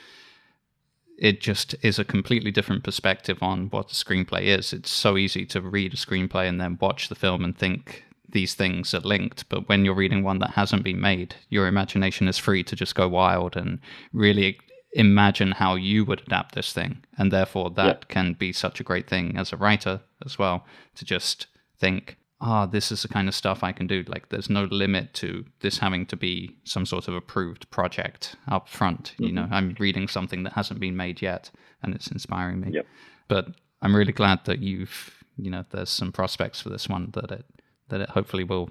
it 1.19 1.41
just 1.41 1.75
is 1.83 1.99
a 1.99 2.05
completely 2.05 2.51
different 2.51 2.85
perspective 2.85 3.43
on 3.43 3.69
what 3.71 3.91
a 3.91 3.95
screenplay 3.95 4.43
is. 4.45 4.73
It's 4.73 4.91
so 4.91 5.17
easy 5.17 5.45
to 5.47 5.61
read 5.61 5.93
a 5.93 5.97
screenplay 5.97 6.49
and 6.49 6.61
then 6.61 6.79
watch 6.81 7.09
the 7.09 7.17
film 7.17 7.45
and 7.45 7.59
think 7.59 8.05
these 8.29 8.55
things 8.55 8.95
are 8.95 9.01
linked. 9.01 9.49
But 9.49 9.69
when 9.69 9.85
you're 9.85 9.95
reading 9.95 10.23
one 10.23 10.39
that 10.39 10.51
hasn't 10.51 10.85
been 10.85 11.01
made, 11.01 11.35
your 11.49 11.67
imagination 11.67 12.29
is 12.29 12.39
free 12.39 12.63
to 12.65 12.77
just 12.77 12.95
go 12.95 13.09
wild 13.09 13.57
and 13.57 13.81
really 14.13 14.59
imagine 14.93 15.53
how 15.53 15.75
you 15.75 16.05
would 16.05 16.21
adapt 16.21 16.55
this 16.55 16.73
thing. 16.73 17.05
And 17.17 17.33
therefore, 17.33 17.71
that 17.71 18.09
can 18.09 18.35
be 18.35 18.53
such 18.53 18.79
a 18.79 18.85
great 18.85 19.09
thing 19.09 19.37
as 19.37 19.53
a 19.53 19.57
writer 19.57 20.01
as 20.25 20.39
well 20.39 20.67
to 20.97 21.05
just 21.05 21.47
think, 21.79 22.18
ah, 22.41 22.67
this 22.67 22.93
is 22.93 23.03
the 23.03 23.09
kind 23.09 23.29
of 23.29 23.35
stuff 23.35 23.65
I 23.65 23.73
can 23.73 23.87
do. 23.87 24.05
Like 24.07 24.29
there's 24.29 24.51
no 24.51 24.65
limit 24.65 25.15
to 25.15 25.45
this 25.61 25.79
having 25.79 26.07
to 26.07 26.17
be 26.17 26.57
some 26.65 26.87
sort 26.87 27.09
of 27.09 27.15
approved 27.15 27.71
project 27.71 28.37
up 28.49 28.69
front. 28.69 29.13
Mm-hmm. 29.15 29.25
You 29.25 29.33
know, 29.33 29.49
I'm 29.51 29.77
reading 29.79 30.09
something 30.09 30.43
that 30.45 30.53
hasn't 30.53 30.81
been 30.81 30.97
made 30.97 31.21
yet 31.23 31.51
and 31.83 31.95
it's 31.95 32.09
inspiring 32.09 32.61
me. 32.61 32.73
Yep. 32.73 32.87
But 33.29 33.49
I'm 33.83 33.95
really 33.95 34.13
glad 34.13 34.45
that 34.45 34.61
you've, 34.61 35.23
you 35.37 35.51
know, 35.51 35.65
there's 35.71 35.91
some 35.91 36.13
prospects 36.13 36.61
for 36.61 36.69
this 36.69 36.89
one 36.89 37.11
that 37.15 37.31
it 37.31 37.45
that 37.89 38.01
it 38.01 38.11
hopefully 38.11 38.45
will 38.45 38.71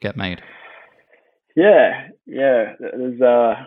get 0.00 0.16
made. 0.16 0.40
Yeah, 1.56 2.08
yeah. 2.26 2.74
There's 2.78 3.20
uh 3.20 3.64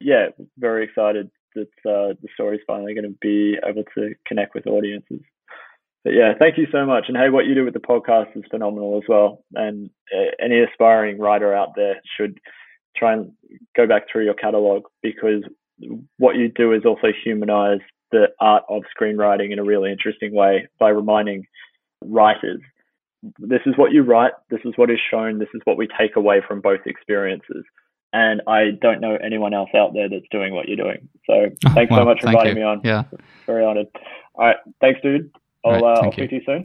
yeah, 0.00 0.28
very 0.58 0.84
excited 0.84 1.30
that 1.54 1.68
uh, 1.86 2.14
the 2.20 2.28
story's 2.34 2.60
finally 2.66 2.94
going 2.94 3.04
to 3.04 3.16
be 3.20 3.56
able 3.64 3.84
to 3.94 4.14
connect 4.26 4.54
with 4.54 4.66
audiences 4.66 5.20
but 6.04 6.14
yeah, 6.14 6.32
thank 6.38 6.58
you 6.58 6.66
so 6.72 6.84
much. 6.84 7.04
And 7.08 7.16
hey, 7.16 7.30
what 7.30 7.46
you 7.46 7.54
do 7.54 7.64
with 7.64 7.74
the 7.74 7.80
podcast 7.80 8.36
is 8.36 8.44
phenomenal 8.50 8.96
as 8.96 9.08
well. 9.08 9.44
And 9.54 9.90
uh, 10.14 10.30
any 10.40 10.60
aspiring 10.60 11.18
writer 11.18 11.54
out 11.54 11.74
there 11.76 12.00
should 12.16 12.38
try 12.96 13.12
and 13.14 13.32
go 13.76 13.86
back 13.86 14.04
through 14.10 14.24
your 14.24 14.34
catalog 14.34 14.84
because 15.02 15.42
what 16.18 16.36
you 16.36 16.48
do 16.48 16.72
is 16.72 16.84
also 16.84 17.08
humanize 17.24 17.80
the 18.10 18.28
art 18.40 18.64
of 18.68 18.82
screenwriting 18.96 19.52
in 19.52 19.58
a 19.58 19.64
really 19.64 19.90
interesting 19.90 20.34
way 20.34 20.68
by 20.78 20.90
reminding 20.90 21.46
writers 22.04 22.60
this 23.38 23.60
is 23.66 23.74
what 23.76 23.92
you 23.92 24.02
write, 24.02 24.32
this 24.50 24.60
is 24.64 24.72
what 24.76 24.90
is 24.90 24.98
shown, 25.10 25.38
this 25.38 25.48
is 25.54 25.60
what 25.64 25.76
we 25.76 25.88
take 25.98 26.16
away 26.16 26.40
from 26.46 26.60
both 26.60 26.80
experiences. 26.86 27.64
And 28.12 28.42
I 28.46 28.72
don't 28.80 29.00
know 29.00 29.16
anyone 29.24 29.54
else 29.54 29.70
out 29.74 29.94
there 29.94 30.08
that's 30.08 30.26
doing 30.30 30.54
what 30.54 30.68
you're 30.68 30.76
doing. 30.76 31.08
So 31.26 31.50
thanks 31.72 31.90
well, 31.90 32.00
so 32.00 32.04
much 32.04 32.20
for 32.20 32.28
inviting 32.28 32.56
you. 32.56 32.62
me 32.62 32.66
on. 32.66 32.80
Yeah. 32.84 33.04
Very 33.46 33.64
honored. 33.64 33.86
All 34.34 34.46
right. 34.46 34.56
Thanks, 34.80 35.00
dude. 35.02 35.30
I'll, 35.64 35.78
See 35.78 35.84
uh, 35.84 35.88
I'll 35.88 36.12
speak 36.12 36.30
to 36.30 36.36
you 36.36 36.42
soon. 36.44 36.62